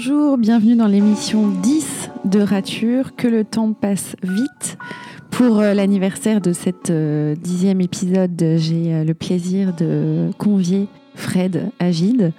Bonjour, 0.00 0.38
bienvenue 0.38 0.76
dans 0.76 0.86
l'émission 0.86 1.48
10 1.48 2.10
de 2.24 2.38
Rature, 2.38 3.16
que 3.16 3.26
le 3.26 3.42
temps 3.42 3.72
passe 3.72 4.14
vite. 4.22 4.78
Pour 5.32 5.58
euh, 5.58 5.74
l'anniversaire 5.74 6.40
de 6.40 6.52
cet 6.52 6.90
euh, 6.90 7.34
dixième 7.34 7.80
épisode, 7.80 8.30
j'ai 8.58 8.94
euh, 8.94 9.02
le 9.02 9.12
plaisir 9.14 9.74
de 9.74 10.30
convier 10.38 10.86
Fred 11.16 11.72
Agide, 11.80 12.32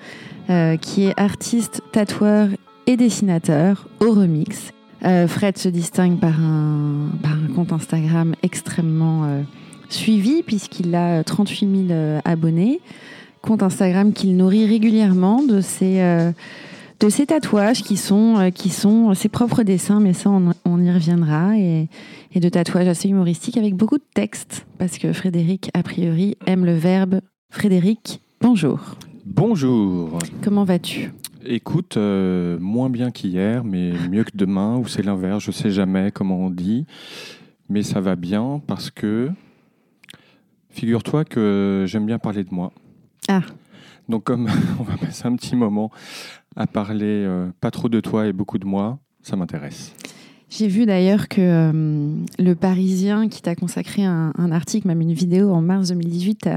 qui 0.79 1.03
est 1.03 1.19
artiste, 1.19 1.81
tatoueur 1.91 2.47
et 2.87 2.95
dessinateur 2.95 3.89
au 3.99 4.13
remix. 4.13 4.71
Fred 5.01 5.57
se 5.57 5.67
distingue 5.67 6.17
par 6.17 6.39
un, 6.39 7.09
compte 7.53 7.73
Instagram 7.73 8.35
extrêmement 8.41 9.43
suivi, 9.89 10.43
puisqu'il 10.43 10.95
a 10.95 11.25
38 11.25 11.87
000 11.87 11.87
euh, 11.91 12.19
abonnés. 12.23 12.79
Compte 13.41 13.63
Instagram 13.63 14.13
qu'il 14.13 14.37
nourrit 14.37 14.65
régulièrement 14.65 15.41
de 15.43 15.61
ses, 15.61 16.01
de 16.99 17.09
ses 17.09 17.27
tatouages 17.27 17.81
qui 17.81 17.97
sont, 17.97 18.37
euh, 18.37 18.49
qui 18.49 18.69
sont 18.69 19.13
ses 19.13 19.29
propres 19.29 19.63
dessins, 19.63 19.99
mais 19.99 20.13
ça, 20.13 20.29
on, 20.29 20.51
on 20.65 20.81
y 20.81 20.91
reviendra. 20.91 21.57
Et, 21.57 21.87
et 22.33 22.39
de 22.39 22.49
tatouages 22.49 22.87
assez 22.87 23.09
humoristiques 23.09 23.57
avec 23.57 23.75
beaucoup 23.75 23.97
de 23.97 24.03
textes, 24.13 24.65
parce 24.77 24.97
que 24.97 25.13
Frédéric, 25.13 25.71
a 25.73 25.83
priori, 25.83 26.37
aime 26.45 26.65
le 26.65 26.75
verbe. 26.75 27.21
Frédéric, 27.49 28.21
bonjour. 28.41 28.79
Bonjour. 29.25 30.19
Comment 30.43 30.63
vas-tu? 30.63 31.11
Écoute, 31.45 31.97
euh, 31.97 32.59
moins 32.59 32.89
bien 32.89 33.11
qu'hier, 33.11 33.63
mais 33.63 33.93
mieux 34.09 34.23
que 34.23 34.35
demain, 34.35 34.77
ou 34.77 34.87
c'est 34.87 35.03
l'inverse, 35.03 35.43
je 35.43 35.51
sais 35.51 35.71
jamais 35.71 36.11
comment 36.11 36.37
on 36.37 36.49
dit. 36.49 36.85
Mais 37.69 37.81
ça 37.81 38.01
va 38.01 38.15
bien 38.15 38.61
parce 38.67 38.91
que, 38.91 39.29
figure-toi 40.69 41.25
que 41.25 41.85
j'aime 41.87 42.05
bien 42.05 42.19
parler 42.19 42.43
de 42.43 42.53
moi. 42.53 42.71
Ah. 43.27 43.41
Donc 44.09 44.23
comme 44.23 44.49
on 44.79 44.83
va 44.83 44.97
passer 44.97 45.27
un 45.27 45.35
petit 45.35 45.55
moment 45.55 45.91
à 46.59 46.67
parler 46.67 47.23
euh, 47.25 47.47
pas 47.61 47.71
trop 47.71 47.89
de 47.89 47.99
toi 47.99 48.27
et 48.27 48.33
beaucoup 48.33 48.59
de 48.59 48.65
moi, 48.65 48.99
ça 49.23 49.35
m'intéresse. 49.35 49.93
J'ai 50.51 50.67
vu 50.67 50.85
d'ailleurs 50.87 51.27
que 51.27 51.39
euh, 51.41 52.15
le 52.39 52.55
Parisien 52.55 53.29
qui 53.29 53.41
t'a 53.41 53.55
consacré 53.55 54.03
un, 54.03 54.33
un 54.35 54.51
article, 54.51 54.87
même 54.87 54.99
une 54.99 55.13
vidéo 55.13 55.51
en 55.51 55.61
mars 55.61 55.89
2018, 55.89 56.49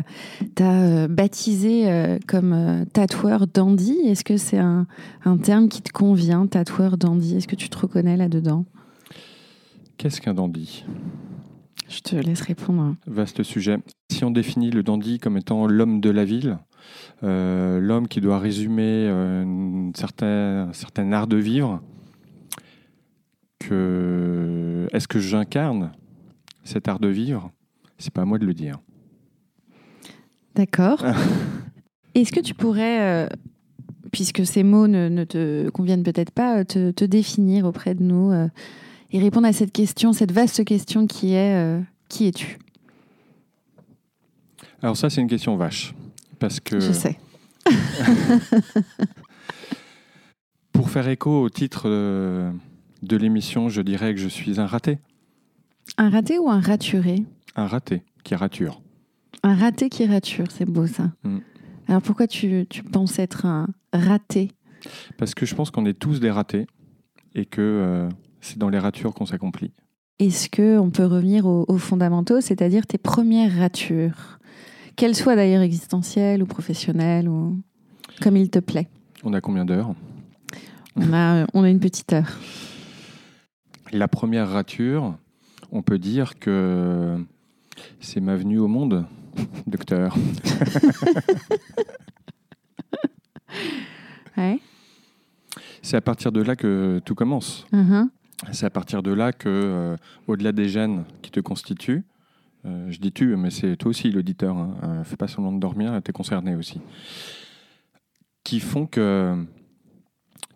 t'a- 0.55 0.73
euh, 0.73 1.09
baptisé 1.09 1.91
euh, 1.91 2.19
comme 2.27 2.85
tatoueur 2.95 3.47
dandy. 3.47 3.97
Est-ce 4.07 4.25
que 4.25 4.39
c'est 4.39 4.59
un, 4.59 4.87
un 5.25 5.37
terme 5.37 5.69
qui 5.69 5.83
te 5.83 5.93
convient, 5.93 6.47
tatoueur 6.47 6.97
dandy? 6.97 7.37
Est-ce 7.37 7.47
que 7.47 7.55
tu 7.57 7.69
te 7.69 7.79
reconnais 7.79 8.17
là-dedans? 8.17 8.65
Qu'est-ce 9.99 10.21
qu'un 10.21 10.35
dandy? 10.35 10.85
Je 11.89 12.01
te 12.01 12.17
laisse 12.17 12.41
répondre. 12.41 12.97
Vaste 13.07 13.43
sujet. 13.43 13.79
Si 14.11 14.25
on 14.25 14.31
définit 14.31 14.71
le 14.71 14.83
dandy 14.83 15.19
comme 15.19 15.37
étant 15.37 15.67
l'homme 15.67 16.01
de 16.01 16.11
la 16.11 16.25
ville, 16.25 16.59
euh, 17.23 17.81
l'homme 17.81 18.09
qui 18.09 18.21
doit 18.21 18.39
résumer 18.39 19.09
euh, 19.09 19.91
certain, 19.95 20.69
un 20.69 20.73
certain 20.73 21.13
art 21.13 21.27
de 21.27 21.37
vivre, 21.37 21.83
que 23.59 24.89
est-ce 24.93 25.09
que 25.09 25.19
j'incarne 25.19 25.93
cet 26.65 26.89
art 26.89 26.99
de 26.99 27.09
vivre? 27.09 27.51
C'est 27.99 28.13
pas 28.13 28.23
à 28.23 28.25
moi 28.25 28.39
de 28.39 28.47
le 28.47 28.55
dire. 28.55 28.81
D'accord. 30.55 31.05
Est-ce 32.15 32.33
que 32.33 32.41
tu 32.41 32.55
pourrais, 32.55 33.01
euh, 33.01 33.29
puisque 34.11 34.45
ces 34.45 34.63
mots 34.63 34.87
ne, 34.87 35.09
ne 35.09 35.25
te 35.25 35.71
conviennent 35.71 36.03
peut-être 36.03 36.33
pas, 36.33 36.65
te, 36.65 36.91
te 36.91 37.05
définir 37.05 37.65
auprès 37.65 37.95
de 37.95 38.03
nous 38.03 38.31
euh, 38.33 38.49
et 39.13 39.21
répondre 39.21 39.47
à 39.47 39.53
cette 39.53 39.73
question, 39.73 40.13
cette 40.13 40.33
vaste 40.33 40.65
question 40.65 41.07
qui 41.07 41.35
est 41.35 41.55
euh, 41.55 41.81
qui 42.09 42.27
es-tu? 42.27 42.59
Alors 44.83 44.97
ça, 44.97 45.11
c'est 45.11 45.21
une 45.21 45.29
question 45.29 45.57
vache. 45.57 45.95
Parce 46.39 46.59
que 46.59 46.81
Je 46.81 46.93
sais. 46.93 47.19
pour 50.73 50.91
faire 50.91 51.07
écho 51.09 51.43
au 51.43 51.49
titre 51.49 51.83
euh, 51.87 52.51
de 53.03 53.17
l'émission, 53.17 53.69
je 53.69 53.81
dirais 53.83 54.15
que 54.15 54.21
je 54.21 54.29
suis 54.29 54.59
un 54.59 54.67
raté. 54.67 54.99
Un 55.99 56.11
raté 56.11 56.39
ou 56.39 56.51
un 56.51 56.61
raturé? 56.61 57.25
Un 57.55 57.67
raté 57.67 58.03
qui 58.25 58.35
rature. 58.35 58.83
Un 59.45 59.55
raté 59.55 59.89
qui 59.89 60.07
rature, 60.07 60.47
c'est 60.51 60.65
beau 60.65 60.87
ça. 60.87 61.13
Mm. 61.23 61.39
Alors 61.89 62.03
pourquoi 62.03 62.27
tu, 62.27 62.67
tu 62.69 62.83
penses 62.83 63.19
être 63.19 63.47
un 63.47 63.69
raté? 63.93 64.51
Parce 65.19 65.35
que 65.35 65.47
je 65.47 65.55
pense 65.55 65.71
qu'on 65.71 65.87
est 65.87 65.99
tous 65.99 66.19
des 66.19 66.31
ratés 66.31 66.67
et 67.35 67.45
que 67.45 67.61
euh, 67.61 68.09
c'est 68.43 68.59
dans 68.59 68.69
les 68.69 68.79
ratures 68.79 69.15
qu'on 69.15 69.25
s'accomplit. 69.25 69.73
Est-ce 70.19 70.51
que 70.51 70.79
on 70.79 70.91
peut 70.91 71.07
revenir 71.07 71.47
aux, 71.47 71.65
aux 71.67 71.79
fondamentaux, 71.79 72.43
c'est-à-dire 72.43 72.87
tes 72.87 72.99
premières 72.99 73.57
ratures, 73.57 74.39
qu'elles 74.97 75.17
soient 75.17 75.37
d'ailleurs 75.37 75.63
existentielles 75.63 76.43
ou 76.43 76.47
professionnelles 76.47 77.29
ou 77.29 77.59
comme 78.21 78.37
il 78.37 78.51
te 78.51 78.59
plaît 78.59 78.89
On 79.25 79.33
a 79.33 79.41
combien 79.41 79.65
d'heures? 79.65 79.95
On 80.97 81.15
a, 81.15 81.47
on 81.55 81.65
a 81.65 81.71
une 81.71 81.81
petite 81.81 82.13
heure. 82.13 82.39
La 83.93 84.09
première 84.09 84.51
rature, 84.51 85.17
on 85.71 85.83
peut 85.83 85.99
dire 85.99 86.39
que 86.39 87.17
c'est 88.01 88.21
ma 88.21 88.37
venue 88.37 88.59
au 88.59 88.69
monde, 88.69 89.07
docteur. 89.67 90.15
Ouais. 94.39 94.59
C'est 95.83 95.97
à 95.97 96.01
partir 96.01 96.33
de 96.33 96.41
là 96.41 96.57
que 96.57 97.01
tout 97.05 97.15
commence. 97.15 97.67
Mhm. 97.71 98.09
C'est 98.51 98.67
à 98.67 98.71
partir 98.71 99.03
de 99.03 99.13
là 99.13 99.33
que, 99.33 99.49
euh, 99.49 99.97
au-delà 100.27 100.53
des 100.53 100.69
gènes 100.69 101.05
qui 101.23 101.31
te 101.31 101.41
constituent, 101.41 102.05
euh, 102.65 102.91
je 102.91 102.99
dis 102.99 103.13
tu, 103.13 103.37
mais 103.37 103.51
c'est 103.51 103.77
toi 103.77 103.91
aussi 103.91 104.11
l'auditeur, 104.11 104.57
hein, 104.57 104.77
euh, 104.83 105.05
fais 105.05 105.17
pas 105.17 105.29
semblant 105.29 105.53
de 105.53 105.61
dormir, 105.61 106.01
tu 106.05 106.11
es 106.11 106.13
concerné 106.13 106.57
aussi, 106.57 106.81
qui 108.43 108.59
font 108.59 108.87
que 108.87 109.45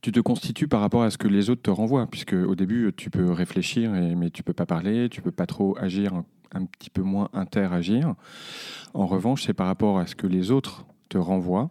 tu 0.03 0.13
te 0.13 0.21
constitues 0.21 0.69
par 0.69 0.81
rapport 0.81 1.03
à 1.03 1.11
ce 1.11 1.19
que 1.19 1.29
les 1.29 1.49
autres 1.49 1.63
te 1.63 1.71
renvoient, 1.71 2.09
puisque 2.09 2.35
au 2.35 2.55
début 2.55 2.93
tu 2.97 3.11
peux 3.11 3.31
réfléchir, 3.31 3.91
mais 3.91 4.31
tu 4.31 4.43
peux 4.43 4.53
pas 4.53 4.67
parler, 4.67 5.09
tu 5.09 5.23
peux 5.23 5.33
pas 5.33 5.47
trop 5.47 5.77
agir, 5.79 6.15
un, 6.15 6.25
un 6.53 6.65
petit 6.65 6.91
peu 6.91 7.03
moins 7.03 7.29
interagir. 7.33 8.15
En 8.95 9.07
revanche, 9.07 9.45
c'est 9.45 9.55
par 9.55 9.67
rapport 9.67 9.99
à 9.99 10.07
ce 10.07 10.15
que 10.15 10.27
les 10.27 10.51
autres 10.51 10.87
te 11.09 11.19
renvoient 11.19 11.71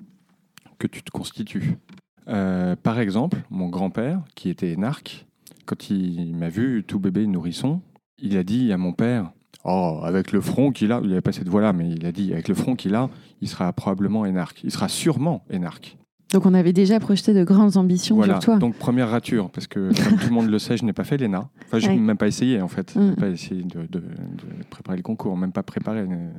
que 0.80 0.88
tu 0.88 1.03
te 1.03 1.12
constitues. 1.12 1.78
Par 2.26 3.00
exemple, 3.00 3.38
mon 3.50 3.70
grand-père, 3.70 4.22
qui 4.36 4.50
était 4.50 4.72
énarque, 4.72 5.26
quand 5.66 5.90
il 5.90 6.36
m'a 6.36 6.50
vu 6.50 6.84
tout 6.88 7.00
bébé 7.00 7.26
nourrisson, 7.28 7.81
il 8.22 8.38
a 8.38 8.44
dit 8.44 8.72
à 8.72 8.78
mon 8.78 8.94
père 8.94 9.31
Oh, 9.68 10.02
avec 10.03 10.31
le 10.31 10.42
front 10.42 10.72
qu'il 10.72 10.92
a, 10.92 11.00
il 11.02 11.09
n'avait 11.09 11.22
pas 11.22 11.31
cette 11.31 11.48
voix-là, 11.50 11.74
mais 11.74 11.90
il 11.90 12.06
a 12.06 12.12
dit 12.12 12.31
Avec 12.34 12.48
le 12.48 12.53
front 12.56 12.76
qu'il 12.76 12.94
a, 12.94 13.09
il 13.42 13.48
sera 13.50 13.72
probablement 13.74 14.26
énarque. 14.26 14.62
Il 14.64 14.72
sera 14.72 14.88
sûrement 14.88 15.44
énarque. 15.50 15.98
Donc 16.34 16.46
on 16.46 16.53
avait 16.53 16.74
déjà 16.74 17.00
projeté 17.00 17.34
de 17.34 17.44
grandes 17.44 17.78
ambitions 17.78 18.16
Voilà. 18.16 18.34
sur 18.42 18.46
toi. 18.52 18.58
Donc, 18.58 18.76
première 18.76 19.09
rature, 19.09 19.50
parce 19.52 19.68
que 19.68 19.92
comme 20.09 20.18
tout 20.20 20.28
le 20.28 20.34
monde 20.34 20.50
le 20.50 20.59
sait, 20.59 20.76
je 20.76 20.84
n'ai 20.84 20.92
pas 20.94 21.03
fait 21.03 21.18
l'ENA. 21.18 21.50
Enfin, 21.66 21.80
je 21.80 21.88
n'ai 21.88 21.94
Ouais. 21.96 22.00
même 22.00 22.18
pas 22.18 22.28
essayé, 22.28 22.62
en 22.62 22.68
fait. 22.68 22.92
Je 22.94 23.00
Mm. 23.00 23.09
n'ai 23.09 23.16
pas 23.16 23.28
essayé 23.30 23.64
de, 23.64 23.82
de- 23.82 24.00
de 24.00 24.64
préparer 24.70 24.97
le 24.97 25.03
concours, 25.03 25.38
même 25.38 25.52
pas 25.52 25.64
préparer. 25.64 26.02
euh, 26.02 26.32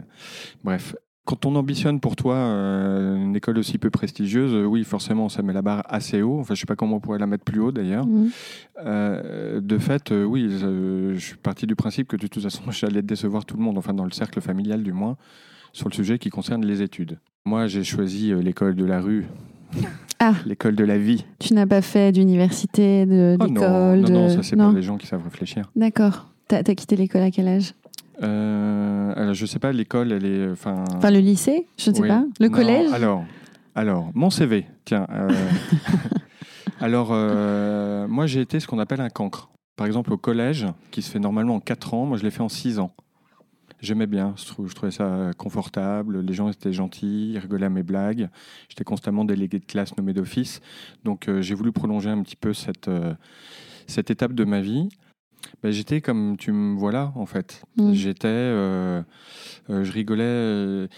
Bref. 0.65 0.95
Quand 1.27 1.45
on 1.45 1.55
ambitionne 1.57 1.99
pour 2.01 2.15
toi 2.17 2.37
euh, 2.37 3.17
une 3.17 3.35
école 3.37 3.59
aussi 3.59 3.79
peu 3.79 3.91
prestigieuse, 3.91 4.53
euh, 4.55 4.65
oui, 4.65 4.85
forcément, 4.85 5.29
ça 5.29 5.43
met 5.43 5.53
la 5.53 5.61
barre 5.61 5.83
assez 5.89 6.23
haut. 6.23 6.39
Enfin, 6.39 6.55
je 6.55 6.61
sais 6.61 6.67
pas 6.67 6.77
comment 6.77 6.97
on 6.97 7.01
pourrait 7.01 7.19
la 7.19 7.27
mettre 7.27 7.45
plus 7.45 7.61
haut, 7.61 7.73
d'ailleurs. 7.73 8.07
Mhm. 8.07 8.31
Euh, 8.85 9.61
de 9.61 9.79
fait, 9.79 10.13
oui, 10.13 10.49
je, 10.51 11.13
je 11.15 11.19
suis 11.19 11.37
parti 11.37 11.67
du 11.67 11.75
principe 11.75 12.09
que 12.09 12.17
de 12.17 12.27
toute 12.29 12.43
façon, 12.43 12.63
j'allais 12.71 13.03
décevoir 13.03 13.45
tout 13.45 13.57
le 13.57 13.63
monde, 13.63 13.77
enfin 13.77 13.93
dans 13.93 14.05
le 14.05 14.13
cercle 14.13 14.41
familial 14.41 14.83
du 14.83 14.93
moins, 14.93 15.17
sur 15.73 15.89
le 15.89 15.95
sujet 15.95 16.19
qui 16.19 16.31
concerne 16.31 16.65
les 16.65 16.81
études. 16.83 17.19
Moi, 17.45 17.67
j'ai 17.67 17.85
choisi 17.85 18.33
l'école 18.35 18.75
de 18.77 18.85
la 18.85 19.01
rue, 19.01 19.27
Ah. 20.21 20.35
l'école 20.47 20.77
de 20.77 20.85
la 20.85 20.97
vie. 20.99 21.25
Tu 21.41 21.55
n'as 21.55 21.67
pas 21.67 21.83
fait 21.83 22.13
d'université, 22.13 23.05
de- 23.05 23.37
Oh 23.41 23.45
non, 23.47 23.53
d'école 23.53 24.01
non, 24.01 24.09
non, 24.11 24.29
ça 24.31 24.43
c'est 24.43 24.57
pour 24.57 24.71
les 24.71 24.83
gens 24.83 24.97
qui 24.97 25.07
savent 25.07 25.25
réfléchir. 25.25 25.71
D'accord. 25.75 26.29
T'as 26.49 26.59
as 26.59 26.75
quitté 26.77 26.95
l'école 26.95 27.23
à 27.23 27.31
quel 27.33 27.49
âge? 27.49 27.75
Alors, 28.23 29.35
je 29.35 29.47
sais 29.47 29.59
pas, 29.59 29.73
l'école, 29.73 30.13
elle 30.13 30.25
est, 30.25 30.51
enfin. 30.51 30.85
Enfin 30.95 31.11
le 31.11 31.19
lycée 31.19 31.67
Je 31.79 31.91
ne 31.91 31.95
sais 31.97 32.03
oui. 32.03 32.09
pas. 32.09 32.25
Le 32.41 32.49
Non, 32.49 32.55
collège 32.55 32.93
Alors, 32.93 33.25
alors, 33.75 34.11
mon 34.15 34.31
CV, 34.31 34.67
tiens. 34.85 35.07
euh, 35.11 35.29
alors, 36.81 37.09
euh, 37.13 38.07
moi, 38.09 38.27
j'ai 38.27 38.41
été 38.41 38.61
ce 38.61 38.67
qu'on 38.67 38.79
appelle 38.79 39.01
un 39.01 39.11
cancre. 39.11 39.51
Par 39.77 39.87
exemple, 39.87 40.13
au 40.13 40.17
collège, 40.19 40.67
qui 40.91 41.03
se 41.03 41.11
fait 41.11 41.19
normalement 41.19 41.57
en 41.57 41.61
4 41.61 41.95
ans, 41.95 42.07
moi, 42.07 42.17
je 42.17 42.23
l'ai 42.23 42.31
fait 42.31 42.43
en 42.43 42.49
6 42.49 42.79
ans. 42.79 42.93
J'aimais 43.83 44.07
bien, 44.07 44.33
je, 44.39 44.47
trou- 44.47 44.67
je 44.67 44.75
trouvais 44.75 44.91
ça 44.91 45.33
confortable, 45.37 46.21
les 46.23 46.33
gens 46.33 46.49
étaient 46.49 46.73
gentils, 46.73 47.33
ils 47.33 47.39
rigolaient 47.39 47.67
à 47.67 47.71
mes 47.71 47.83
blagues. 47.83 48.31
J'étais 48.71 48.85
constamment 48.85 49.27
délégué 49.27 49.59
de 49.59 49.67
classe 49.67 49.95
nommé 49.99 50.15
d'office. 50.15 50.63
Donc, 51.05 51.29
euh, 51.29 51.43
j'ai 51.43 51.55
voulu 51.55 51.73
prolonger 51.73 52.09
un 52.09 52.23
petit 52.23 52.37
peu 52.37 52.55
cette, 52.55 52.89
euh, 52.89 53.13
cette 53.87 54.11
étape 54.11 54.33
de 54.33 54.45
ma 54.45 54.63
vie. 54.63 54.89
Ben, 55.63 55.71
J'étais 55.71 56.01
comme 56.01 56.37
tu 56.37 56.53
me 56.53 56.77
vois 56.77 56.93
là, 56.93 57.13
en 57.17 57.27
fait. 57.27 57.63
Mm. 57.77 57.93
J'étais, 57.93 58.29
euh, 58.29 59.03
euh, 59.71 59.85
je 59.85 59.93
rigolais, 59.93 60.23
euh, 60.25 60.89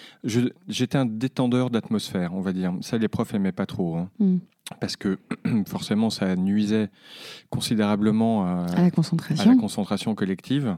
j'étais 0.69 0.99
un 0.99 1.07
détendeur 1.07 1.71
d'atmosphère, 1.71 2.35
on 2.35 2.41
va 2.41 2.53
dire. 2.53 2.73
Ça, 2.81 2.99
les 2.99 3.09
profs 3.09 3.35
aimaient 3.35 3.53
pas 3.53 3.67
trop. 3.67 3.97
hein. 3.97 4.11
Mm. 4.19 4.39
parce 4.81 4.97
que 4.97 5.19
forcément, 5.67 6.11
ça 6.11 6.37
nuisait 6.37 6.91
considérablement 7.51 8.45
à, 8.45 8.67
À 8.75 8.81
la 8.81 8.85
à 8.87 8.91
concentration. 8.91 9.51
la 9.51 9.57
concentration 9.57 10.15
collective. 10.15 10.77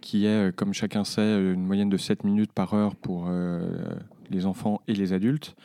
qui 0.00 0.26
est, 0.26 0.54
comme 0.54 0.72
chacun 0.74 1.04
sait, 1.04 1.52
une 1.52 1.64
moyenne 1.66 1.88
de 1.88 1.96
7 1.96 2.24
minutes 2.24 2.52
par 2.52 2.72
heure 2.74 2.94
pour 2.96 3.28
les 4.30 4.46
enfants 4.46 4.80
et 4.86 4.92
les 4.94 5.12
adultes. 5.12 5.56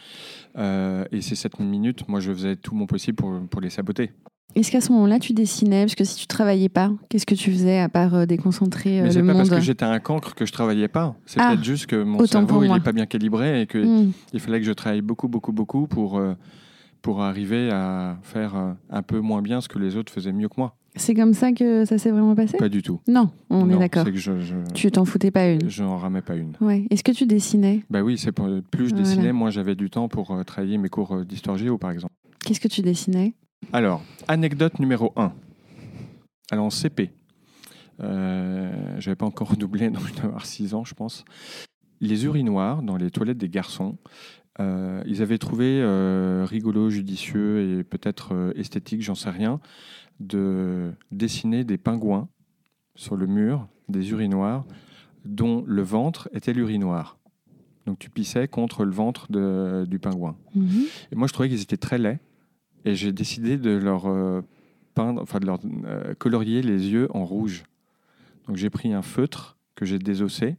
et 0.57 1.21
ces 1.21 1.35
7 1.35 1.59
minutes, 1.59 2.07
moi, 2.07 2.19
je 2.19 2.31
faisais 2.33 2.55
tout 2.55 2.73
mon 2.75 2.85
possible 2.87 3.15
pour, 3.15 3.39
pour 3.49 3.61
les 3.61 3.69
saboter. 3.69 4.11
Est-ce 4.55 4.71
qu'à 4.71 4.81
ce, 4.81 4.91
moment-là, 4.91 5.19
tu 5.19 5.33
dessinais? 5.33 5.83
Parce 5.83 5.95
que 5.95 6.03
si 6.03 6.15
tu 6.15 6.27
travaillais 6.27 6.69
pas, 6.69 6.91
qu'est-ce 7.09 7.25
que 7.25 7.35
tu 7.35 7.51
faisais 7.51 7.79
à 7.79 7.89
part 7.89 8.13
euh, 8.13 8.25
déconcentrer 8.25 8.99
euh, 8.99 9.03
Mais 9.03 9.11
c'est 9.11 9.23
pas 9.23 9.33
parce 9.33 9.49
que 9.49 9.59
j'étais 9.61 9.85
un 9.85 9.99
cancre 9.99 10.35
que 10.35 10.45
je 10.45 10.51
travaillais 10.51 10.87
pas. 10.87 11.15
C'est 11.25 11.39
Ah, 11.41 11.49
peut-être 11.49 11.63
juste 11.63 11.87
que 11.87 12.01
mon 12.03 12.23
cerveau 12.25 12.63
il 12.63 12.67
moi. 12.67 12.77
est 12.77 12.81
pas 12.83 12.91
bien 12.91 13.05
calibré 13.05 13.61
et 13.61 13.67
qu'il 13.67 13.81
Hmm. 13.85 14.11
fallait 14.39 14.59
que 14.59 14.65
je 14.65 14.71
travaille 14.71 15.01
beaucoup, 15.01 15.27
beaucoup, 15.27 15.51
beaucoup 15.51 15.87
pour, 15.87 16.17
euh, 16.17 16.33
pour 17.01 17.21
arriver 17.23 17.69
à 17.71 18.17
faire 18.21 18.55
euh, 18.55 18.71
un 18.89 19.01
peu 19.01 19.19
moins 19.19 19.41
bien 19.41 19.59
ce 19.61 19.67
que 19.67 19.79
les 19.79 19.95
autres 19.97 20.11
faisaient 20.13 20.31
mieux 20.33 20.49
que 20.49 20.55
moi. 20.57 20.75
C'est 20.95 21.15
comme 21.15 21.33
ça 21.33 21.51
que 21.51 21.85
ça 21.85 21.97
s'est 21.97 22.11
vraiment 22.11 22.35
passé? 22.35 22.57
Pas 22.57 22.69
du 22.69 22.83
tout. 22.83 22.99
Non, 23.07 23.31
on 23.49 23.67
est 23.71 23.77
d'accord. 23.79 24.05
Je, 24.13 24.39
je, 24.39 24.53
Tu 24.75 24.91
t'en 24.91 25.05
foutais 25.05 25.31
pas 25.31 25.49
une? 25.49 25.67
je 25.67 25.81
n'en 25.83 25.97
ramais 25.97 26.21
pas 26.21 26.35
une. 26.35 26.53
Ouais. 26.61 26.85
Est-ce 26.91 27.03
que 27.03 27.11
tu 27.11 27.25
dessinais? 27.25 27.83
Bah 27.89 28.03
oui, 28.03 28.19
c'est 28.19 28.31
plus 28.31 28.43
je 28.89 28.89
Voilà. 28.91 28.97
dessinais, 29.03 29.31
moins 29.33 29.49
j'avais 29.49 29.73
du 29.73 29.89
temps 29.89 30.07
pour 30.07 30.37
travailler 30.45 30.77
mes 30.77 30.89
cours 30.89 31.25
d'histoire 31.25 31.57
géo, 31.57 31.79
par 31.79 31.89
exemple. 31.89 32.13
Qu'est-ce 32.45 32.59
que 32.59 32.67
tu 32.67 32.81
dessinais? 32.83 33.33
Alors, 33.71 34.03
anecdote 34.27 34.79
numéro 34.79 35.13
1. 35.15 35.33
Alors, 36.51 36.65
en 36.65 36.69
CP, 36.69 37.11
euh, 38.01 38.95
j'avais 38.99 39.15
pas 39.15 39.25
encore 39.25 39.49
redoublé, 39.51 39.89
donc 39.89 40.05
je 40.07 40.13
dois 40.13 40.25
avoir 40.25 40.45
6 40.45 40.73
ans, 40.73 40.83
je 40.83 40.93
pense. 40.93 41.25
Les 42.01 42.25
urinoirs 42.25 42.81
dans 42.83 42.97
les 42.97 43.11
toilettes 43.11 43.37
des 43.37 43.49
garçons, 43.49 43.97
euh, 44.59 45.01
ils 45.05 45.21
avaient 45.21 45.37
trouvé 45.37 45.79
euh, 45.81 46.45
rigolo, 46.47 46.89
judicieux 46.89 47.79
et 47.79 47.83
peut-être 47.83 48.53
esthétique, 48.55 49.01
j'en 49.01 49.15
sais 49.15 49.29
rien, 49.29 49.59
de 50.19 50.91
dessiner 51.11 51.63
des 51.63 51.77
pingouins 51.77 52.27
sur 52.95 53.15
le 53.15 53.25
mur 53.25 53.67
des 53.89 54.11
urinoirs 54.11 54.65
dont 55.25 55.63
le 55.65 55.81
ventre 55.81 56.29
était 56.33 56.53
l'urinoir. 56.53 57.17
Donc 57.85 57.99
tu 57.99 58.09
pissais 58.09 58.47
contre 58.47 58.85
le 58.85 58.91
ventre 58.91 59.31
de- 59.31 59.85
du 59.89 59.97
pingouin. 59.99 60.35
Mhm. 60.55 60.83
Et 61.11 61.15
moi, 61.15 61.27
je 61.27 61.33
trouvais 61.33 61.49
qu'ils 61.49 61.61
étaient 61.61 61.77
très 61.77 61.97
laids. 61.97 62.19
Et 62.85 62.95
j'ai 62.95 63.11
décidé 63.11 63.57
de 63.57 63.71
leur 63.71 64.07
euh, 64.07 64.41
peindre, 64.93 65.21
enfin 65.21 65.39
de 65.39 65.45
leur 65.45 65.59
euh, 65.85 66.13
colorier 66.15 66.61
les 66.61 66.89
yeux 66.89 67.07
en 67.15 67.25
rouge. 67.25 67.63
Donc 68.47 68.57
j'ai 68.57 68.69
pris 68.69 68.93
un 68.93 69.01
feutre 69.01 69.57
que 69.75 69.85
j'ai 69.85 69.99
désossé, 69.99 70.57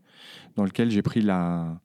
dans 0.57 0.65
lequel 0.65 0.91
j'ai 0.91 1.03
pris 1.03 1.21
la, 1.21 1.81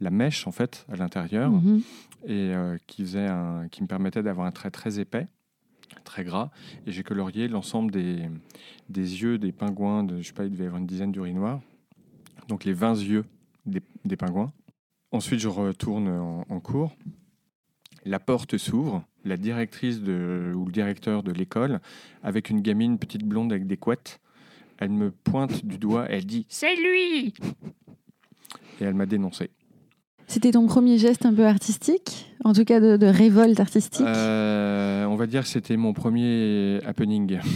la 0.00 0.10
mèche 0.10 0.46
en 0.46 0.52
fait 0.52 0.84
à 0.90 0.96
l'intérieur 0.96 1.50
Mhm. 1.50 1.80
et 2.26 2.52
euh, 2.54 2.76
qui 2.86 3.02
faisait 3.02 3.26
un, 3.28 3.68
qui 3.70 3.82
me 3.82 3.86
permettait 3.86 4.22
d'avoir 4.22 4.46
un 4.46 4.50
trait 4.52 4.70
très 4.70 4.98
épais, 4.98 5.28
très 6.04 6.24
gras. 6.24 6.50
Et 6.86 6.92
j'ai 6.92 7.02
colorié 7.04 7.46
l'ensemble 7.48 7.90
des, 7.92 8.28
des 8.88 9.22
yeux 9.22 9.38
des 9.38 9.52
pingouins. 9.52 10.02
De, 10.02 10.20
je 10.20 10.26
sais 10.26 10.32
pas, 10.34 10.44
il 10.44 10.50
devait 10.50 10.64
y 10.64 10.66
avoir 10.66 10.80
une 10.80 10.86
dizaine 10.86 11.12
d'urinoirs. 11.12 11.60
Donc 12.48 12.64
les 12.64 12.72
20 12.74 12.94
yeux 13.02 13.24
des, 13.64 13.80
des 14.04 14.16
pingouins. 14.16 14.52
Ensuite, 15.12 15.38
je 15.40 15.48
retourne 15.48 16.08
en, 16.08 16.44
en 16.48 16.60
cours. 16.60 16.96
La 18.04 18.18
porte 18.18 18.58
s'ouvre. 18.58 19.04
La 19.24 19.36
directrice 19.36 20.00
de, 20.00 20.52
ou 20.54 20.66
le 20.66 20.72
directeur 20.72 21.22
de 21.22 21.32
l'école, 21.32 21.80
avec 22.22 22.50
une 22.50 22.60
gamine 22.60 22.98
petite 22.98 23.24
blonde 23.24 23.52
avec 23.52 23.66
des 23.66 23.76
couettes, 23.76 24.20
elle 24.78 24.90
me 24.90 25.10
pointe 25.10 25.64
du 25.64 25.78
doigt. 25.78 26.06
Elle 26.10 26.26
dit 26.26 26.46
C'est 26.48 26.74
lui 26.76 27.32
Et 28.80 28.84
elle 28.84 28.94
m'a 28.94 29.06
dénoncé. 29.06 29.50
C'était 30.26 30.52
ton 30.52 30.66
premier 30.66 30.98
geste 30.98 31.26
un 31.26 31.34
peu 31.34 31.46
artistique 31.46 32.34
En 32.44 32.54
tout 32.54 32.64
cas 32.64 32.80
de, 32.80 32.96
de 32.96 33.06
révolte 33.06 33.60
artistique? 33.60 34.06
Euh, 34.06 35.04
on 35.04 35.16
va 35.16 35.26
dire 35.26 35.42
que 35.42 35.48
c'était 35.48 35.76
mon 35.76 35.92
premier 35.92 36.80
happening. 36.86 37.38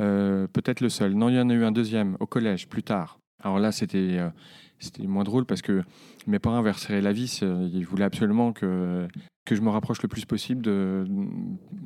Euh, 0.00 0.46
Peut-être 0.46 0.80
le 0.80 0.88
seul. 0.88 1.12
Non, 1.12 1.28
il 1.28 1.34
y 1.34 1.38
en 1.38 1.50
a 1.50 1.52
eu 1.52 1.62
un 1.62 1.72
deuxième 1.72 2.16
au 2.20 2.26
collège, 2.26 2.68
plus 2.68 2.82
tard. 2.82 3.20
Alors 3.42 3.58
là, 3.58 3.70
c'était 3.70 4.16
euh, 4.18 4.30
c'était 4.80 5.06
moins 5.06 5.22
drôle 5.24 5.44
parce 5.44 5.62
que 5.62 5.82
mes 6.26 6.38
parents 6.40 6.58
avaient 6.58 6.72
resserré 6.72 7.00
la 7.00 7.12
vis. 7.12 7.40
euh, 7.42 7.68
Ils 7.72 7.86
voulaient 7.86 8.04
absolument 8.04 8.52
que, 8.52 9.06
que 9.44 9.54
je 9.54 9.60
me 9.60 9.68
rapproche 9.70 10.02
le 10.02 10.08
plus 10.08 10.24
possible 10.24 10.62
de, 10.62 11.04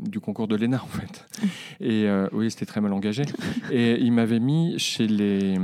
du 0.09 0.21
concours 0.21 0.49
de 0.49 0.57
l'ENA, 0.57 0.83
en 0.83 0.87
fait. 0.87 1.27
Et 1.81 2.09
euh, 2.09 2.29
oui, 2.33 2.51
c'était 2.51 2.67
très 2.67 2.81
mal 2.81 2.93
engagé. 2.93 3.23
Et 3.71 4.01
ils 4.01 4.13
m'avaient 4.13 4.41
mis 4.41 4.79
chez 4.79 5.07
les, 5.07 5.59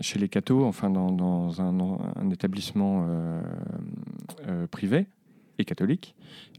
chez 0.00 0.18
les 0.18 0.28
cathos, 0.28 0.64
enfin 0.64 0.90
dans, 0.90 1.10
dans 1.10 1.60
un, 1.60 1.76
un 2.16 2.30
établissement 2.30 3.06
euh, 3.08 3.40
euh, 4.48 4.66
privé 4.66 5.06
et 5.58 5.64
catholique, 5.64 6.14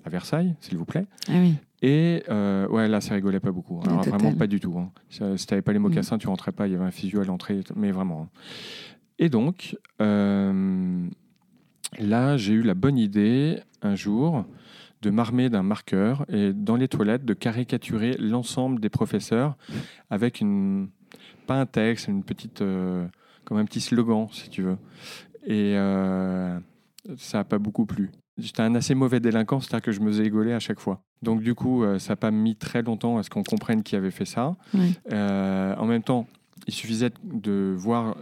à 0.06 0.10
Versailles, 0.10 0.56
s'il 0.60 0.78
vous 0.78 0.86
plaît. 0.86 1.06
Ah 1.30 1.34
oui. 1.36 1.54
Et 1.84 2.24
euh, 2.30 2.68
ouais, 2.70 2.88
là, 2.88 3.00
ça 3.02 3.14
rigolait 3.14 3.40
pas 3.40 3.52
beaucoup. 3.52 3.80
Alors, 3.86 4.04
totale. 4.04 4.20
vraiment 4.20 4.36
pas 4.36 4.48
du 4.48 4.60
tout. 4.60 4.76
Hein. 4.80 4.92
Si 5.38 5.46
t'avais 5.46 5.62
pas 5.62 5.74
les 5.74 5.78
mocassins, 5.80 6.18
tu 6.18 6.28
rentrais 6.28 6.52
pas. 6.52 6.66
Il 6.66 6.74
y 6.74 6.76
avait 6.76 6.86
un 6.86 6.90
physio 6.92 7.22
à 7.22 7.26
l'entrée, 7.26 7.60
mais 7.76 7.92
vraiment. 7.92 8.24
hein. 8.24 8.30
Et 9.20 9.30
donc, 9.30 9.78
euh, 10.02 11.08
là, 12.00 12.38
j'ai 12.38 12.54
eu 12.54 12.62
la 12.62 12.74
bonne 12.74 12.98
idée 12.98 13.60
un 13.82 13.96
jour 13.96 14.46
de 15.02 15.10
m'armer 15.10 15.50
d'un 15.50 15.64
marqueur 15.64 16.26
et 16.30 16.54
dans 16.54 16.76
les 16.76 16.88
toilettes 16.88 17.26
de 17.26 17.34
caricaturer 17.34 18.16
l'ensemble 18.20 18.80
des 18.80 18.90
professeurs 18.90 19.56
avec 20.10 20.42
une 20.42 20.90
pas 21.46 21.60
un 21.62 21.66
texte, 21.66 22.08
une 22.08 22.24
petite 22.24 22.62
euh, 22.62 23.06
comme 23.46 23.58
un 23.58 23.66
petit 23.66 23.80
slogan, 23.80 24.28
si 24.32 24.50
tu 24.50 24.64
veux. 24.64 24.78
Et 25.46 25.78
euh, 25.78 26.60
ça 27.16 27.40
n'a 27.40 27.44
pas 27.44 27.58
beaucoup 27.58 27.86
plu. 27.86 28.12
J'étais 28.38 28.62
un 28.62 28.76
assez 28.76 28.96
mauvais 28.96 29.20
délinquant, 29.20 29.60
c'est-à-dire 29.62 29.84
que 29.84 29.92
je 29.92 30.02
me 30.02 30.08
faisais 30.12 30.26
égoler 30.26 30.54
à 30.54 30.60
chaque 30.60 30.80
fois. 30.80 31.02
Donc 31.24 31.42
du 31.42 31.56
coup, 31.56 31.84
ça 31.98 32.14
n'a 32.14 32.16
pas 32.18 32.30
mis 32.30 32.56
très 32.56 32.84
longtemps 32.84 33.18
à 33.18 33.24
ce 33.24 33.30
qu'on 33.32 33.44
comprenne 33.44 33.82
qui 33.82 33.96
avait 33.96 34.12
fait 34.12 34.26
ça. 34.26 34.56
En 35.10 35.86
même 35.86 36.04
temps, 36.04 36.28
il 36.68 36.74
suffisait 36.74 37.10
de 37.24 37.74
voir 37.76 38.16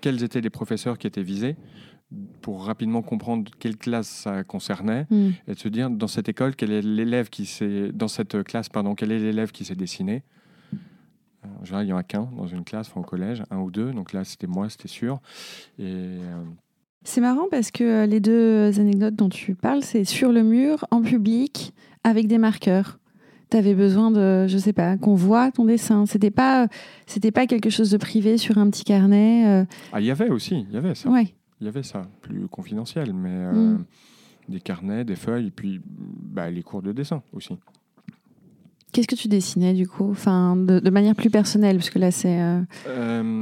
quels 0.00 0.22
étaient 0.22 0.40
les 0.40 0.50
professeurs 0.50 0.98
qui 0.98 1.06
étaient 1.06 1.22
visés 1.22 1.56
pour 2.40 2.64
rapidement 2.64 3.02
comprendre 3.02 3.50
quelle 3.58 3.76
classe 3.76 4.08
ça 4.08 4.42
concernait 4.44 5.06
Hmm. 5.10 5.30
et 5.46 5.52
de 5.54 5.58
se 5.58 5.68
dire 5.68 5.90
dans 5.90 6.06
cette 6.08 6.28
école 6.28 6.56
quel 6.56 6.72
est 6.72 6.80
l'élève 6.82 7.28
qui 7.28 7.44
s'est 7.44 7.90
dans 7.92 8.08
cette 8.08 8.42
classe 8.44 8.68
pardon 8.70 8.94
quel 8.94 9.12
est 9.12 9.18
l'élève 9.18 9.50
qui 9.52 9.64
s'est 9.66 9.74
dessiné? 9.74 10.22
Euh, 11.44 11.48
En 11.60 11.64
général, 11.64 11.86
il 11.86 11.90
y 11.90 11.92
en 11.92 11.98
a 11.98 12.02
qu'un 12.02 12.28
dans 12.36 12.46
une 12.46 12.64
classe, 12.64 12.88
enfin, 12.88 13.00
au 13.00 13.04
collège, 13.04 13.42
un 13.50 13.58
ou 13.58 13.70
deux. 13.70 13.92
Donc 13.92 14.12
là, 14.12 14.24
c'était 14.24 14.46
moi, 14.48 14.68
c'était 14.70 14.88
sûr. 14.88 15.20
Et 15.78 15.84
euh, 15.84 16.42
C'est 17.04 17.20
marrant 17.20 17.46
parce 17.50 17.70
que 17.70 17.84
euh, 17.84 18.06
les 18.06 18.18
deux 18.20 18.80
anecdotes 18.80 19.14
dont 19.14 19.28
tu 19.28 19.54
parles, 19.54 19.82
c'est 19.84 20.04
sur 20.04 20.32
le 20.32 20.42
mur, 20.42 20.84
en 20.90 21.00
public, 21.02 21.72
avec 22.04 22.26
des 22.26 22.38
marqueurs. 22.38 22.98
Tu 23.50 23.56
avais 23.56 23.74
besoin 23.74 24.10
de, 24.10 24.46
je 24.46 24.58
sais 24.58 24.72
pas, 24.74 24.96
qu'on 24.98 25.14
voit 25.14 25.50
ton 25.50 25.64
dessin. 25.64 26.04
C'était 26.06 26.30
pas, 26.30 26.68
c'était 27.06 27.30
pas 27.30 27.46
quelque 27.46 27.70
chose 27.70 27.90
de 27.90 27.96
privé 27.96 28.36
sur 28.36 28.58
un 28.58 28.68
petit 28.70 28.84
carnet. 28.84 29.44
euh, 29.46 29.64
ah, 29.92 30.00
il 30.00 30.06
y 30.06 30.10
avait 30.10 30.28
aussi, 30.28 30.66
il 30.68 30.74
y 30.74 30.76
avait 30.76 30.94
ça. 30.94 31.08
Ouais. 31.08 31.34
Il 31.60 31.64
y 31.64 31.68
avait 31.68 31.82
ça, 31.82 32.02
plus 32.22 32.46
confidentiel, 32.48 33.12
mais 33.14 33.30
euh, 33.32 33.52
Mm. 33.74 33.84
des 34.50 34.60
carnets, 34.60 35.04
des 35.04 35.16
feuilles, 35.16 35.46
et 35.48 35.50
puis 35.50 35.80
bah, 35.86 36.50
les 36.50 36.62
cours 36.62 36.82
de 36.82 36.92
dessin 36.92 37.22
aussi. 37.32 37.56
Qu'est-ce 38.92 39.08
que 39.08 39.14
tu 39.16 39.28
dessinais 39.28 39.74
du 39.74 39.86
coup? 39.86 40.10
Enfin, 40.10 40.56
de, 40.56 40.78
de 40.80 40.90
manière 40.90 41.14
plus 41.14 41.30
personnelle, 41.30 41.76
parce 41.76 41.90
que 41.90 41.98
là, 41.98 42.10
c'est 42.10 42.40
euh, 42.40 42.60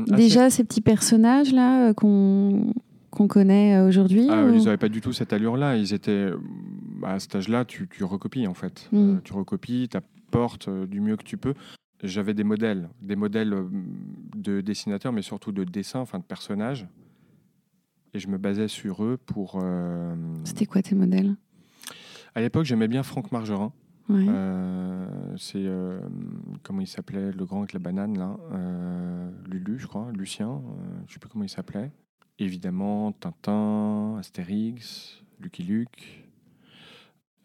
assez- 0.05 0.15
déjà 0.17 0.51
ces 0.51 0.65
petits 0.65 0.81
personnages 0.81 1.53
là 1.53 1.93
qu'on 1.95 2.73
qu'on 3.11 3.29
connaît 3.29 3.81
aujourd'hui. 3.81 4.27
Ah, 4.31 4.45
ou- 4.45 4.55
ils 4.55 4.65
n'avaient 4.65 4.77
pas 4.77 4.89
du 4.91 5.01
tout 5.01 5.13
cette 5.13 5.33
allure-là. 5.33 5.77
Ils 5.77 5.95
étaient 5.95 6.31
euh, 7.07 7.15
à 7.15 7.19
cet 7.19 7.35
âge-là, 7.37 7.65
tu, 7.65 7.89
tu 7.89 8.05
recopies 8.05 8.47
en 8.47 8.55
fait. 8.55 8.89
Mm. 8.93 8.97
Euh, 8.97 9.21
tu 9.25 9.33
recopies, 9.33 9.89
tu 9.89 9.97
apportes 9.97 10.69
euh, 10.69 10.87
du 10.87 11.01
mieux 11.01 11.17
que 11.17 11.25
tu 11.25 11.37
peux. 11.37 11.55
J'avais 12.03 12.35
des 12.35 12.45
modèles, 12.45 12.91
des 13.01 13.17
modèles 13.17 13.55
euh, 13.55 13.69
de 14.37 14.61
dessinateurs, 14.61 15.13
mais 15.13 15.23
surtout 15.23 15.53
de 15.53 15.65
dessins, 15.65 16.01
enfin 16.01 16.19
de 16.19 16.25
personnages. 16.25 16.87
Et 18.15 18.19
je 18.19 18.29
me 18.29 18.39
basais 18.39 18.69
sur 18.69 19.05
eux 19.05 19.17
pour. 19.17 19.59
euh, 19.63 20.15
C'était 20.45 20.67
quoi 20.67 20.83
tes 20.83 20.95
modèles? 20.95 21.37
À 22.35 22.41
l'époque, 22.41 22.65
j'aimais 22.65 22.89
bien 22.89 23.03
Franck 23.03 23.33
Margerin. 23.33 23.73
Ouais. 24.09 24.25
Euh, 24.29 25.09
c'est 25.37 25.65
euh, 25.65 25.99
comment 26.63 26.81
il 26.81 26.87
s'appelait 26.87 27.33
le 27.33 27.45
grand 27.45 27.61
avec 27.61 27.73
la 27.73 27.81
banane 27.81 28.17
là? 28.17 28.37
Lulu 29.51 29.81
je 29.81 29.89
crois 29.89 30.13
Lucien 30.13 30.63
je 31.09 31.15
sais 31.15 31.19
plus 31.19 31.29
comment 31.29 31.43
il 31.43 31.49
s'appelait 31.49 31.91
évidemment 32.39 33.11
Tintin 33.11 34.17
Astérix 34.17 35.25
Lucky 35.41 35.65
Luke 35.65 36.26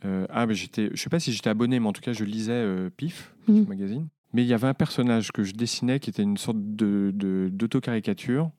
Euh, 0.03 0.25
ah 0.29 0.45
mais 0.47 0.55
j'étais 0.55 0.89
je 0.93 1.01
sais 1.01 1.09
pas 1.09 1.19
si 1.19 1.31
j'étais 1.31 1.49
abonné 1.49 1.79
mais 1.79 1.87
en 1.87 1.93
tout 1.93 2.01
cas 2.01 2.11
je 2.13 2.23
lisais 2.23 2.51
euh, 2.53 2.89
Pif 2.89 3.35
Pif 3.45 3.53
Mhm. 3.55 3.65
magazine 3.67 4.07
mais 4.33 4.41
il 4.43 4.47
y 4.47 4.53
avait 4.53 4.67
un 4.67 4.73
personnage 4.73 5.31
que 5.31 5.43
je 5.43 5.53
dessinais 5.53 5.99
qui 5.99 6.09
était 6.09 6.23
une 6.23 6.37
sorte 6.37 6.57
de 6.59 7.11
d'autocaricature 7.53 8.49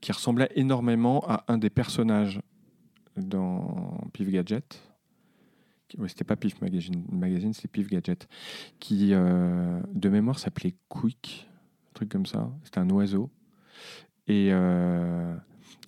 qui 0.00 0.10
ressemblait 0.12 0.50
énormément 0.56 1.22
à 1.28 1.44
un 1.48 1.58
des 1.58 1.70
personnages 1.70 2.40
dans 3.16 4.00
Pif 4.12 4.28
Gadget 4.30 4.80
ouais, 5.98 6.08
c'était 6.08 6.24
pas 6.24 6.36
Pif 6.36 6.60
Magazine, 6.60 7.04
magazine 7.10 7.52
c'était 7.52 7.68
Pif 7.68 7.88
Gadget, 7.88 8.28
qui 8.78 9.10
euh, 9.12 9.80
de 9.94 10.08
mémoire 10.08 10.38
s'appelait 10.38 10.74
Quick, 10.88 11.48
un 11.90 11.94
truc 11.94 12.08
comme 12.10 12.26
ça. 12.26 12.50
C'était 12.64 12.78
un 12.80 12.90
oiseau. 12.90 13.30
Et, 14.26 14.50
euh, 14.52 15.34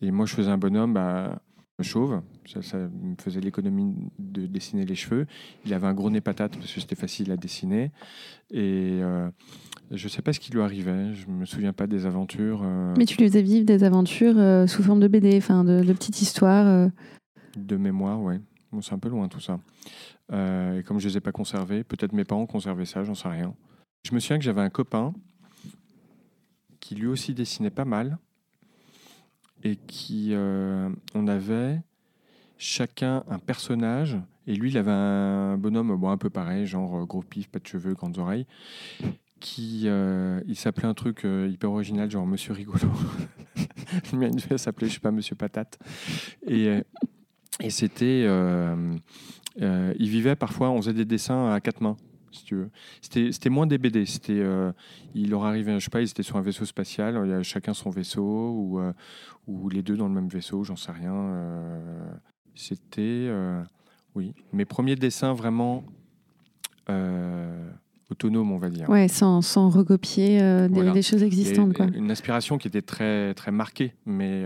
et 0.01 0.11
moi, 0.11 0.25
je 0.25 0.35
faisais 0.35 0.51
un 0.51 0.57
bonhomme, 0.57 0.95
bah, 0.95 1.43
chauve. 1.83 2.23
Ça, 2.47 2.63
ça 2.63 2.79
me 2.79 3.15
faisait 3.21 3.41
l'économie 3.41 3.95
de 4.19 4.47
dessiner 4.47 4.85
les 4.85 4.95
cheveux. 4.95 5.27
Il 5.65 5.75
avait 5.75 5.87
un 5.87 5.95
gros 5.95 6.11
nez 6.11 6.21
patate 6.21 6.57
parce 6.57 6.73
que 6.73 6.81
c'était 6.81 6.97
facile 6.97 7.31
à 7.33 7.37
dessiner. 7.37 7.91
Et 8.51 8.99
euh, 9.03 9.29
je 9.91 10.05
ne 10.05 10.09
sais 10.09 10.23
pas 10.23 10.33
ce 10.33 10.41
qui 10.41 10.53
lui 10.53 10.61
arrivait. 10.61 11.15
Je 11.15 11.27
ne 11.29 11.33
me 11.33 11.45
souviens 11.45 11.73
pas 11.73 11.87
des 11.87 12.07
aventures. 12.07 12.63
euh, 12.65 12.95
Mais 12.97 13.05
tu 13.07 13.17
lui 13.19 13.27
faisais 13.29 13.43
vivre 13.43 13.65
des 13.67 13.85
aventures 13.85 14.39
euh, 14.39 14.67
sous 14.67 14.83
forme 14.83 15.01
de 15.01 15.09
BD, 15.09 15.37
enfin 15.37 15.65
de, 15.65 15.83
de 15.83 15.93
petites 15.93 16.21
histoires. 16.23 16.89
De 17.57 17.77
mémoire. 17.77 18.19
Bon, 18.73 18.81
c'est 18.81 18.95
un 18.95 18.99
peu 18.99 19.09
loin 19.09 19.29
tout 19.29 19.41
ça. 19.41 19.59
Et 20.33 20.83
comme 20.85 21.01
je 21.01 21.07
ne 21.09 21.13
les 21.13 21.17
ai 21.17 21.21
pas 21.21 21.33
conservés, 21.33 21.83
peut-être 21.83 22.13
mes 22.13 22.25
parents 22.25 22.47
conservaient 22.47 22.85
ça, 22.85 23.03
j'en 23.03 23.15
sais 23.17 23.29
rien. 23.29 23.53
Je 24.09 24.15
me 24.15 24.21
souviens 24.21 24.39
que 24.39 24.45
j'avais 24.45 24.61
un 24.61 24.71
copain 24.71 25.13
qui 26.79 26.95
lui 26.95 27.07
aussi 27.07 27.35
dessinait 27.35 27.71
pas 27.71 27.85
mal 27.85 28.19
et 29.63 29.77
qui, 29.77 30.31
euh, 30.33 30.89
on 31.15 31.29
avait 31.29 31.81
chacun 32.59 33.25
un 33.29 33.39
personnage 33.39 34.19
et 34.47 34.55
lui 34.55 34.71
il 34.71 34.79
avait 34.79 34.91
un 34.91 35.57
bonhomme 35.57 35.97
bon, 35.97 36.11
un 36.11 36.17
peu 36.17 36.31
pareil, 36.31 36.67
genre 36.67 37.03
euh, 37.03 37.05
gros 37.05 37.23
pif, 37.23 37.49
pas 37.49 37.59
de 37.59 37.67
cheveux, 37.67 37.95
grandes 37.95 38.19
oreilles, 38.19 38.47
qui 39.39 39.83
euh, 39.87 40.41
il 40.47 40.57
s'appelait 40.57 40.89
un 40.89 40.95
truc 40.95 41.25
hyper 41.25 41.71
original, 41.71 42.11
genre 42.11 42.27
Monsieur 42.27 42.53
Rigolo. 42.53 42.79
Il 44.13 44.59
s'appelait, 44.59 44.89
je 44.89 44.95
sais 44.95 45.01
pas, 45.01 45.11
Monsieur 45.11 45.35
Patate. 45.35 45.79
Et, 46.47 46.81
et 47.61 47.71
c'était. 47.71 48.25
il 49.59 50.09
vivait 50.09 50.37
parfois, 50.37 50.71
on 50.71 50.77
faisait 50.79 50.95
des 50.95 51.05
dessins 51.05 51.53
à 51.53 51.61
quatre 51.61 51.81
mains, 51.81 51.97
si 52.33 52.45
tu 52.45 52.55
veux. 52.57 52.71
C'était 53.01 53.33
c'était 53.33 53.51
moins 53.51 53.67
des 53.67 53.79
BD. 53.79 54.07
C'était, 54.07 54.39
euh, 54.41 54.73
il 55.15 55.31
leur 55.31 55.45
arrivait, 55.45 55.79
je 55.79 55.85
sais 55.85 55.91
pas, 55.91 56.01
ils 56.01 56.09
étaient 56.11 56.23
sur 56.23 56.37
un 56.37 56.43
vaisseau 56.43 56.65
spatial, 56.65 57.21
il 57.25 57.31
y 57.31 57.35
a 57.35 57.43
chacun 57.43 57.75
son 57.75 57.91
vaisseau, 57.91 58.51
ou, 58.53 58.79
euh, 58.81 58.93
ou 59.47 59.69
les 59.69 59.83
deux 59.83 59.97
dans 59.97 60.07
le 60.09 60.15
même 60.15 60.29
vaisseau, 60.29 60.63
j'en 60.65 60.77
sais 60.77 60.93
rien. 60.93 61.15
euh, 61.15 62.05
c'était. 62.55 63.01
euh, 63.03 63.63
oui, 64.15 64.35
mes 64.53 64.65
premiers 64.65 64.97
dessins 64.97 65.33
vraiment 65.35 65.85
autonomes, 68.11 68.51
on 68.51 68.59
va 68.59 68.69
dire. 68.71 68.89
Ouais, 68.89 69.07
sans, 69.09 69.41
sans 69.43 69.69
recopier 69.69 70.41
des, 70.41 70.69
Voilà. 70.75 70.91
des 70.93 71.03
choses 71.03 71.23
existantes. 71.23 71.71
Et- 71.71 71.75
Quoi. 71.75 71.87
Une 71.95 72.11
aspiration 72.11 72.59
qui 72.59 72.67
était 72.69 72.83
très, 72.83 73.35
très 73.35 73.53
marquée, 73.53 73.95
mais, 74.05 74.45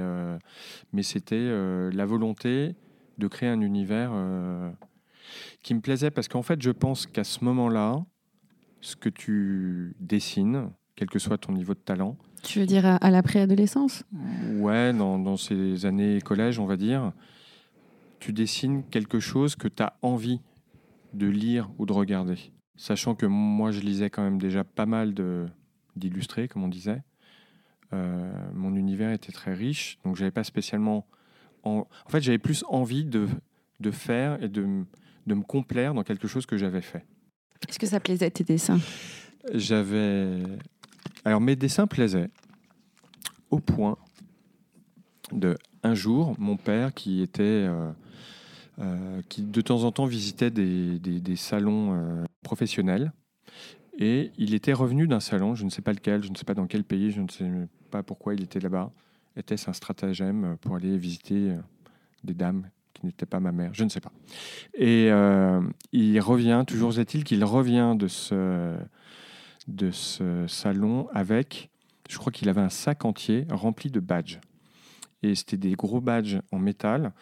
mais 0.92 1.02
c'était 1.02 1.50
la 1.90 2.04
volonté 2.04 2.74
de 3.16 3.26
créer 3.28 3.48
un 3.48 3.60
univers 3.62 4.12
qui 5.64 5.74
me 5.74 5.80
plaisait 5.80 6.12
parce 6.12 6.28
qu'en 6.28 6.42
fait, 6.42 6.62
je 6.62 6.70
pense 6.70 7.06
qu'à 7.06 7.24
ce 7.24 7.42
moment-là, 7.42 8.04
ce 8.80 8.94
que 8.94 9.08
tu 9.08 9.96
dessines, 9.98 10.70
quel 10.94 11.08
que 11.08 11.18
soit 11.18 11.38
ton 11.38 11.52
niveau 11.52 11.74
de 11.74 11.80
talent, 11.80 12.16
Tu 12.42 12.60
veux 12.60 12.66
dire 12.66 12.84
à, 12.86 12.96
à 12.96 13.10
la 13.10 13.22
préadolescence 13.22 14.04
ouais, 14.58 14.92
dans, 14.92 15.18
dans 15.18 15.38
ces 15.38 15.86
années 15.86 16.20
collège, 16.20 16.58
on 16.58 16.66
va 16.66 16.76
dire, 16.76 17.12
tu 18.20 18.32
dessines 18.32 18.84
quelque 18.90 19.18
chose 19.18 19.56
que 19.56 19.66
tu 19.66 19.82
as 19.82 19.94
envie 20.02 20.40
de 21.14 21.26
lire 21.26 21.70
ou 21.78 21.86
de 21.86 21.92
regarder. 21.94 22.36
Sachant 22.76 23.14
que 23.14 23.24
moi, 23.24 23.70
je 23.70 23.80
lisais 23.80 24.10
quand 24.10 24.22
même 24.22 24.38
déjà 24.38 24.64
pas 24.64 24.86
mal 24.86 25.14
d'illustrés, 25.96 26.46
comme 26.46 26.62
on 26.62 26.68
disait. 26.68 27.02
Euh, 27.92 28.32
mon 28.52 28.74
univers 28.74 29.12
était 29.12 29.32
très 29.32 29.54
riche, 29.54 29.98
donc 30.04 30.16
j'avais 30.16 30.30
pas 30.30 30.44
spécialement. 30.44 31.06
En, 31.62 31.86
en 32.06 32.10
fait, 32.10 32.20
j'avais 32.20 32.38
plus 32.38 32.64
envie 32.68 33.04
de, 33.04 33.28
de 33.80 33.90
faire 33.90 34.42
et 34.42 34.48
de, 34.48 34.84
de 35.26 35.34
me 35.34 35.42
complaire 35.42 35.94
dans 35.94 36.02
quelque 36.02 36.28
chose 36.28 36.46
que 36.46 36.56
j'avais 36.56 36.82
fait. 36.82 37.04
Est-ce 37.68 37.78
que 37.78 37.86
ça 37.86 38.00
plaisait 38.00 38.30
tes 38.30 38.44
dessins? 38.44 38.80
J'avais. 39.52 40.42
Alors, 41.24 41.40
mes 41.40 41.56
dessins 41.56 41.86
plaisaient 41.86 42.30
au 43.50 43.58
point 43.58 43.96
de 45.32 45.56
un 45.82 45.94
jour, 45.94 46.34
mon 46.38 46.56
père 46.56 46.92
qui 46.94 47.20
était. 47.22 47.42
euh, 47.42 47.90
euh, 48.80 49.22
qui 49.28 49.42
de 49.42 49.60
temps 49.60 49.84
en 49.84 49.92
temps 49.92 50.04
visitait 50.06 50.50
des, 50.50 50.98
des- 50.98 51.20
des 51.20 51.36
salons 51.36 51.94
euh, 51.94 52.24
professionnels. 52.42 53.12
Et 54.00 54.32
il 54.36 54.52
était 54.52 54.72
revenu 54.72 55.06
d'un 55.06 55.20
salon, 55.20 55.54
je 55.54 55.64
ne 55.64 55.70
sais 55.70 55.80
pas 55.80 55.92
lequel, 55.92 56.24
je 56.24 56.28
ne 56.30 56.34
sais 56.34 56.44
pas 56.44 56.54
dans 56.54 56.66
quel 56.66 56.82
pays, 56.82 57.12
je 57.12 57.20
ne 57.20 57.28
sais 57.28 57.48
pas 57.92 58.02
pourquoi 58.02 58.34
il 58.34 58.42
était 58.42 58.58
là-bas. 58.58 58.90
Était-ce 59.36 59.70
un 59.70 59.72
stratagème 59.72 60.56
pour 60.60 60.74
aller 60.74 60.98
visiter 60.98 61.54
des 62.24 62.34
dames 62.34 62.68
qui 63.04 63.12
n'étaient 63.14 63.26
pas 63.26 63.40
ma 63.40 63.52
mère 63.52 63.72
Je 63.74 63.84
ne 63.84 63.88
sais 63.88 64.00
pas. 64.00 64.12
Et 64.74 65.08
euh, 65.10 65.60
il 65.92 66.18
revient, 66.20 66.64
toujours 66.66 66.98
est-il 66.98 67.24
qu'il 67.24 67.44
revient 67.44 67.94
de 67.98 68.08
ce, 68.08 68.76
de 69.68 69.90
ce 69.90 70.46
salon 70.46 71.08
avec, 71.12 71.70
je 72.08 72.18
crois 72.18 72.32
qu'il 72.32 72.48
avait 72.48 72.60
un 72.60 72.68
sac 72.68 73.04
entier 73.04 73.46
rempli 73.50 73.90
de 73.90 74.00
badges. 74.00 74.40
Et 75.22 75.34
c'était 75.34 75.56
des 75.56 75.72
gros 75.72 76.00
badges 76.00 76.38
en 76.52 76.58
métal 76.58 77.12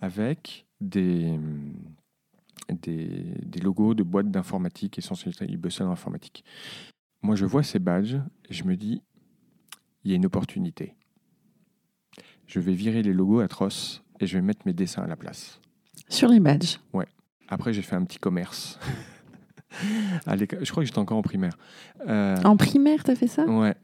avec 0.00 0.66
des, 0.80 1.38
des, 2.70 3.34
des 3.42 3.60
logos 3.60 3.94
de 3.94 4.02
boîtes 4.02 4.30
d'informatique, 4.30 4.98
essentiellement, 4.98 5.46
il 5.48 5.58
bossait 5.58 5.84
dans 5.84 5.90
l'informatique. 5.90 6.44
Moi, 7.22 7.36
je 7.36 7.44
vois 7.44 7.62
ces 7.62 7.78
badges 7.78 8.16
et 8.48 8.54
je 8.54 8.64
me 8.64 8.76
dis, 8.76 9.02
il 10.04 10.10
y 10.10 10.14
a 10.14 10.16
une 10.16 10.24
opportunité. 10.24 10.94
Je 12.46 12.60
vais 12.60 12.72
virer 12.72 13.02
les 13.02 13.12
logos 13.12 13.40
atroces 13.40 14.02
et 14.20 14.26
je 14.26 14.36
vais 14.38 14.42
mettre 14.42 14.60
mes 14.66 14.72
dessins 14.72 15.02
à 15.02 15.06
la 15.06 15.16
place. 15.16 15.60
Sur 16.08 16.28
les 16.28 16.40
badges. 16.40 16.76
Après, 17.48 17.72
j'ai 17.72 17.82
fait 17.82 17.96
un 17.96 18.04
petit 18.04 18.18
commerce. 18.18 18.78
À 20.26 20.36
je 20.36 20.44
crois 20.70 20.82
que 20.82 20.86
j'étais 20.86 20.98
encore 20.98 21.18
en 21.18 21.22
primaire. 21.22 21.56
Euh, 22.08 22.36
En 22.42 22.56
primaire, 22.56 23.04
t'as 23.04 23.14
fait 23.14 23.28
ça? 23.28 23.44
Ouais. 23.44 23.74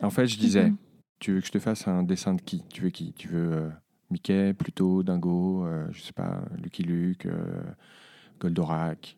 En 0.00 0.10
fait, 0.10 0.26
je 0.28 0.38
disais, 0.38 0.62
D'accord. 0.64 0.76
tu 1.18 1.32
veux 1.32 1.40
que 1.40 1.46
je 1.46 1.50
te 1.52 1.58
fasse 1.58 1.88
un 1.88 2.04
dessin 2.04 2.34
de 2.34 2.40
qui? 2.40 2.62
Tu 2.72 2.82
veux 2.82 2.90
qui? 2.90 3.12
Tu 3.14 3.26
veux 3.26 3.52
euh, 3.52 3.70
Mickey, 4.10 4.54
Pluto, 4.54 5.02
Dingo, 5.02 5.66
euh, 5.66 5.88
je 5.90 6.00
sais 6.02 6.12
pas, 6.12 6.40
Lucky 6.62 6.84
Luke, 6.84 7.26
euh, 7.26 7.62
Goldorak? 8.38 9.16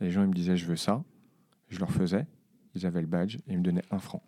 Les 0.00 0.10
gens, 0.10 0.22
ils 0.22 0.28
me 0.28 0.34
disaient, 0.34 0.56
je 0.56 0.66
veux 0.66 0.76
ça. 0.76 1.02
Je 1.70 1.78
leur 1.78 1.90
faisais. 1.90 2.26
Ils 2.74 2.84
avaient 2.84 3.00
le 3.00 3.06
badge 3.06 3.36
et 3.36 3.52
ils 3.52 3.58
me 3.58 3.62
donnaient 3.62 3.84
un 3.90 3.98
franc. 3.98 4.22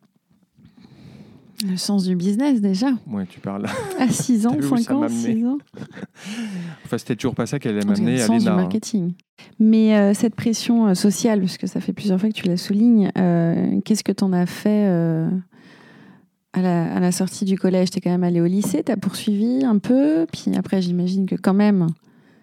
Le 1.69 1.77
sens 1.77 2.05
du 2.05 2.17
business 2.17 2.61
déjà. 2.61 2.89
Ouais, 3.07 3.25
tu 3.27 3.41
parles. 3.41 3.67
À 3.99 4.09
6 4.09 4.47
ans, 4.47 4.51
T'as 4.55 4.59
vu 4.61 4.67
où 4.67 4.77
5 4.77 4.79
ça 4.83 4.95
ans, 4.95 5.01
m'a 5.01 5.07
amené 5.07 5.35
6 5.37 5.47
ans. 5.47 5.59
enfin, 6.85 6.99
c'était 6.99 7.17
toujours 7.17 7.35
pas 7.35 7.47
ça 7.47 7.59
qu'elle 7.59 7.73
allait 7.79 7.85
En 7.87 7.89
tout 7.89 7.95
cas, 7.95 8.01
m'amener 8.01 8.17
le 8.17 8.23
à 8.23 8.27
sens 8.27 8.43
du 8.43 8.45
l'ENA. 8.49 8.53
hein. 8.59 8.63
marketing. 8.63 9.13
Mais 9.59 9.97
euh, 9.97 10.13
cette 10.15 10.35
pression 10.35 10.89
euh, 10.89 10.95
sociale, 10.95 11.41
puisque 11.41 11.67
ça 11.69 11.81
fait 11.81 11.93
plusieurs 11.93 12.21
fois 12.21 12.29
que 12.29 12.35
tu 12.35 12.47
la 12.47 12.57
soulignes, 12.57 13.11
euh, 13.17 13.81
qu'est-ce 13.85 14.05
que 14.05 14.13
tu 14.13 14.25
en 14.25 14.33
as 14.33 14.47
fait 14.47 14.87
euh, 14.89 15.29
à, 16.53 16.61
la, 16.63 16.95
à 16.95 17.01
la 17.01 17.13
sortie 17.13 17.45
du 17.45 17.57
collège? 17.59 17.91
Tu 17.91 17.99
es 17.99 18.01
quand 18.01 18.11
même 18.11 18.25
allé 18.25 18.41
au 18.41 18.47
lycée, 18.47 18.83
tu 18.85 18.93
as 18.93 18.97
poursuivi 18.97 19.65
un 19.65 19.79
peu, 19.79 20.27
puis 20.33 20.55
après 20.57 20.83
j'imagine 20.83 21.27
que 21.27 21.37
quand 21.37 21.55
même, 21.55 21.87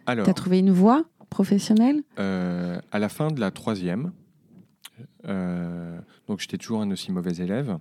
tu 0.08 0.12
as 0.30 0.34
trouvé 0.34 0.60
une 0.60 0.72
voie 0.72 1.04
professionnelle? 1.30 2.02
À 2.18 3.00
la 3.00 3.10
fin 3.10 3.30
de 3.30 3.40
la 3.40 3.50
troisième, 3.52 4.12
euh, 5.28 6.00
donc 6.28 6.40
j'étais 6.40 6.58
toujours 6.58 6.82
un 6.82 6.92
aussi 6.92 7.12
mauvais 7.12 7.36
élève, 7.36 7.78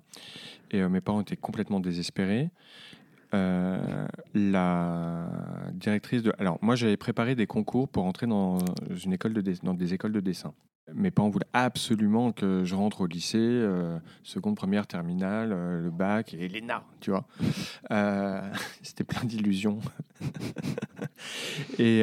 et 0.71 0.81
euh, 0.81 0.89
mes 0.89 1.01
parents 1.01 1.21
étaient 1.21 1.37
complètement 1.37 1.81
désespérés. 1.81 2.51
Euh, 3.35 4.07
la 4.35 5.27
directrice 5.73 6.23
de... 6.23 6.35
Alors, 6.39 6.59
moi, 6.61 6.75
j'avais 6.75 6.99
préparé 6.99 7.35
des 7.35 7.47
concours 7.47 7.89
pour 7.89 8.05
entrer 8.05 8.27
dans, 8.27 8.59
une 9.05 9.15
école 9.15 9.33
de 9.33 9.43
dans 9.63 9.73
des 9.73 9.95
écoles 9.95 10.13
de 10.13 10.21
dessin. 10.21 10.53
Mes 10.93 11.11
parents 11.11 11.31
voulaient 11.31 11.47
absolument 11.55 12.33
que 12.33 12.65
je 12.65 12.75
rentre 12.75 13.03
au 13.03 13.07
lycée, 13.07 13.67
seconde, 14.23 14.57
première, 14.57 14.87
terminale, 14.87 15.51
le 15.51 15.91
bac 15.91 16.35
et 16.35 16.49
l'ENA, 16.49 16.85
tu 17.01 17.11
vois. 17.11 17.25
C'était 18.83 19.05
plein 19.05 19.25
d'illusions. 19.25 19.79
et 21.79 22.03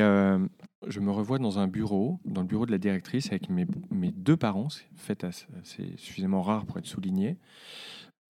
je 0.87 0.99
me 0.99 1.11
revois 1.11 1.39
dans 1.39 1.59
un 1.59 1.67
bureau, 1.67 2.19
dans 2.25 2.41
le 2.41 2.47
bureau 2.47 2.65
de 2.65 2.71
la 2.71 2.77
directrice, 2.77 3.27
avec 3.27 3.49
mes, 3.49 3.67
mes 3.91 4.11
deux 4.11 4.37
parents. 4.37 4.69
C'est 4.69 4.85
fait 4.95 5.23
assez- 5.23 5.47
c'est 5.63 5.97
suffisamment 5.99 6.41
rare 6.41 6.65
pour 6.65 6.77
être 6.77 6.85
souligné. 6.85 7.37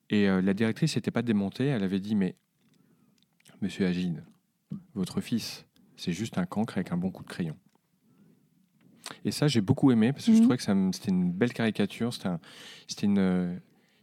Et 0.10 0.27
euh, 0.27 0.41
la 0.41 0.53
directrice 0.53 0.96
n'était 0.96 1.12
pas 1.12 1.22
démontée. 1.22 1.65
Elle 1.68 1.84
avait 1.84 2.00
dit 2.00 2.15
Mais, 2.15 2.36
monsieur 3.62 3.86
Agide, 3.86 4.24
votre 4.96 5.22
fils, 5.22 5.65
c'est 5.96 6.12
juste 6.13 6.38
un 6.38 6.46
cancre 6.46 6.77
avec 6.77 6.91
un 6.91 6.98
bon 6.98 7.12
coup 7.12 7.24
de 7.24 7.29
crayon. 7.29 7.56
Et 9.25 9.32
ça, 9.32 9.48
j'ai 9.48 9.62
beaucoup 9.62 9.91
aimé 9.91 10.13
parce 10.13 10.25
que 10.25 10.32
je 10.32 10.38
Mhm. 10.38 10.41
trouvais 10.44 10.58
que 10.58 10.63
ça 10.63 10.75
me- 10.75 10.91
c'était 10.91 11.10
une 11.12 11.32
belle 11.32 11.53
caricature. 11.53 12.13
C'était 12.13 12.27
un- 12.29 12.39
c'était 12.88 13.06
une, 13.08 13.60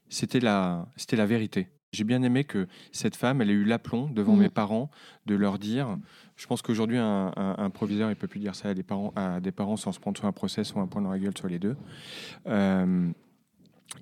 c'était 0.08 0.40
la, 0.40 0.88
c'était 0.96 1.16
la 1.16 1.26
vérité. 1.26 1.68
J'ai 1.92 2.04
bien 2.04 2.22
aimé 2.22 2.44
que 2.44 2.66
cette 2.92 3.16
femme, 3.16 3.40
elle 3.40 3.50
ait 3.50 3.54
eu 3.54 3.64
l'aplomb 3.64 4.08
devant 4.10 4.34
Mhm. 4.34 4.42
mes 4.42 4.48
parents 4.50 4.90
de 5.26 5.34
leur 5.34 5.58
dire. 5.58 5.96
Je 6.36 6.46
pense 6.46 6.60
qu'aujourd'hui, 6.60 6.98
un, 6.98 7.70
proviseur, 7.72 8.10
il 8.10 8.16
peut 8.16 8.28
plus 8.28 8.40
dire 8.40 8.54
ça 8.54 8.68
à 8.68 8.74
des 8.74 8.82
parents, 8.82 9.12
à 9.16 9.40
des 9.40 9.52
parents 9.52 9.76
sans 9.76 9.92
se 9.92 9.98
prendre 9.98 10.18
soit 10.18 10.28
un 10.28 10.32
procès, 10.32 10.64
soit 10.64 10.82
un 10.82 10.86
point 10.86 11.00
dans 11.00 11.10
la 11.10 11.18
gueule, 11.18 11.36
soit 11.36 11.48
les 11.48 11.58
deux. 11.58 11.76
Euh, 12.46 13.08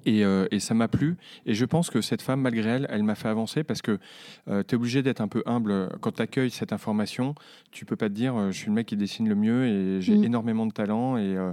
et, 0.06 0.24
euh, 0.24 0.46
et 0.50 0.60
ça 0.60 0.74
m'a 0.74 0.88
plu. 0.88 1.16
Et 1.46 1.54
je 1.54 1.64
pense 1.64 1.90
que 1.90 2.00
cette 2.00 2.22
femme, 2.22 2.40
malgré 2.40 2.70
elle, 2.70 2.86
elle 2.90 3.02
m'a 3.02 3.14
fait 3.14 3.28
avancer 3.28 3.64
parce 3.64 3.82
que 3.82 3.98
tu 4.46 4.52
es 4.52 4.74
obligé 4.74 5.02
d'être 5.02 5.20
un 5.20 5.28
peu 5.28 5.42
humble. 5.46 5.90
Quand 6.00 6.12
tu 6.12 6.22
accueilles 6.22 6.50
cette 6.50 6.72
information, 6.72 7.34
tu 7.70 7.84
peux 7.84 7.96
pas 7.96 8.08
te 8.08 8.14
dire 8.14 8.34
euh, 8.36 8.50
je 8.50 8.58
suis 8.58 8.68
le 8.68 8.72
mec 8.74 8.86
qui 8.86 8.96
dessine 8.96 9.28
le 9.28 9.34
mieux 9.34 9.66
et 9.66 10.00
j'ai 10.00 10.14
Mm. 10.18 10.24
énormément 10.24 10.66
de 10.66 10.72
talent 10.72 11.16
et, 11.16 11.36
euh, 11.36 11.52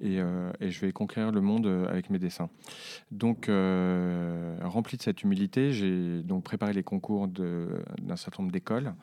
et, 0.00 0.20
euh, 0.20 0.50
et 0.60 0.70
je 0.70 0.80
vais 0.80 0.92
conquérir 0.92 1.32
le 1.32 1.40
monde 1.40 1.66
euh, 1.66 1.86
avec 1.88 2.10
mes 2.10 2.18
dessins. 2.18 2.48
Donc, 3.10 3.48
euh, 3.48 4.56
rempli 4.62 4.96
de 4.96 5.02
cette 5.02 5.22
humilité, 5.22 5.72
j'ai 5.72 6.22
donc 6.22 6.44
préparé 6.44 6.72
les 6.72 6.82
concours 6.82 7.28
d'un 7.28 8.16
certain 8.16 8.42
nombre 8.42 8.52
d'écoles 8.52 8.94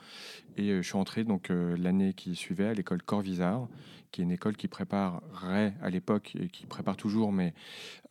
Et 0.58 0.70
euh, 0.70 0.82
je 0.82 0.88
suis 0.88 0.98
entré 0.98 1.24
donc 1.24 1.50
euh, 1.50 1.76
l'année 1.78 2.14
qui 2.14 2.36
suivait 2.36 2.68
à 2.68 2.74
l'école 2.74 3.02
Corvisart, 3.04 3.68
qui 4.12 4.22
est 4.22 4.24
une 4.24 4.32
école 4.32 4.56
qui 4.58 4.68
préparait 4.68 5.74
à 5.82 5.90
l'époque, 5.90 6.36
et 6.40 6.48
qui 6.50 6.66
prépare 6.66 6.98
toujours, 6.98 7.32
mais 7.32 7.54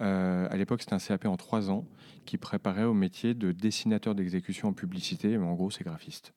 euh, 0.00 0.46
à 0.50 0.56
l'époque 0.56 0.80
c'était 0.82 0.94
un 0.94 0.98
CAP 0.98 1.26
en 1.26 1.36
trois 1.36 1.70
ans, 1.70 1.84
qui 2.24 2.38
préparait 2.38 2.84
au 2.84 2.94
métier 2.94 3.34
de 3.34 3.52
dessinateur 3.52 4.14
d'exécution 4.14 4.68
en 4.68 4.72
publicité. 4.72 5.36
Mais 5.38 5.44
en 5.46 5.54
gros, 5.54 5.70
c'est 5.70 5.84
graphiste. 5.84 6.32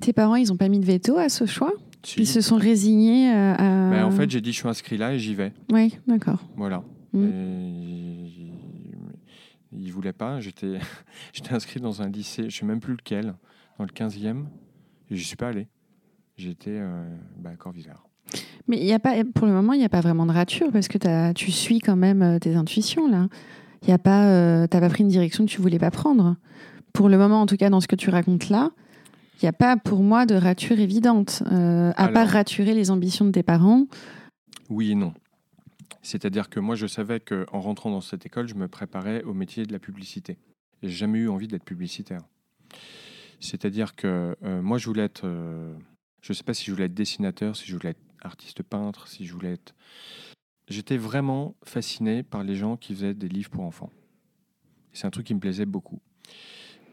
Tes 0.00 0.12
parents, 0.12 0.36
ils 0.36 0.48
n'ont 0.48 0.56
pas 0.56 0.68
mis 0.68 0.80
de 0.80 0.84
veto 0.84 1.16
à 1.16 1.28
ce 1.28 1.46
choix? 1.46 1.72
Si. 2.04 2.20
Ils 2.20 2.26
se 2.26 2.40
sont 2.40 2.56
résignés 2.56 3.30
à... 3.30 3.54
à- 3.54 3.90
Ben, 3.90 4.04
en 4.04 4.10
fait, 4.10 4.28
j'ai 4.30 4.40
dit 4.40 4.52
je 4.52 4.58
suis 4.58 4.68
inscrit 4.68 4.98
là 4.98 5.14
et 5.14 5.18
j'y 5.18 5.34
vais. 5.34 5.52
Oui, 5.72 5.98
d'accord. 6.06 6.44
Voilà. 6.56 6.84
Mm. 7.12 7.24
Et 7.24 8.52
il 9.72 9.86
ne 9.86 9.92
voulait 9.92 10.12
pas. 10.12 10.40
J'étais 10.40 10.78
inscrit 11.50 11.80
dans 11.80 12.02
un 12.02 12.08
lycée, 12.08 12.42
je 12.42 12.46
ne 12.46 12.50
sais 12.50 12.66
même 12.66 12.80
plus 12.80 12.94
lequel, 12.94 13.34
dans 13.78 13.84
le 13.84 13.90
15e. 13.90 14.44
Et 15.10 15.16
je 15.16 15.24
suis 15.24 15.36
pas 15.36 15.48
allé. 15.48 15.68
J'étais 16.36 16.76
euh, 16.76 17.16
bah, 17.38 17.50
à 17.50 17.56
Corvisart. 17.56 18.07
Mais 18.66 18.76
il 18.78 18.84
y 18.84 18.92
a 18.92 18.98
pas, 18.98 19.24
pour 19.34 19.46
le 19.46 19.52
moment, 19.52 19.72
il 19.72 19.78
n'y 19.78 19.84
a 19.84 19.88
pas 19.88 20.00
vraiment 20.02 20.26
de 20.26 20.32
rature 20.32 20.70
parce 20.72 20.88
que 20.88 20.98
t'as- 20.98 21.32
tu 21.34 21.50
suis 21.50 21.78
quand 21.80 21.96
même 21.96 22.22
euh, 22.22 22.38
tes 22.38 22.54
intuitions 22.54 23.08
là. 23.08 23.28
Il 23.82 23.88
y 23.88 23.92
a 23.92 23.98
pas, 23.98 24.26
euh, 24.26 24.66
t'as 24.66 24.80
pas 24.80 24.88
pris 24.88 25.02
une 25.04 25.08
direction 25.08 25.46
que 25.46 25.50
tu 25.50 25.60
voulais 25.60 25.78
pas 25.78 25.90
prendre. 25.90 26.36
Pour 26.92 27.08
le 27.08 27.16
moment, 27.16 27.40
en 27.40 27.46
tout 27.46 27.56
cas, 27.56 27.70
dans 27.70 27.80
ce 27.80 27.88
que 27.88 27.96
tu 27.96 28.10
racontes 28.10 28.48
là, 28.50 28.70
il 29.40 29.44
n'y 29.44 29.48
a 29.48 29.52
pas 29.52 29.76
pour 29.76 30.02
moi 30.02 30.26
de 30.26 30.34
rature 30.34 30.78
évidente. 30.80 31.42
Euh, 31.52 31.90
à 31.96 32.02
Alors. 32.04 32.12
part 32.14 32.28
raturer 32.28 32.74
les 32.74 32.90
ambitions 32.90 33.24
de 33.24 33.30
tes 33.30 33.42
parents. 33.44 33.86
Oui 34.68 34.90
et 34.90 34.94
non. 34.96 35.14
C'est-à-dire 36.02 36.48
que 36.50 36.58
moi, 36.60 36.74
je 36.74 36.86
savais 36.86 37.20
qu'en 37.20 37.60
rentrant 37.60 37.90
dans 37.90 38.00
cette 38.00 38.26
école, 38.26 38.48
je 38.48 38.54
me 38.54 38.66
préparais 38.68 39.22
au 39.22 39.32
métier 39.32 39.64
de 39.64 39.72
la 39.72 39.78
publicité. 39.78 40.38
J'ai 40.82 40.90
jamais 40.90 41.20
eu 41.20 41.28
envie 41.28 41.46
d'être 41.48 41.64
publicitaire. 41.64 42.20
C'est-à-dire 43.40 43.94
que 43.94 44.36
euh, 44.44 44.62
moi, 44.62 44.78
je 44.78 44.86
voulais 44.86 45.04
être. 45.04 45.22
euh, 45.24 45.72
je 46.20 46.32
ne 46.32 46.34
sais 46.36 46.42
pas 46.44 46.54
si 46.54 46.64
je 46.66 46.72
voulais 46.72 46.86
être 46.86 46.94
dessinateur, 46.94 47.54
si 47.56 47.66
je 47.66 47.74
voulais 47.76 47.90
être 47.90 48.00
artiste 48.22 48.62
peintre, 48.62 49.08
si 49.08 49.26
je 49.26 49.32
voulais 49.32 49.52
être. 49.52 49.74
J'étais 50.68 50.96
vraiment 50.96 51.56
fasciné 51.64 52.22
par 52.22 52.44
les 52.44 52.54
gens 52.54 52.76
qui 52.76 52.94
faisaient 52.94 53.14
des 53.14 53.28
livres 53.28 53.50
pour 53.50 53.64
enfants. 53.64 53.90
C'est 54.92 55.06
un 55.06 55.10
truc 55.10 55.26
qui 55.26 55.34
me 55.34 55.40
plaisait 55.40 55.66
beaucoup. 55.66 56.00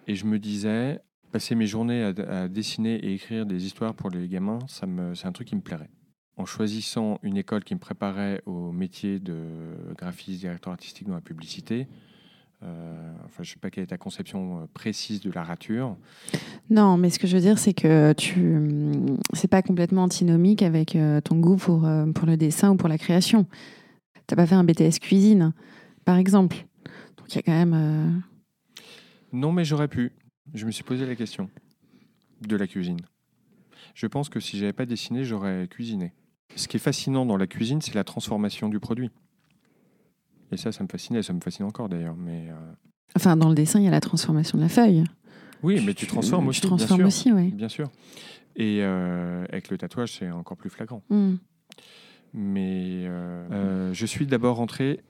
Et 0.08 0.15
je 0.15 0.25
me 0.25 0.39
disais, 0.39 1.01
passer 1.32 1.55
mes 1.55 1.67
journées 1.67 2.03
à, 2.03 2.48
dessiner 2.48 2.96
et 2.96 3.13
écrire 3.13 3.46
des 3.46 3.65
histoires 3.65 3.94
pour 3.94 4.10
les 4.10 4.27
gamins, 4.27 4.60
ça 4.67 4.86
me, 4.86 5.15
c'est 5.15 5.27
un 5.27 5.32
truc 5.32 5.48
qui 5.48 5.55
me 5.55 5.62
plairait 5.62 5.89
en 6.38 6.46
choisissant 6.46 7.20
une 7.24 7.38
école 7.38 7.63
qui 7.63 7.75
me 7.75 7.79
préparait 7.79 8.41
au 8.46 8.72
métier 8.72 9.20
de 9.20 9.94
graphiste, 9.98 10.41
directeur 10.41 10.74
artistique 10.74 11.08
dans 11.08 11.15
la 11.15 11.22
publicité. 11.22 11.88
Euh, 12.65 13.13
enfin, 13.25 13.43
je 13.43 13.50
ne 13.50 13.53
sais 13.53 13.60
pas 13.60 13.69
quelle 13.69 13.84
est 13.84 13.88
ta 13.88 13.98
conception 13.98 14.62
euh, 14.62 14.65
précise 14.74 15.22
de 15.22 15.31
la 15.31 15.43
rature. 15.43 15.95
Non, 16.69 16.98
mais 16.98 17.10
ce 17.10 17.19
que 17.19 17.27
je 17.27 17.36
veux 17.36 17.41
dire, 17.41 17.60
c'est 17.60 17.74
que 17.74 18.13
tu, 18.13 18.60
c'est 19.34 19.48
pas 19.48 19.62
complètement 19.62 20.03
antinomique 20.03 20.62
avec 20.63 20.95
euh, 20.95 21.22
ton 21.22 21.38
goût 21.38 21.57
pour, 21.57 21.88
pour 22.15 22.25
le 22.27 22.38
dessin 22.38 22.72
ou 22.72 22.75
pour 22.75 22.89
la 22.89 22.98
création. 22.98 23.45
T'as 24.27 24.36
pas 24.36 24.48
fait 24.48 24.55
un 24.55 24.63
BTS 24.63 25.00
cuisine, 25.00 25.53
par 26.05 26.17
exemple. 26.17 26.57
Donc 27.17 27.31
il 27.34 27.36
y 27.36 27.39
a 27.39 27.43
quand 27.43 27.51
même. 27.51 27.74
euh, 27.75 28.10
Non, 29.31 29.51
mais 29.51 29.63
j'aurais 29.65 29.88
pu. 29.88 30.12
Je 30.53 30.65
me 30.65 30.72
suis 30.72 30.84
posé 30.84 31.05
la 31.05 31.15
question 31.15 31.50
de 32.41 32.55
la 32.55 32.67
cuisine. 32.67 33.00
Je 33.93 34.07
pense 34.07 34.29
que 34.29 34.39
si 34.39 34.57
j'avais 34.57 34.74
pas 34.74 34.86
dessiné, 34.86 35.24
j'aurais 35.24 35.67
cuisiné. 35.67 36.13
Ce 36.55 36.67
qui 36.67 36.77
est 36.77 36.79
fascinant 36.79 37.25
dans 37.25 37.38
la 37.38 37.48
cuisine, 37.48 37.81
c'est 37.81 37.93
la 37.95 38.03
transformation 38.03 38.69
du 38.69 38.79
produit. 38.79 39.10
Et 40.52 40.58
ça, 40.58 40.72
ça 40.72 40.84
me 40.84 40.88
fascinait, 40.90 41.22
ça 41.24 41.34
me 41.34 41.40
fascine 41.42 41.66
encore 41.66 41.90
d'ailleurs. 41.90 42.16
Mais 42.16 42.48
euh, 42.50 42.54
Enfin, 43.16 43.36
dans 43.38 43.50
le 43.50 43.56
dessin, 43.56 43.80
il 43.80 43.86
y 43.86 43.88
a 43.88 43.92
la 43.92 44.02
transformation 44.02 44.58
de 44.58 44.64
la 44.64 44.70
feuille. 44.70 45.04
oui, 45.64 45.82
mais 45.86 45.94
tu 45.94 46.06
transformes 46.08 46.48
aussi, 46.48 46.62
Tu 46.62 46.68
transformes 46.68 47.00
bien 47.00 47.08
aussi, 47.08 47.32
oui. 47.32 47.52
Bien 47.52 47.70
sûr. 47.70 47.90
Et 48.56 48.80
euh, 48.82 49.46
avec 49.50 49.70
le 49.70 49.78
tatouage, 49.78 50.14
c'est 50.18 50.30
encore 50.32 50.58
plus 50.58 50.70
flagrant. 50.70 51.02
Mm. 51.10 51.36
Mais 52.34 53.06
euh, 53.06 53.94
je 53.94 54.06
suis 54.06 54.25
d'abord 54.28 54.58
rentré 54.58 55.02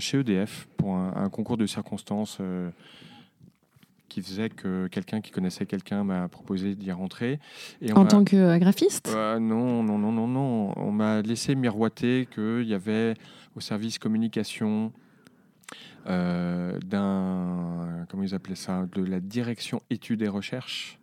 chez 0.00 0.18
EDF 0.18 0.66
pour 0.76 0.96
un, 0.96 1.12
un 1.14 1.28
concours 1.28 1.56
de 1.56 1.64
circonstances 1.66 2.40
qui 4.10 4.20
faisait 4.20 4.50
que 4.50 4.88
quelqu'un 4.88 5.22
qui 5.22 5.30
connaissait 5.30 5.64
quelqu'un 5.64 6.04
m'a 6.04 6.28
proposé 6.28 6.74
d'y 6.74 6.92
rentrer. 6.92 7.38
Et 7.80 7.92
En 7.92 8.04
tant 8.04 8.24
que 8.24 8.58
graphiste? 8.58 9.08
Euh, 9.14 9.38
non, 9.38 9.82
non, 9.82 9.96
non, 9.98 10.12
non, 10.12 10.26
non. 10.26 10.72
On 10.76 10.90
m'a 10.92 11.22
laissé 11.22 11.54
miroiter 11.54 12.28
qu'il 12.34 12.66
y 12.66 12.74
avait 12.74 13.14
au 13.56 13.60
service 13.60 13.98
communication 13.98 14.92
euh, 16.06 16.78
d'un, 16.80 18.06
comment 18.08 18.22
ils 18.22 18.34
appelaient 18.34 18.54
ça, 18.54 18.86
de 18.94 19.02
la 19.02 19.20
direction 19.20 19.82
études 19.90 20.22
et 20.22 20.28
recherches. 20.28 20.98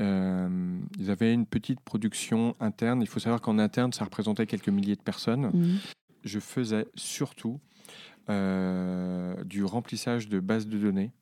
Euh, 0.00 0.78
ils 0.98 1.10
avaient 1.10 1.32
une 1.32 1.46
petite 1.46 1.80
production 1.80 2.56
interne. 2.60 3.00
Il 3.00 3.08
faut 3.08 3.20
savoir 3.20 3.40
qu'en 3.40 3.58
interne, 3.58 3.92
ça 3.92 4.04
représentait 4.04 4.46
quelques 4.46 4.68
milliers 4.68 4.96
de 4.96 5.02
personnes. 5.02 5.46
Mm. 5.46 5.78
Je 6.24 6.40
faisais 6.40 6.86
surtout 6.94 7.60
euh, 8.28 9.42
du 9.44 9.64
remplissage 9.64 10.28
de 10.28 10.40
bases 10.40 10.66
de 10.66 10.78
données, 10.78 11.12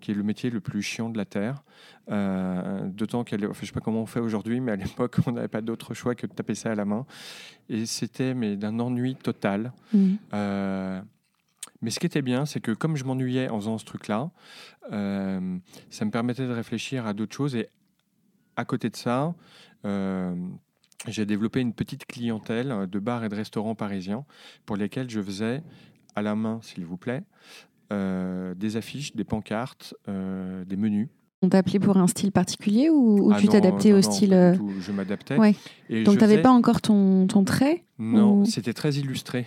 qui 0.00 0.10
est 0.10 0.14
le 0.14 0.22
métier 0.22 0.50
le 0.50 0.60
plus 0.60 0.82
chiant 0.82 1.10
de 1.10 1.18
la 1.18 1.24
Terre. 1.24 1.62
Euh, 2.10 2.86
D'autant 2.88 3.24
qu'elle, 3.24 3.44
enfin, 3.46 3.54
je 3.54 3.62
ne 3.62 3.66
sais 3.66 3.72
pas 3.72 3.80
comment 3.80 4.02
on 4.02 4.06
fait 4.06 4.20
aujourd'hui, 4.20 4.60
mais 4.60 4.72
à 4.72 4.76
l'époque, 4.76 5.16
on 5.26 5.32
n'avait 5.32 5.48
pas 5.48 5.60
d'autre 5.60 5.94
choix 5.94 6.14
que 6.14 6.26
de 6.26 6.32
taper 6.32 6.54
ça 6.54 6.72
à 6.72 6.74
la 6.74 6.84
main. 6.84 7.06
Et 7.68 7.86
c'était 7.86 8.34
mais 8.34 8.56
d'un 8.56 8.78
ennui 8.78 9.16
total. 9.16 9.72
Mm. 9.92 10.14
Euh, 10.34 11.00
mais 11.82 11.90
ce 11.90 12.00
qui 12.00 12.06
était 12.06 12.22
bien, 12.22 12.46
c'est 12.46 12.60
que 12.60 12.72
comme 12.72 12.96
je 12.96 13.04
m'ennuyais 13.04 13.48
en 13.48 13.58
faisant 13.58 13.78
ce 13.78 13.84
truc-là, 13.84 14.30
euh, 14.92 15.58
ça 15.90 16.04
me 16.04 16.10
permettait 16.10 16.46
de 16.46 16.52
réfléchir 16.52 17.06
à 17.06 17.12
d'autres 17.12 17.34
choses. 17.34 17.54
Et 17.54 17.68
à 18.56 18.64
côté 18.64 18.88
de 18.88 18.96
ça, 18.96 19.34
euh, 19.84 20.34
j'ai 21.06 21.26
développé 21.26 21.60
une 21.60 21.74
petite 21.74 22.06
clientèle 22.06 22.86
de 22.88 22.98
bars 22.98 23.24
et 23.24 23.28
de 23.28 23.34
restaurants 23.34 23.74
parisiens 23.74 24.24
pour 24.64 24.76
lesquels 24.76 25.10
je 25.10 25.20
faisais 25.20 25.62
à 26.14 26.22
la 26.22 26.34
main, 26.34 26.60
s'il 26.62 26.86
vous 26.86 26.96
plaît, 26.96 27.22
des 27.90 28.76
affiches, 28.76 29.14
des 29.14 29.24
pancartes, 29.24 29.94
euh, 30.08 30.64
des 30.64 30.76
menus. 30.76 31.08
On 31.42 31.48
t'a 31.50 31.58
appelé 31.58 31.78
pour 31.78 31.96
un 31.98 32.06
style 32.06 32.32
particulier 32.32 32.88
ou, 32.88 33.28
ou 33.28 33.32
Ah 33.32 33.38
tu 33.40 33.46
t'adaptais 33.48 33.92
au 33.92 33.96
non, 33.96 34.02
style. 34.02 34.32
euh, 34.32 34.56
tout. 34.56 34.70
Je 34.80 34.90
m'adaptais. 34.90 35.36
Ouais. 35.36 35.52
Donc 35.90 36.14
tu 36.16 36.20
n'avais 36.20 36.34
faisais- 36.34 36.42
pas 36.42 36.50
encore 36.50 36.80
ton, 36.80 37.26
ton 37.26 37.44
trait 37.44 37.84
Non, 37.98 38.40
Ou- 38.40 38.44
c'était 38.46 38.72
très 38.72 38.94
illustré. 38.94 39.46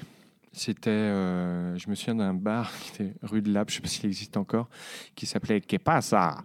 C'était, 0.51 0.89
euh, 0.89 1.77
je 1.77 1.89
me 1.89 1.95
souviens 1.95 2.15
d'un 2.15 2.33
bar 2.33 2.71
qui 2.79 2.91
était 3.03 3.13
rue 3.21 3.41
de 3.41 3.51
Lab, 3.51 3.69
je 3.69 3.73
ne 3.73 3.75
sais 3.77 3.81
pas 3.81 3.87
s'il 3.87 4.05
existe 4.07 4.35
encore, 4.37 4.69
qui 5.15 5.25
s'appelait 5.25 5.61
Que 5.61 5.77
pasa 5.77 6.37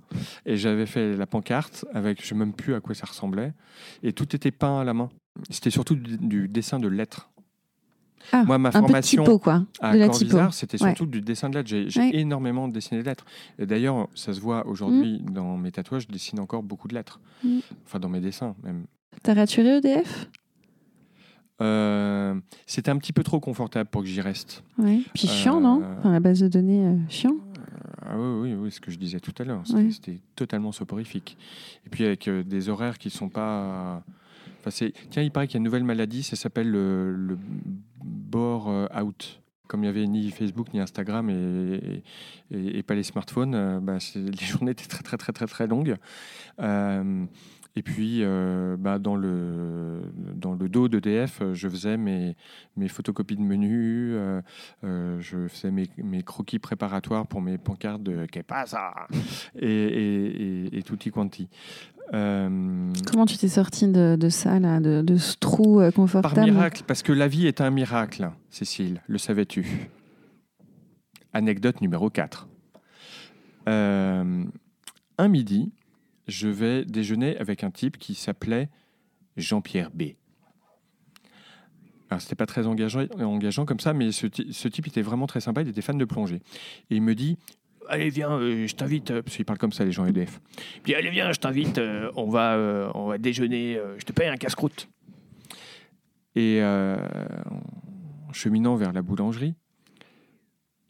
Et 0.47 0.57
j'avais 0.57 0.87
fait 0.87 1.15
la 1.17 1.27
pancarte 1.27 1.85
avec, 1.93 2.19
je 2.21 2.25
ne 2.25 2.29
sais 2.29 2.35
même 2.35 2.53
plus 2.55 2.75
à 2.75 2.81
quoi 2.81 2.95
ça 2.95 3.07
ressemblait, 3.07 3.53
et 4.03 4.13
tout 4.13 4.35
était 4.37 4.51
peint 4.51 4.81
à 4.81 4.85
la 4.85 4.93
main. 4.95 5.09
C'était 5.51 5.71
surtout 5.71 5.95
du, 5.97 6.17
du 6.19 6.49
dessin 6.49 6.79
de 6.79 6.89
lettres. 6.89 7.31
Ah, 8.33 8.45
Moi, 8.45 8.59
ma 8.59 8.73
formation 8.73 9.23
typo, 9.23 9.39
quoi. 9.39 9.65
À. 9.81 9.97
Corvisart, 9.97 10.55
c'était 10.55 10.83
Ouais. 10.83 10.91
surtout 10.91 11.07
du 11.07 11.21
dessin 11.21 11.51
de 11.51 11.57
lettres. 11.59 11.69
J'ai 11.69 12.01
Ouais. 12.01 12.11
énormément 12.15 12.69
dessiné 12.69 13.01
de 13.01 13.07
lettres. 13.07 13.25
Et 13.59 13.67
d'ailleurs, 13.67 14.09
ça 14.15 14.33
se 14.33 14.41
voit 14.41 14.67
aujourd'hui 14.67 15.21
dans 15.31 15.57
mes 15.57 15.71
tatouages, 15.71 16.03
je 16.09 16.13
dessine 16.13 16.41
encore 16.41 16.63
beaucoup 16.63 16.89
de 16.89 16.95
lettres. 16.95 17.21
Mm. 17.45 17.59
Enfin, 17.85 17.99
dans 17.99 18.09
mes 18.09 18.21
dessins 18.21 18.55
même. 18.63 18.85
T'as 19.23 19.35
raturé 19.35 19.77
EDF 19.79 20.29
Euh, 21.61 22.35
C'était 22.67 22.91
un 22.91 22.99
petit 22.99 23.13
peu 23.13 23.23
trop 23.23 23.39
confortable 23.41 23.89
pour 23.89 24.03
que 24.03 24.09
j'y 24.09 24.21
reste. 24.21 24.65
Ouais. 24.79 25.01
Puis 25.15 25.29
chiant, 25.29 25.59
Euh, 25.59 25.61
non? 25.61 25.83
Enfin, 25.99 26.11
La 26.11 26.21
base 26.21 26.41
de 26.41 26.49
données, 26.49 26.85
euh, 26.85 26.97
chiant. 27.09 27.37
Ah 28.07 28.17
oui, 28.19 28.51
oui, 28.51 28.55
oui, 28.55 28.71
ce 28.73 28.81
que 28.81 28.91
je 28.91 28.99
disais 28.99 29.21
tout 29.21 29.33
à 29.39 29.45
l'heure. 29.45 29.63
C'était 29.65 30.11
Ouais. 30.11 30.19
totalement 30.35 30.73
soporifique. 30.73 31.39
Et 31.87 31.91
puis 31.91 32.05
avec 32.05 32.27
euh, 32.29 32.43
des 32.43 32.69
horaires 32.69 32.99
qui 32.99 33.09
sont 33.11 33.29
pas. 33.29 34.03
Tiens, 34.71 35.23
il 35.23 35.31
paraît 35.31 35.47
qu'il 35.47 35.55
y 35.55 35.59
a 35.59 35.61
une 35.61 35.65
nouvelle 35.65 35.85
maladie, 35.85 36.23
ça 36.23 36.37
s'appelle 36.37 36.71
le, 36.71 37.39
bore 38.03 38.69
euh, 38.69 38.87
out. 39.01 39.41
Comme 39.67 39.81
il 39.81 39.85
n'y 39.85 39.89
avait 39.89 40.07
ni 40.07 40.31
Facebook 40.31 40.75
ni 40.75 40.81
Instagram 40.81 41.31
et, 41.31 42.83
pas 42.83 42.95
les 42.95 43.03
smartphones, 43.03 43.55
euh, 43.55 43.81
bah, 43.81 43.99
les 44.15 44.47
journées 44.47 44.73
étaient 44.73 44.87
très 44.87 45.03
très 45.03 45.17
très 45.17 45.33
très 45.33 45.47
très 45.47 45.67
longues. 45.67 45.97
Euh, 46.61 47.25
et 47.77 47.83
puis, 47.83 48.21
euh, 48.23 48.77
bah, 48.79 48.99
dans, 49.01 49.17
le, 49.17 50.03
dans 50.37 50.55
le 50.55 50.69
dos 50.69 50.89
d'EDF, 50.89 51.41
euh, 51.43 51.55
je 51.55 51.69
faisais 51.69 51.97
mes, 51.97 52.37
mes 52.77 52.87
photocopies 52.89 53.37
de 53.37 53.43
menus, 53.43 54.13
euh, 54.15 54.41
euh, 54.85 55.21
je 55.21 55.49
faisais 55.49 55.73
mes, 55.73 55.89
mes 55.99 56.23
croquis 56.23 56.61
préparatoires 56.61 57.27
pour 57.27 57.41
mes 57.43 57.59
pancartes 57.59 58.03
de 58.03 58.27
Que 58.27 58.41
pasa 58.43 58.95
et, 59.59 59.67
et, 59.69 60.67
et, 60.67 60.79
et 60.79 60.83
tutti 60.83 61.11
quanti. 61.11 61.49
Comment 62.11 63.27
tu 63.27 63.37
t'es 63.39 63.49
sorti 63.49 63.89
de, 63.89 64.17
de 64.17 64.29
ça, 64.29 64.61
là, 64.61 64.79
de, 64.79 65.03
de 65.03 65.17
ce 65.17 65.37
trou 65.37 65.81
euh, 65.81 65.87
par 65.87 65.95
confortable 65.95 66.43
miracle, 66.45 66.85
parce 66.87 67.03
que 67.03 67.13
la 67.13 67.27
vie 67.27 67.47
est 67.47 67.61
un 67.61 67.71
miracle, 67.71 68.31
Cécile, 68.51 69.03
le 69.09 69.19
savais-tu? 69.19 69.89
Anecdote 71.33 71.81
numéro 71.81 72.11
4. 72.11 72.47
Euh, 73.69 74.45
un 75.19 75.29
midi, 75.29 75.73
je 76.27 76.49
vais 76.49 76.85
déjeuner 76.85 77.37
avec 77.39 77.65
un 77.65 77.71
type 77.71 77.99
qui 77.99 78.15
s'appelait 78.15 78.69
Jean-Pierre 79.37 79.91
B. 79.93 80.03
Alors, 82.11 82.21
c'était 82.21 82.37
pas 82.37 82.47
très 82.47 82.67
engageant, 82.67 83.65
comme 83.65 83.81
ça, 83.81 83.93
mais 83.93 84.13
ce, 84.13 84.27
ty- 84.27 84.53
ce 84.53 84.69
type 84.69 84.87
était 84.87 85.03
vraiment 85.03 85.27
très 85.27 85.41
sympa, 85.41 85.63
il 85.63 85.69
était 85.69 85.83
fan 85.83 85.99
de 85.99 86.05
plongée. 86.05 86.41
Et 86.91 86.97
il 86.97 87.03
me 87.03 87.15
dit 87.15 87.37
allez 87.89 88.09
viens, 88.09 88.31
euh, 88.33 88.67
je 88.67 88.75
t'invite, 88.75 89.11
euh, 89.11 89.23
parce 89.23 89.37
qu'ils 89.37 89.45
parlent 89.45 89.59
comme 89.59 89.73
ça 89.73 89.85
les 89.85 89.93
gens 89.93 90.07
EDF. 90.07 90.41
Dit 90.85 90.95
allez 90.95 91.11
viens, 91.11 91.33
je 91.33 91.39
t'invite, 91.41 91.79
euh, 91.79 92.11
on 92.17 92.29
va, 92.29 92.91
on 92.95 93.07
va 93.09 93.19
déjeuner, 93.19 93.79
je 93.99 94.05
te 94.05 94.13
paye 94.13 94.29
un 94.29 94.37
casse-croûte. 94.37 94.89
Et 96.37 96.61
en 96.63 98.33
cheminant 98.33 98.77
vers 98.77 98.93
la 98.93 99.03
boulangerie, 99.03 99.55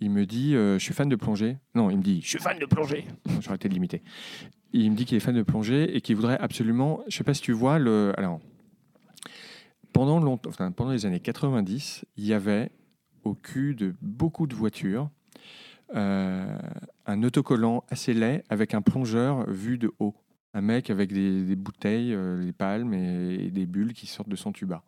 il 0.00 0.10
me 0.10 0.26
dit, 0.26 0.54
euh, 0.54 0.78
je 0.78 0.84
suis 0.84 0.94
fan 0.94 1.08
de 1.08 1.16
plongée. 1.16 1.58
Non, 1.74 1.90
il 1.90 1.98
me 1.98 2.02
dit, 2.02 2.20
je 2.22 2.28
suis 2.28 2.38
fan 2.38 2.58
de 2.58 2.66
plongée. 2.66 3.06
Non, 3.26 3.40
J'aurais 3.40 3.56
été 3.56 3.68
limité. 3.68 4.02
Il 4.72 4.90
me 4.90 4.96
dit 4.96 5.04
qu'il 5.04 5.16
est 5.16 5.20
fan 5.20 5.34
de 5.34 5.42
plongée 5.42 5.96
et 5.96 6.00
qu'il 6.00 6.16
voudrait 6.16 6.38
absolument, 6.38 7.00
je 7.08 7.16
sais 7.16 7.24
pas 7.24 7.34
si 7.34 7.42
tu 7.42 7.52
vois 7.52 7.78
le, 7.78 8.12
alors 8.16 8.40
pendant 9.94 10.90
les 10.90 11.06
années 11.06 11.20
90, 11.20 12.04
il 12.16 12.26
y 12.26 12.34
avait 12.34 12.72
au 13.22 13.34
cul 13.34 13.76
de 13.76 13.94
beaucoup 14.02 14.48
de 14.48 14.54
voitures 14.54 15.08
euh, 15.94 16.58
un 17.06 17.22
autocollant 17.22 17.84
assez 17.88 18.12
laid 18.12 18.42
avec 18.48 18.74
un 18.74 18.82
plongeur 18.82 19.48
vu 19.48 19.78
de 19.78 19.92
haut. 20.00 20.14
Un 20.52 20.62
mec 20.62 20.90
avec 20.90 21.12
des, 21.12 21.56
bouteilles, 21.56 22.14
euh, 22.14 22.44
des 22.44 22.52
palmes 22.52 22.94
et 22.94 23.50
des 23.50 23.66
bulles 23.66 23.92
qui 23.92 24.06
sortent 24.06 24.28
de 24.28 24.36
son 24.36 24.52
tuba. 24.52 24.82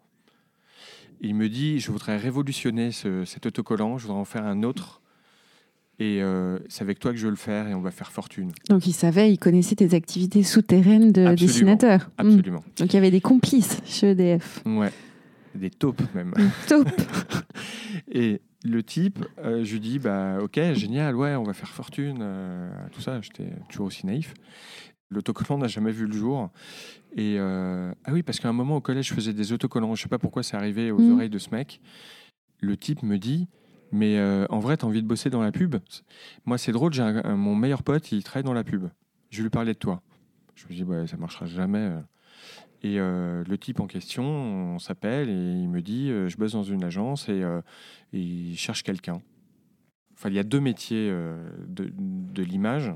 Il 1.20 1.34
me 1.34 1.48
dit, 1.48 1.78
je 1.80 1.90
voudrais 1.90 2.16
révolutionner 2.16 2.92
ce- 2.92 3.24
cet 3.24 3.46
autocollant, 3.46 3.98
je 3.98 4.06
voudrais 4.06 4.20
en 4.20 4.24
faire 4.24 4.44
un 4.44 4.62
autre. 4.62 5.00
Et 5.98 6.22
euh, 6.22 6.58
c'est 6.68 6.82
avec 6.82 6.98
toi 6.98 7.10
que 7.12 7.16
je 7.16 7.24
veux 7.24 7.30
le 7.30 7.36
faire 7.36 7.66
et 7.68 7.74
on 7.74 7.80
va 7.80 7.90
faire 7.90 8.12
fortune. 8.12 8.52
Donc 8.68 8.86
il 8.86 8.92
savait, 8.92 9.32
il 9.32 9.38
connaissait 9.38 9.76
tes 9.76 9.94
activités 9.94 10.42
souterraines 10.42 11.10
de 11.10 11.22
Absolument. 11.24 11.34
dessinateur. 11.52 12.10
Hmm. 12.18 12.28
Absolument. 12.28 12.64
Donc 12.78 12.92
il 12.92 12.94
y 12.94 12.98
avait 12.98 13.10
des 13.10 13.22
complices 13.22 13.80
chez 13.86 14.10
EDF. 14.10 14.60
Ouais. 14.66 14.92
Des 15.54 15.70
taupes 15.70 16.02
même. 16.14 16.34
Top. 16.68 16.86
Et 18.12 18.42
le 18.62 18.82
type, 18.82 19.24
euh, 19.42 19.64
je 19.64 19.72
lui 19.72 19.80
dis, 19.80 19.98
bah 19.98 20.36
ok, 20.42 20.60
génial, 20.74 21.16
ouais, 21.16 21.34
on 21.34 21.44
va 21.44 21.54
faire 21.54 21.70
fortune, 21.70 22.18
euh, 22.20 22.68
tout 22.92 23.00
ça. 23.00 23.20
J'étais 23.22 23.48
toujours 23.70 23.86
aussi 23.86 24.04
naïf. 24.06 24.34
L'autocollant 25.10 25.58
n'a 25.58 25.68
jamais 25.68 25.92
vu 25.92 26.06
le 26.06 26.12
jour. 26.12 26.50
Et 27.14 27.36
euh, 27.38 27.92
ah 28.04 28.12
oui, 28.12 28.22
parce 28.22 28.40
qu'à 28.40 28.48
un 28.48 28.52
moment 28.52 28.76
au 28.76 28.80
collège, 28.80 29.08
je 29.08 29.14
faisais 29.14 29.32
des 29.32 29.52
autocollants. 29.52 29.94
Je 29.94 30.02
sais 30.02 30.08
pas 30.08 30.18
pourquoi 30.18 30.42
c'est 30.42 30.56
arrivé 30.56 30.90
aux 30.90 30.98
Mhm. 30.98 31.12
oreilles 31.12 31.30
de 31.30 31.38
ce 31.38 31.50
mec. 31.50 31.80
Le 32.60 32.76
type 32.76 33.02
me 33.02 33.16
dit, 33.18 33.46
mais 33.92 34.18
euh, 34.18 34.46
en 34.50 34.58
vrai, 34.58 34.76
t'as 34.76 34.86
envie 34.86 35.02
de 35.02 35.06
bosser 35.06 35.30
dans 35.30 35.42
la 35.42 35.52
pub? 35.52 35.76
Moi, 36.44 36.58
c'est 36.58 36.72
drôle, 36.72 36.92
j'ai 36.92 37.02
mon 37.24 37.54
meilleur 37.54 37.82
pote, 37.82 38.10
il 38.12 38.24
travaille 38.24 38.42
dans 38.44 38.52
la 38.52 38.64
pub. 38.64 38.88
Je 39.30 39.42
lui 39.42 39.50
parlais 39.50 39.74
de 39.74 39.78
toi. 39.78 40.02
Je 40.56 40.64
me 40.68 40.72
dis, 40.74 40.82
ouais, 40.84 41.06
ça 41.06 41.16
marchera 41.16 41.46
jamais. 41.46 41.78
euh. 41.78 42.00
Et 42.82 42.98
euh, 43.00 43.42
le 43.48 43.58
type 43.58 43.80
en 43.80 43.86
question, 43.86 44.24
on 44.24 44.78
s'appelle 44.78 45.28
et 45.28 45.32
il 45.32 45.68
me 45.68 45.80
dit, 45.82 46.08
je 46.08 46.36
bosse 46.36 46.52
dans 46.52 46.62
une 46.62 46.84
agence 46.84 47.28
et, 47.28 47.40
et 48.12 48.18
il 48.20 48.56
cherche 48.56 48.82
quelqu'un. 48.82 49.20
Enfin, 50.14 50.28
il 50.30 50.34
y 50.34 50.38
a 50.38 50.44
deux 50.44 50.60
métiers 50.60 51.10
de, 51.68 51.90
de 51.96 52.42
l'image. 52.42 52.92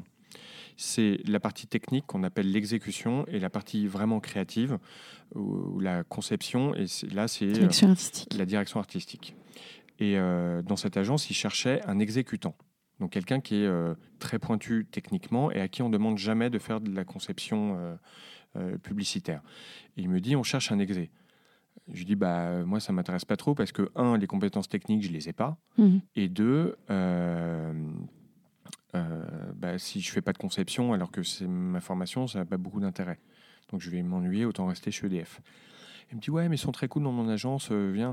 C'est 0.82 1.20
la 1.26 1.40
partie 1.40 1.66
technique 1.66 2.06
qu'on 2.06 2.22
appelle 2.22 2.50
l'exécution 2.50 3.26
et 3.28 3.38
la 3.38 3.50
partie 3.50 3.86
vraiment 3.86 4.18
créative, 4.18 4.78
ou, 5.34 5.78
la 5.78 6.04
conception. 6.04 6.74
Et 6.74 6.86
là, 7.12 7.28
c'est 7.28 7.44
euh, 7.44 7.52
Direction 7.52 7.94
la 8.34 8.46
direction 8.46 8.80
artistique. 8.80 9.36
Et 9.98 10.16
euh, 10.16 10.62
dans 10.62 10.76
cette 10.76 10.96
agence, 10.96 11.28
il 11.28 11.34
cherchait 11.34 11.82
un 11.86 11.98
exécutant. 11.98 12.56
Donc 12.98 13.10
quelqu'un 13.10 13.40
qui 13.40 13.56
est 13.56 13.66
euh, 13.66 13.94
très 14.20 14.38
pointu 14.38 14.86
techniquement 14.90 15.50
et 15.52 15.60
à 15.60 15.68
qui 15.68 15.82
on 15.82 15.90
demande 15.90 16.16
jamais 16.16 16.48
de 16.48 16.58
faire 16.58 16.80
de 16.80 16.90
la 16.90 17.04
conception 17.04 17.98
euh, 18.56 18.78
publicitaire. 18.78 19.42
Et 19.98 20.00
il 20.00 20.08
me 20.08 20.18
dit, 20.18 20.34
on 20.34 20.42
cherche 20.42 20.72
un 20.72 20.78
exé. 20.78 21.10
Je 21.88 21.98
lui 21.98 22.04
dis, 22.06 22.16
bah, 22.16 22.64
moi, 22.64 22.80
ça 22.80 22.94
m'intéresse 22.94 23.26
pas 23.26 23.36
trop 23.36 23.54
parce 23.54 23.72
que, 23.72 23.90
un, 23.96 24.16
les 24.16 24.26
compétences 24.26 24.70
techniques, 24.70 25.02
je 25.02 25.12
les 25.12 25.28
ai 25.28 25.34
pas. 25.34 25.58
Mhm. 25.76 26.00
Et 26.16 26.30
deux, 26.30 26.74
bah, 28.92 29.78
si 29.78 30.00
je 30.00 30.10
fais 30.10 30.20
pas 30.22 30.32
de 30.32 30.38
conception 30.38 30.92
alors 30.92 31.10
que 31.10 31.22
c'est 31.22 31.46
ma 31.46 31.80
formation, 31.80 32.26
ça 32.26 32.40
n'a 32.40 32.44
pas 32.44 32.56
beaucoup 32.56 32.80
d'intérêt. 32.80 33.18
Donc 33.70 33.80
je 33.80 33.90
vais 33.90 34.02
m'ennuyer, 34.02 34.44
autant 34.44 34.66
rester 34.66 34.90
chez 34.90 35.06
EDF. 35.06 35.40
Il 36.10 36.16
me 36.16 36.20
dit 36.20 36.30
ouais, 36.30 36.48
mais 36.48 36.56
ils 36.56 36.58
sont 36.58 36.72
très 36.72 36.88
cool 36.88 37.04
dans 37.04 37.12
mon 37.12 37.28
agence, 37.28 37.68
euh, 37.70 37.90
viens. 37.92 38.12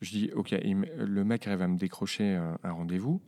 Je 0.00 0.10
dis 0.10 0.30
ok, 0.34 0.50
le 0.98 1.24
mec 1.24 1.46
arrive 1.46 1.62
à 1.62 1.68
me 1.68 1.78
décrocher 1.78 2.34
un, 2.34 2.58
un 2.64 2.72
rendez-vous 2.72 3.20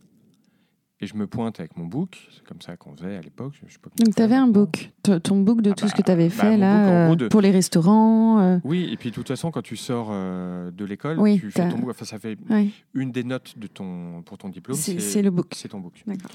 et 0.99 1.05
je 1.07 1.15
me 1.15 1.27
pointe 1.27 1.59
avec 1.59 1.77
mon 1.77 1.85
book, 1.85 2.17
c'est 2.35 2.43
comme 2.43 2.59
ça 2.59 2.75
qu'on 2.75 2.95
faisait 2.97 3.15
à 3.15 3.21
l'époque. 3.21 3.53
Donc 3.97 4.15
tu 4.15 4.21
avais 4.21 4.35
un 4.35 4.47
book, 4.47 4.91
Ton- 5.03 5.19
ton 5.19 5.39
book 5.41 5.61
de 5.61 5.69
Ah 5.69 5.75
tout 5.75 5.87
ce 5.87 5.91
bah, 5.93 5.97
que 5.97 6.01
tu 6.01 6.11
avais 6.11 6.27
bah, 6.27 6.33
fait 6.33 6.57
là, 6.57 6.79
book, 6.79 6.89
en 6.89 7.05
gros, 7.05 7.13
euh, 7.13 7.15
de- 7.15 7.27
pour 7.29 7.41
les 7.41 7.51
restaurants. 7.51 8.39
euh, 8.39 8.57
Oui, 8.63 8.89
et 8.91 8.97
puis 8.97 9.11
de 9.11 9.15
toute 9.15 9.27
façon, 9.27 9.51
quand 9.51 9.61
tu 9.61 9.77
sors 9.77 10.09
euh, 10.11 10.71
de 10.71 10.83
l'école, 10.85 11.19
Oui, 11.19 11.39
tu 11.39 11.51
fais 11.51 11.69
ton 11.69 11.77
book. 11.77 11.91
Enfin, 11.91 12.03
ça 12.05 12.17
fait 12.19 12.35
une 12.95 13.11
des 13.11 13.23
notes 13.23 13.57
de 13.59 13.67
ton, 13.67 14.23
pour 14.23 14.37
ton 14.39 14.49
diplôme. 14.49 14.75
C'est 14.75 14.99
c'est 14.99 15.21
le 15.21 15.29
book. 15.29 15.53
C'est 15.55 15.69
ton 15.69 15.79
book. 15.79 16.01
D'accord. 16.07 16.31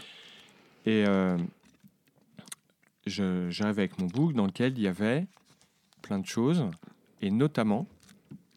Et 0.85 1.05
euh, 1.07 1.39
j'arrive 3.07 3.79
avec 3.79 3.99
mon 3.99 4.07
book 4.07 4.33
dans 4.33 4.47
lequel 4.47 4.77
il 4.77 4.83
y 4.83 4.89
avait 4.89 5.27
plein 6.03 6.19
de 6.19 6.27
choses, 6.27 6.67
et 7.21 7.31
notamment 7.31 7.87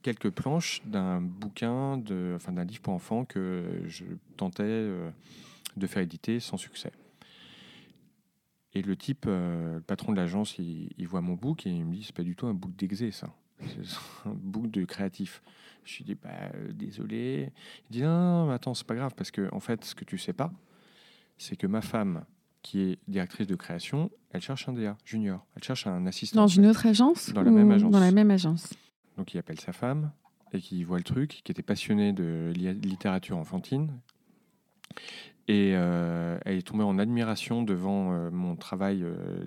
quelques 0.01 0.29
planches 0.29 0.81
d'un 0.85 1.21
bouquin, 1.21 1.97
de, 1.97 2.33
enfin 2.35 2.51
d'un 2.51 2.63
livre 2.63 2.81
pour 2.81 2.93
enfants 2.93 3.25
que 3.25 3.81
je 3.87 4.05
tentais 4.37 4.63
euh, 4.63 5.09
de 5.77 5.87
faire 5.87 6.03
éditer 6.03 6.39
sans 6.39 6.57
succès. 6.57 6.91
Et 8.73 8.81
le 8.81 8.95
type, 8.95 9.25
euh, 9.27 9.75
le 9.75 9.81
patron 9.81 10.11
de 10.11 10.17
l'agence, 10.17 10.59
il, 10.59 10.91
il 10.97 11.07
voit 11.07 11.21
mon 11.21 11.33
book 11.33 11.65
et 11.65 11.69
il 11.69 11.85
me 11.85 11.95
dit 11.95 12.03
c'est 12.03 12.15
pas 12.15 12.23
du 12.23 12.35
tout 12.35 12.45
un 12.45 12.53
book 12.53 12.75
d'exé 12.75 13.11
ça, 13.11 13.33
c'est 13.59 13.97
un 14.29 14.33
book 14.33 14.69
de 14.69 14.85
créatif. 14.85 15.41
Je 15.85 15.97
lui 15.97 16.03
dis 16.03 16.15
bah 16.15 16.29
euh, 16.53 16.71
désolé. 16.71 17.51
Il 17.89 17.93
dit 17.93 18.01
non, 18.01 18.19
non, 18.19 18.47
mais 18.47 18.53
attends 18.53 18.73
c'est 18.73 18.87
pas 18.87 18.95
grave 18.95 19.13
parce 19.15 19.31
que 19.31 19.49
en 19.53 19.59
fait 19.59 19.85
ce 19.85 19.95
que 19.95 20.05
tu 20.05 20.17
sais 20.17 20.33
pas, 20.33 20.51
c'est 21.37 21.55
que 21.55 21.67
ma 21.67 21.81
femme, 21.81 22.23
qui 22.61 22.81
est 22.81 22.99
directrice 23.07 23.47
de 23.47 23.55
création, 23.55 24.09
elle 24.31 24.41
cherche 24.41 24.67
un 24.67 24.73
DA 24.73 24.97
junior. 25.05 25.45
Elle 25.55 25.63
cherche 25.63 25.85
un 25.87 26.05
assistant. 26.07 26.41
Dans 26.41 26.47
une 26.47 26.65
autre 26.65 26.85
agence 26.87 27.31
Dans 27.33 27.43
la 27.43 27.51
même 27.51 27.71
agence. 27.71 27.91
Dans 27.91 27.99
la 27.99 28.11
même 28.11 28.31
agence. 28.31 28.73
Donc 29.17 29.33
il 29.33 29.37
appelle 29.37 29.59
sa 29.59 29.71
femme 29.71 30.11
et 30.51 30.59
qui 30.59 30.83
voit 30.83 30.97
le 30.97 31.03
truc, 31.03 31.41
qui 31.43 31.51
était 31.51 31.61
passionnée 31.63 32.11
de 32.13 32.51
li- 32.55 32.73
littérature 32.73 33.37
enfantine. 33.37 33.91
Et 35.47 35.73
euh, 35.75 36.37
elle 36.45 36.57
est 36.57 36.61
tombée 36.67 36.83
en 36.83 36.97
admiration 36.97 37.61
devant 37.61 38.13
euh, 38.13 38.31
mon 38.31 38.55
travail 38.55 39.03
euh, 39.03 39.45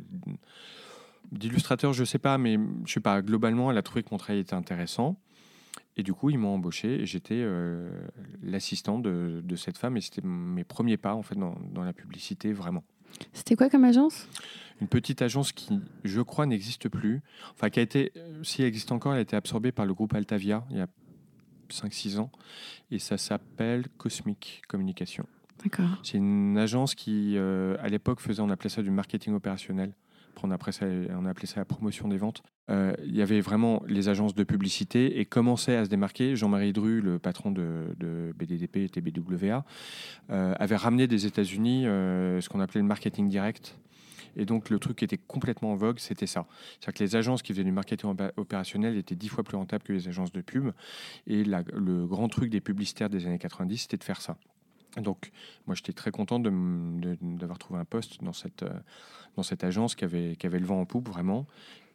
d'illustrateur, 1.32 1.92
je 1.92 2.04
sais 2.04 2.18
pas, 2.18 2.38
mais 2.38 2.58
je 2.86 2.92
sais 2.92 3.00
pas, 3.00 3.20
globalement, 3.22 3.70
elle 3.70 3.78
a 3.78 3.82
trouvé 3.82 4.02
que 4.02 4.08
mon 4.12 4.16
travail 4.18 4.40
était 4.40 4.54
intéressant. 4.54 5.18
Et 5.98 6.02
du 6.04 6.14
coup, 6.14 6.30
ils 6.30 6.38
m'ont 6.38 6.54
embauché 6.54 7.00
et 7.02 7.06
j'étais 7.06 7.34
euh, 7.36 7.90
l'assistant 8.42 8.98
de, 9.00 9.42
de 9.44 9.56
cette 9.56 9.76
femme 9.76 9.96
et 9.96 10.00
c'était 10.00 10.22
mes 10.22 10.64
premiers 10.64 10.96
pas 10.96 11.14
en 11.14 11.22
fait 11.22 11.34
dans, 11.34 11.56
dans 11.72 11.82
la 11.82 11.92
publicité 11.92 12.52
vraiment. 12.52 12.84
C'était 13.32 13.56
quoi 13.56 13.68
comme 13.68 13.84
agence? 13.84 14.28
Une 14.80 14.86
petite 14.86 15.22
agence 15.22 15.50
qui, 15.50 15.80
je 16.04 16.20
crois, 16.20 16.46
n'existe 16.46 16.88
plus. 16.88 17.20
Enfin, 17.52 17.68
qui 17.68 17.80
a 17.80 17.82
été, 17.82 18.12
euh, 18.16 18.42
si 18.44 18.62
elle 18.62 18.68
existe 18.68 18.92
encore, 18.92 19.12
elle 19.12 19.18
a 19.18 19.22
été 19.22 19.34
absorbée 19.34 19.72
par 19.72 19.86
le 19.86 19.94
groupe 19.94 20.14
Altavia 20.14 20.64
il 20.70 20.76
y 20.76 20.80
a 20.80 20.86
5-6 21.70 22.18
ans. 22.18 22.30
Et 22.92 23.00
ça 23.00 23.18
s'appelle 23.18 23.88
Cosmic 23.98 24.62
Communication. 24.68 25.26
D'accord. 25.64 25.98
C'est 26.04 26.18
une 26.18 26.56
agence 26.58 26.94
qui, 26.94 27.34
euh, 27.36 27.76
à 27.80 27.88
l'époque, 27.88 28.20
faisait, 28.20 28.40
on 28.40 28.50
appelait 28.50 28.70
ça 28.70 28.82
du 28.82 28.92
marketing 28.92 29.34
opérationnel. 29.34 29.92
On, 30.42 30.50
appelait 30.50 30.72
ça, 30.72 30.86
on 31.10 31.26
appelait 31.26 31.46
ça 31.46 31.60
la 31.60 31.64
promotion 31.64 32.08
des 32.08 32.18
ventes. 32.18 32.42
Euh, 32.70 32.92
il 33.04 33.16
y 33.16 33.22
avait 33.22 33.40
vraiment 33.40 33.82
les 33.86 34.08
agences 34.08 34.34
de 34.34 34.44
publicité 34.44 35.20
et 35.20 35.24
commençait 35.24 35.76
à 35.76 35.84
se 35.84 35.90
démarquer. 35.90 36.36
Jean-Marie 36.36 36.72
Dru, 36.72 37.00
le 37.00 37.18
patron 37.18 37.50
de, 37.50 38.34
BDDP 38.36 38.76
et 38.78 38.88
TBWA, 38.88 39.64
euh, 40.30 40.54
avait 40.58 40.76
ramené 40.76 41.06
des 41.06 41.26
États-Unis 41.26 41.86
euh, 41.86 42.40
ce 42.40 42.48
qu'on 42.48 42.60
appelait 42.60 42.80
le 42.80 42.86
marketing 42.86 43.28
direct. 43.28 43.78
Et 44.36 44.44
donc, 44.44 44.70
le 44.70 44.78
truc 44.78 44.98
qui 44.98 45.04
était 45.04 45.18
complètement 45.18 45.72
en 45.72 45.74
vogue, 45.74 45.98
c'était 45.98 46.26
ça. 46.26 46.46
C'est-à-dire 46.78 46.98
que 46.98 47.04
les 47.04 47.16
agences 47.16 47.42
qui 47.42 47.52
faisaient 47.52 47.64
du 47.64 47.72
marketing 47.72 48.12
opé- 48.12 48.30
opérationnel 48.36 48.96
étaient 48.96 49.16
dix 49.16 49.28
fois 49.28 49.42
plus 49.42 49.56
rentables 49.56 49.82
que 49.82 49.92
les 49.92 50.06
agences 50.06 50.30
de 50.30 50.42
pub. 50.42 50.70
Et 51.26 51.44
le 51.44 52.06
grand 52.06 52.28
truc 52.28 52.50
des 52.50 52.60
publicitaires 52.60 53.08
des 53.08 53.26
années 53.26 53.38
90, 53.38 53.78
c'était 53.78 53.96
de 53.96 54.04
faire 54.04 54.20
ça. 54.20 54.36
Donc, 54.96 55.30
moi, 55.66 55.74
j'étais 55.76 55.92
très 55.92 56.10
content 56.10 56.40
d'avoir 56.40 57.58
trouvé 57.58 57.78
un 57.80 57.84
poste 57.84 58.22
dans 58.24 58.32
cette, 58.32 58.62
euh, 58.62 58.70
dans 59.36 59.42
cette 59.42 59.62
agence 59.64 59.94
qui 59.94 60.04
avait, 60.04 60.34
qui 60.36 60.46
avait 60.46 60.58
le 60.58 60.66
vent 60.66 60.80
en 60.80 60.86
poupe, 60.86 61.08
vraiment. 61.08 61.46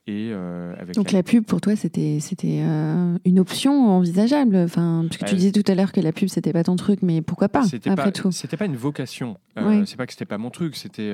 Et 0.06 0.32
euh, 0.34 0.76
avec 0.78 0.96
Donc 0.96 1.12
la- 1.14 1.20
la 1.20 1.24
pub 1.24 1.46
pour 1.46 1.62
toi 1.62 1.78
c'était 1.78 2.20
c'était 2.20 2.60
euh, 2.62 3.18
une 3.24 3.40
option 3.40 3.88
envisageable? 3.90 4.58
Enfin, 4.58 5.06
parce 5.08 5.18
que 5.18 5.24
tu 5.24 5.32
Ouais. 5.32 5.38
disais 5.38 5.52
tout 5.54 5.72
à 5.72 5.76
l'heure 5.76 5.94
que 5.94 6.02
la 6.02 6.12
pub 6.12 6.28
c'était 6.28 6.52
pas 6.52 6.66
ton 6.66 6.76
truc, 6.76 7.02
mais 7.02 7.22
pourquoi 7.22 7.48
pas 7.48 7.64
C'était 7.64 7.90
après 7.90 8.06
pas, 8.06 8.12
tout? 8.12 8.30
C'était 8.34 8.58
pas 8.58 8.66
une 8.66 8.76
vocation. 8.76 9.38
Euh, 9.58 9.80
Oui. 9.80 9.88
C'est 9.88 9.96
pas 9.96 10.06
que 10.06 10.12
c'était 10.12 10.26
pas 10.26 10.38
mon 10.38 10.50
truc. 10.50 10.76
C'était, 10.76 11.14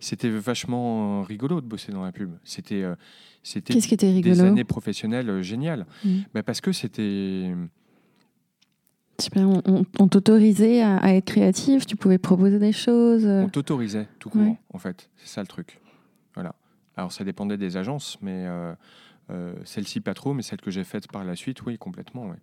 c'était 0.00 0.30
vachement 0.30 1.20
rigolo 1.22 1.60
de 1.60 1.66
bosser 1.66 1.92
dans 1.92 2.02
la 2.02 2.10
pub. 2.12 2.30
C'était, 2.42 2.84
c'était 3.42 3.74
Qu'est-ce 3.74 3.86
qui 3.88 3.92
était 3.94 4.18
des 4.18 4.40
années 4.40 4.64
professionnelles 4.64 5.42
géniales. 5.42 5.84
Mhm. 6.02 6.24
Bah, 6.32 6.42
parce 6.42 6.62
que 6.62 6.72
c'était, 6.72 7.54
Pas, 9.28 9.40
on, 9.40 9.60
on- 9.66 9.84
on 9.98 10.08
t'autorisait 10.08 10.80
à, 10.80 10.96
à 10.98 11.12
être 11.12 11.26
créatif, 11.26 11.84
tu 11.84 11.96
pouvais 11.96 12.18
proposer 12.18 12.58
des 12.58 12.72
choses. 12.72 13.26
euh. 13.26 13.42
on 13.42 13.48
t'autorisait 13.48 14.08
tout 14.18 14.30
court. 14.30 14.40
Ouais. 14.42 14.58
En 14.72 14.78
fait, 14.78 15.10
c'est 15.16 15.28
ça 15.28 15.42
le 15.42 15.46
truc. 15.48 15.80
Voilà. 16.34 16.54
Alors 16.96 17.12
ça 17.12 17.24
dépendait 17.24 17.58
des 17.58 17.76
agences, 17.76 18.16
mais 18.22 18.46
euh, 18.46 18.72
euh, 19.30 19.54
celle-ci 19.64 20.00
pas 20.00 20.14
trop, 20.14 20.32
mais 20.32 20.42
celle 20.42 20.60
que 20.60 20.70
j'ai 20.70 20.84
faite 20.84 21.08
par 21.08 21.24
la 21.24 21.36
suite, 21.36 21.62
oui, 21.66 21.76
complètement. 21.76 22.28
ouais. 22.28 22.36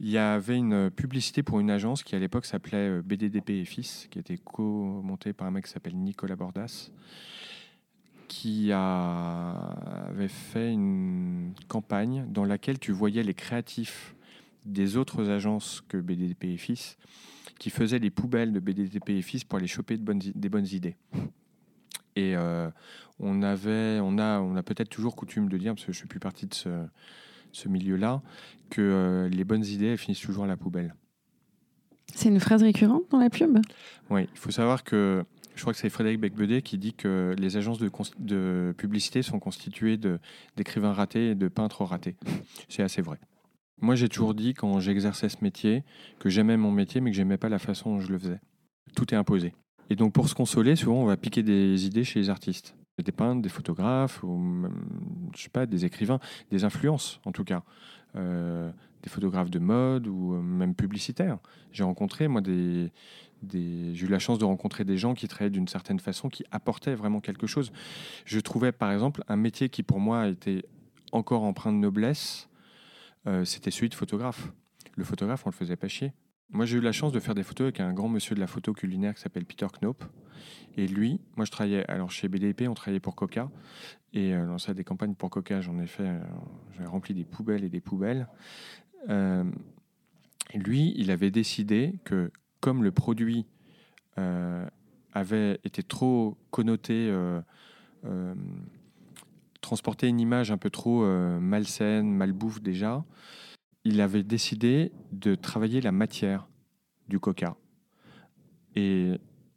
Il 0.00 0.08
y 0.10 0.18
avait 0.18 0.56
une 0.56 0.90
publicité 0.90 1.42
pour 1.42 1.58
une 1.60 1.70
agence 1.70 2.02
qui 2.02 2.14
à 2.14 2.18
l'époque 2.18 2.44
s'appelait 2.46 3.00
BDDP 3.02 3.50
et 3.50 3.64
Fils, 3.64 4.06
qui 4.10 4.18
était 4.18 4.36
co-montée 4.38 5.32
par 5.32 5.46
un 5.46 5.50
mec 5.50 5.64
qui 5.66 5.72
s'appelle 5.72 5.96
Nicolas 5.96 6.36
Bordas, 6.36 6.90
qui 8.28 8.70
a... 8.72 9.50
avait 10.08 10.28
fait 10.28 10.72
une 10.72 11.52
campagne 11.68 12.24
dans 12.30 12.44
laquelle 12.44 12.78
tu 12.78 12.92
voyais 12.92 13.22
les 13.22 13.34
créatifs 13.34 14.14
des 14.64 14.96
autres 14.96 15.28
agences 15.28 15.82
que 15.88 15.96
BDDP 15.96 16.44
et 16.44 16.56
Fils 16.56 16.96
qui 17.58 17.70
faisaient 17.70 18.00
les 18.00 18.10
poubelles 18.10 18.52
de 18.52 18.58
BDDP 18.58 19.10
et 19.10 19.22
Fils 19.22 19.44
pour 19.44 19.58
aller 19.58 19.68
choper 19.68 19.96
de 19.96 20.02
bonnes, 20.02 20.18
des 20.18 20.48
bonnes 20.48 20.66
idées. 20.66 20.96
Et 22.16 22.36
euh, 22.36 22.68
on, 23.20 23.40
avait, 23.42 24.00
on 24.02 24.18
a, 24.18 24.40
on 24.40 24.56
a 24.56 24.62
peut-être 24.64 24.88
toujours 24.88 25.14
coutume 25.14 25.48
de 25.48 25.56
dire, 25.56 25.72
parce 25.72 25.86
que 25.86 25.92
je 25.92 25.96
ne 25.96 26.00
suis 26.00 26.08
plus 26.08 26.18
partie 26.18 26.46
de 26.46 26.54
ce, 26.54 26.84
ce 27.52 27.68
milieu-là, 27.68 28.20
que 28.68 28.82
euh, 28.82 29.28
les 29.28 29.44
bonnes 29.44 29.64
idées, 29.64 29.86
elles 29.86 29.98
finissent 29.98 30.20
toujours 30.20 30.42
à 30.42 30.48
la 30.48 30.56
poubelle. 30.56 30.94
C'est 32.14 32.30
une 32.30 32.40
phrase 32.40 32.62
récurrente 32.62 33.04
dans 33.10 33.18
la 33.18 33.30
pub? 33.30 33.58
Oui, 34.10 34.28
il 34.32 34.38
faut 34.38 34.50
savoir 34.50 34.82
que 34.82 35.24
je 35.54 35.60
crois 35.60 35.72
que 35.72 35.78
c'est 35.78 35.88
Frédéric 35.88 36.20
Becbedet 36.20 36.62
qui 36.62 36.78
dit 36.78 36.94
que 36.94 37.34
les 37.38 37.56
agences 37.56 37.78
de, 37.78 37.90
de 38.18 38.74
publicité 38.76 39.22
sont 39.22 39.38
constituées 39.38 39.98
d'écrivains 40.56 40.92
ratés 40.92 41.30
et 41.30 41.34
de 41.34 41.48
peintres 41.48 41.84
ratés. 41.84 42.16
C'est 42.68 42.82
assez 42.82 43.02
vrai. 43.02 43.18
Moi, 43.82 43.96
j'ai 43.96 44.08
toujours 44.08 44.32
dit, 44.32 44.54
quand 44.54 44.78
j'exerçais 44.78 45.28
ce 45.28 45.38
métier, 45.42 45.82
que 46.20 46.30
j'aimais 46.30 46.56
mon 46.56 46.70
métier, 46.70 47.00
mais 47.00 47.10
que 47.10 47.16
j'aimais 47.16 47.36
pas 47.36 47.48
la 47.48 47.58
façon 47.58 47.96
dont 47.96 48.00
je 48.00 48.12
le 48.12 48.18
faisais. 48.18 48.40
Tout 48.94 49.12
est 49.12 49.16
imposé. 49.16 49.54
Et 49.90 49.96
donc, 49.96 50.12
pour 50.12 50.28
se 50.28 50.36
consoler, 50.36 50.76
souvent, 50.76 51.02
on 51.02 51.06
va 51.06 51.16
piquer 51.16 51.42
des 51.42 51.84
idées 51.84 52.04
chez 52.04 52.20
les 52.20 52.30
artistes. 52.30 52.76
Des 53.02 53.10
peintres, 53.10 53.42
des 53.42 53.48
photographes, 53.48 54.22
ou 54.22 54.36
même, 54.36 54.84
je 55.34 55.42
sais 55.42 55.48
pas, 55.48 55.66
des 55.66 55.84
écrivains, 55.84 56.20
des 56.52 56.62
influences, 56.62 57.20
en 57.24 57.32
tout 57.32 57.42
cas. 57.42 57.64
Euh, 58.14 58.70
des 59.02 59.10
photographes 59.10 59.50
de 59.50 59.58
mode 59.58 60.06
ou 60.06 60.34
même 60.34 60.76
publicitaires. 60.76 61.38
J'ai 61.72 61.82
rencontré, 61.82 62.28
moi, 62.28 62.40
des, 62.40 62.92
des... 63.42 63.92
j'ai 63.94 64.06
eu 64.06 64.08
la 64.08 64.20
chance 64.20 64.38
de 64.38 64.44
rencontrer 64.44 64.84
des 64.84 64.96
gens 64.96 65.14
qui 65.14 65.26
travaillaient 65.26 65.50
d'une 65.50 65.66
certaine 65.66 65.98
façon, 65.98 66.28
qui 66.28 66.44
apportaient 66.52 66.94
vraiment 66.94 67.18
quelque 67.18 67.48
chose. 67.48 67.72
Je 68.26 68.38
trouvais, 68.38 68.70
par 68.70 68.92
exemple, 68.92 69.24
un 69.26 69.36
métier 69.36 69.68
qui, 69.70 69.82
pour 69.82 69.98
moi, 69.98 70.28
était 70.28 70.62
encore 71.10 71.42
empreint 71.42 71.72
de 71.72 71.78
noblesse, 71.78 72.48
euh, 73.26 73.44
c'était 73.44 73.70
celui 73.70 73.88
de 73.88 73.94
photographe. 73.94 74.52
Le 74.96 75.04
photographe, 75.04 75.46
on 75.46 75.50
le 75.50 75.54
faisait 75.54 75.76
pas 75.76 75.88
chier. 75.88 76.12
Moi, 76.50 76.66
j'ai 76.66 76.76
eu 76.76 76.80
la 76.82 76.92
chance 76.92 77.12
de 77.12 77.20
faire 77.20 77.34
des 77.34 77.42
photos 77.42 77.64
avec 77.64 77.80
un 77.80 77.94
grand 77.94 78.08
monsieur 78.08 78.34
de 78.34 78.40
la 78.40 78.46
photo 78.46 78.74
culinaire 78.74 79.14
qui 79.14 79.22
s'appelle 79.22 79.46
Peter 79.46 79.66
Knoop. 79.80 80.04
Et 80.76 80.86
lui, 80.86 81.18
moi, 81.36 81.46
je 81.46 81.50
travaillais, 81.50 81.88
alors 81.90 82.10
chez 82.10 82.28
BDP, 82.28 82.68
on 82.68 82.74
travaillait 82.74 83.00
pour 83.00 83.14
Coca. 83.14 83.50
Et 84.12 84.34
euh, 84.34 84.44
lançait 84.44 84.74
des 84.74 84.84
campagnes 84.84 85.14
pour 85.14 85.30
Coca, 85.30 85.62
j'en 85.62 85.78
ai 85.78 85.86
fait, 85.86 86.02
euh, 86.02 86.20
j'ai 86.76 86.84
rempli 86.84 87.14
des 87.14 87.24
poubelles 87.24 87.64
et 87.64 87.70
des 87.70 87.80
poubelles. 87.80 88.28
Euh, 89.08 89.44
lui, 90.54 90.92
il 90.96 91.10
avait 91.10 91.30
décidé 91.30 91.94
que, 92.04 92.30
comme 92.60 92.84
le 92.84 92.92
produit 92.92 93.46
avait 95.14 95.58
été 95.64 95.82
trop 95.82 96.36
connoté, 96.50 97.10
transporter 99.62 100.08
une 100.08 100.20
image 100.20 100.50
un 100.50 100.58
peu 100.58 100.68
trop 100.68 101.06
malsaine, 101.40 102.10
malbouffe 102.12 102.60
déjà, 102.60 103.02
il 103.84 104.00
avait 104.02 104.22
décidé 104.22 104.92
de 105.12 105.34
travailler 105.34 105.80
la 105.80 105.92
matière 105.92 106.46
du 107.08 107.18
coca. 107.18 107.56
Et 108.76 109.12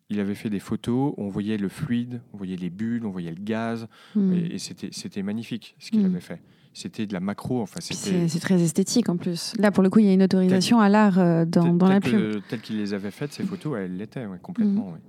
il 0.10 0.20
avait 0.20 0.36
fait 0.36 0.50
des 0.50 0.60
photos, 0.60 1.14
on 1.18 1.30
voyait 1.30 1.58
le 1.58 1.70
fluide, 1.70 2.22
on 2.34 2.38
voyait 2.38 2.56
les 2.56 2.70
bulles, 2.70 3.06
on 3.06 3.10
voyait 3.12 3.32
le 3.32 3.42
gaz, 3.42 3.88
Hmm. 4.16 4.34
et, 4.34 4.56
et 4.56 4.58
c'était, 4.60 4.90
c'était 4.92 5.24
magnifique 5.24 5.76
ce 5.80 5.92
qu'il 5.92 6.02
Mm. 6.02 6.06
avait 6.06 6.22
fait. 6.22 6.42
C'était 6.74 7.06
de 7.08 7.14
la 7.14 7.22
macro, 7.22 7.62
enfin 7.62 7.80
c'était 7.80 8.28
C'est 8.28 8.40
très 8.42 8.62
esthétique 8.62 9.08
en 9.08 9.16
plus. 9.16 9.54
Là, 9.58 9.72
pour 9.72 9.82
le 9.82 9.90
coup, 9.90 10.00
il 10.00 10.06
y 10.06 10.10
a 10.10 10.14
une 10.14 10.24
autorisation 10.24 10.80
à 10.82 10.90
l'art 10.90 11.18
euh, 11.20 11.46
dans, 11.46 11.72
la 11.88 12.02
pub. 12.02 12.12
que- 12.12 12.40
tel 12.50 12.60
qu'il 12.60 12.78
les 12.78 12.94
avait 12.94 13.12
faites, 13.12 13.32
ces 13.32 13.44
photos, 13.44 13.78
elles 13.80 13.96
l'étaient 13.96 14.26
ouais, 14.26 14.40
complètement. 14.42 14.92
Mm. 14.92 15.00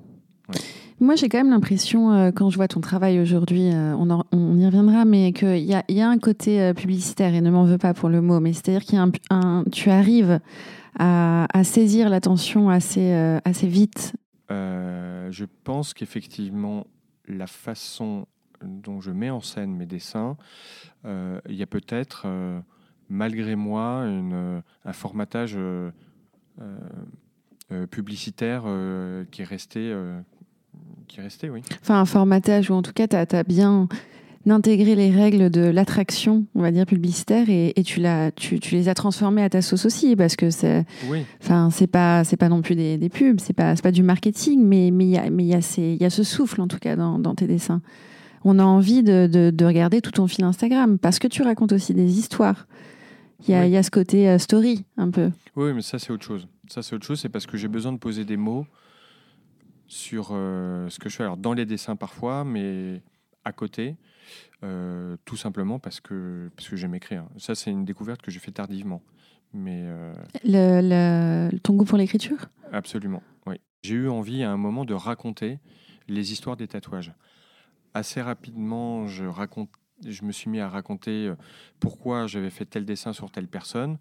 Ouais. 0.48 0.60
Moi, 0.98 1.14
j'ai 1.14 1.28
quand 1.28 1.36
même 1.36 1.50
l'impression, 1.50 2.10
euh, 2.10 2.30
quand 2.30 2.48
je 2.48 2.56
vois 2.56 2.68
ton 2.68 2.80
travail 2.80 3.20
aujourd'hui, 3.20 3.70
euh, 3.70 3.94
on, 3.94 4.56
y 4.56 4.64
reviendra, 4.64 5.04
mais 5.04 5.32
qu'il 5.32 5.58
y 5.58 5.74
a, 5.74 5.84
il 5.88 5.96
y 5.96 6.00
a 6.00 6.08
un 6.08 6.18
côté 6.18 6.62
euh, 6.62 6.72
publicitaire, 6.72 7.34
et 7.34 7.42
ne 7.42 7.50
m'en 7.50 7.64
veux 7.64 7.76
pas 7.76 7.92
pour 7.92 8.08
le 8.08 8.22
mot, 8.22 8.40
mais 8.40 8.54
c'est-à-dire 8.54 9.10
un- 9.28 9.64
tu 9.70 9.90
arrives 9.90 10.40
à, 10.98 11.46
à 11.52 11.64
saisir 11.64 12.08
l'attention 12.08 12.70
assez, 12.70 13.12
assez 13.44 13.66
vite. 13.66 14.14
Je 14.48 15.44
pense 15.64 15.92
qu'effectivement, 15.92 16.86
la 17.28 17.46
façon 17.46 18.26
dont 18.62 19.02
je 19.02 19.10
mets 19.10 19.28
en 19.28 19.40
scène 19.40 19.74
mes 19.74 19.84
dessins, 19.84 20.38
il 21.04 21.54
y 21.54 21.62
a 21.62 21.66
peut-être, 21.66 22.26
malgré 23.10 23.56
moi, 23.56 24.04
une, 24.06 24.62
un 24.84 24.92
formatage 24.94 25.58
publicitaire 27.90 28.64
qui 29.30 29.42
est 29.42 29.44
resté. 29.44 29.92
Qui 31.06 31.20
est 31.20 31.22
resté, 31.22 31.50
oui. 31.50 31.62
Enfin, 31.82 32.00
un 32.00 32.04
formatage 32.04 32.70
où 32.70 32.74
en 32.74 32.82
tout 32.82 32.92
cas, 32.92 33.06
tu 33.08 33.16
as, 33.16 33.44
bien 33.44 33.88
intégré 34.48 34.94
les 34.94 35.10
règles 35.10 35.50
de 35.50 35.62
l'attraction, 35.62 36.44
on 36.54 36.60
va 36.62 36.70
dire, 36.70 36.86
publicitaire, 36.86 37.50
et, 37.50 37.72
et 37.74 37.82
tu, 37.82 37.98
l'as- 38.00 38.30
tu, 38.30 38.60
tu 38.60 38.74
les 38.76 38.88
as 38.88 38.94
transformées 38.94 39.42
à 39.42 39.50
ta 39.50 39.60
sauce 39.60 39.84
aussi, 39.86 40.14
parce 40.14 40.36
que 40.36 40.50
c'est... 40.50 40.84
Oui, 41.08 41.24
Enfin, 41.42 41.68
pas, 41.90 42.22
c'est 42.22 42.36
pas 42.36 42.48
non 42.48 42.62
plus 42.62 42.76
des, 42.76 42.96
des 42.96 43.08
pubs, 43.08 43.40
c'est 43.40 43.52
pas, 43.54 43.74
pas 43.74 43.90
du 43.90 44.02
marketing, 44.04 44.62
mais 44.64 44.90
mais 44.92 45.04
il 45.04 45.10
y 45.10 45.18
a, 45.18 45.28
mais 45.30 45.42
il 45.44 45.48
y 45.48 45.54
a 45.54 45.60
ces, 45.60 45.82
il 45.82 46.00
y 46.00 46.04
a 46.04 46.10
ce 46.10 46.22
souffle 46.22 46.60
en 46.60 46.68
tout 46.68 46.78
cas 46.78 46.94
dans, 46.94 47.18
dans 47.18 47.34
tes 47.34 47.46
dessins. 47.48 47.80
On 48.44 48.60
a 48.60 48.64
envie 48.64 49.02
de, 49.02 49.26
de, 49.26 49.50
de 49.50 49.64
regarder 49.64 50.00
tout 50.00 50.12
ton 50.12 50.28
fil 50.28 50.44
Instagram 50.44 50.98
parce 50.98 51.18
que 51.18 51.26
tu 51.26 51.42
racontes 51.42 51.72
aussi 51.72 51.94
des 51.94 52.16
histoires. 52.16 52.68
Il 53.48 53.50
y 53.50 53.54
a, 53.54 53.62
Oui. 53.62 53.66
il 53.66 53.72
y 53.72 53.76
a 53.76 53.82
ce 53.82 53.90
côté 53.90 54.28
euh, 54.28 54.38
story 54.38 54.84
un 54.96 55.10
peu. 55.10 55.30
Oui, 55.56 55.72
mais 55.74 55.82
ça, 55.82 55.98
c'est 55.98 56.12
autre 56.12 56.24
chose. 56.24 56.46
Ça, 56.68 56.82
c'est 56.82 56.94
autre 56.94 57.04
chose, 57.04 57.18
c'est 57.18 57.28
parce 57.28 57.46
que 57.46 57.56
j'ai 57.56 57.66
besoin 57.68 57.92
de 57.92 57.98
poser 57.98 58.24
des 58.24 58.36
mots 58.36 58.64
sur 59.88 60.28
euh, 60.32 60.88
ce 60.88 60.98
que 60.98 61.08
je 61.08 61.16
fais. 61.16 61.22
Alors, 61.22 61.36
dans 61.36 61.52
les 61.52 61.66
dessins 61.66 61.96
parfois, 61.96 62.44
mais 62.44 63.02
à 63.44 63.52
côté, 63.52 63.96
euh, 64.64 65.16
tout 65.24 65.36
simplement 65.36 65.78
parce 65.78 66.00
que, 66.00 66.50
parce 66.56 66.68
que 66.68 66.76
j'aime 66.76 66.94
écrire. 66.94 67.24
Ça, 67.38 67.54
c'est 67.54 67.70
une 67.70 67.84
découverte 67.84 68.22
que 68.22 68.30
j'ai 68.30 68.40
fait 68.40 68.52
tardivement. 68.52 69.02
Mais 69.52 69.82
euh, 69.84 70.12
Le, 70.44 71.50
le- 71.52 71.58
ton 71.60 71.74
goût 71.74 71.84
pour 71.84 71.98
l'écriture? 71.98 72.46
absolument, 72.72 73.22
oui. 73.46 73.60
J'ai 73.84 73.94
eu 73.94 74.08
envie 74.08 74.42
à 74.42 74.50
un 74.50 74.56
moment 74.56 74.84
de 74.84 74.94
raconter 74.94 75.60
les 76.08 76.32
histoires 76.32 76.56
des 76.56 76.66
tatouages. 76.66 77.14
Assez 77.94 78.20
rapidement, 78.20 79.06
je, 79.06 79.24
raconte, 79.24 79.70
je 80.04 80.24
me 80.24 80.32
suis 80.32 80.50
mis 80.50 80.60
à 80.60 80.68
raconter 80.68 81.32
pourquoi 81.78 82.26
j'avais 82.26 82.50
fait 82.50 82.64
tel 82.64 82.84
dessin 82.84 83.12
sur 83.12 83.30
telle 83.30 83.46
personne. 83.48 83.98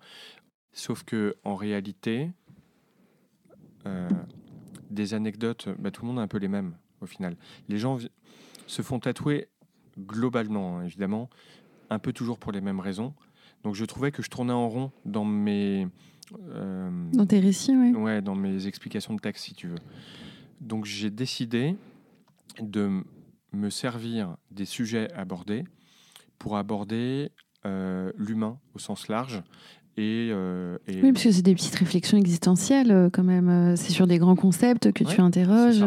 Sauf 0.73 1.03
que 1.03 1.35
en 1.43 1.55
réalité, 1.55 2.31
des 4.95 5.13
anecdotes, 5.13 5.69
bah, 5.77 5.91
tout 5.91 6.01
le 6.01 6.07
monde 6.07 6.19
a 6.19 6.21
un 6.23 6.27
peu 6.27 6.37
les 6.39 6.47
mêmes 6.47 6.75
au 7.01 7.05
final. 7.05 7.35
Les 7.69 7.77
gens 7.77 7.99
se 8.67 8.81
font 8.81 8.99
tatouer 8.99 9.47
globalement, 9.99 10.79
hein, 10.79 10.85
évidemment, 10.85 11.29
un 11.89 11.99
peu 11.99 12.13
toujours 12.13 12.39
pour 12.39 12.51
les 12.51 12.61
mêmes 12.61 12.79
raisons. 12.79 13.13
Donc 13.63 13.75
je 13.75 13.85
trouvais 13.85 14.11
que 14.11 14.23
je 14.23 14.29
tournais 14.29 14.53
en 14.53 14.67
rond 14.69 14.91
dans 15.05 15.25
mes, 15.25 15.87
euh, 16.49 16.89
Dans 17.13 17.25
tes 17.25 17.39
récits, 17.39 17.75
oui. 17.75 17.91
ouais, 17.93 18.21
dans 18.21 18.35
mes 18.35 18.67
explications 18.67 19.13
de 19.13 19.19
texte, 19.19 19.45
si 19.45 19.53
tu 19.53 19.67
veux. 19.67 19.79
Donc 20.61 20.85
j'ai 20.85 21.09
décidé 21.09 21.75
de 22.59 23.03
me 23.51 23.69
servir 23.69 24.37
des 24.51 24.65
sujets 24.65 25.11
abordés 25.13 25.63
pour 26.37 26.57
aborder 26.57 27.31
euh, 27.65 28.11
l'humain 28.17 28.59
au 28.73 28.79
sens 28.79 29.07
large 29.07 29.41
et, 29.97 30.29
euh, 30.31 30.77
et- 30.87 31.01
Oui, 31.01 31.11
parce 31.13 31.23
que 31.25 31.31
c'est 31.31 31.41
des 31.41 31.55
petites 31.55 31.75
réflexions 31.75 32.17
existentielles 32.17 32.91
euh, 32.91 33.09
quand 33.11 33.23
même. 33.23 33.49
Euh, 33.49 33.75
C'est 33.75 33.91
sur 33.91 34.07
des 34.07 34.17
grands 34.17 34.35
concepts 34.35 34.91
que 34.91 35.03
tu 35.03 35.21
interroges. 35.21 35.83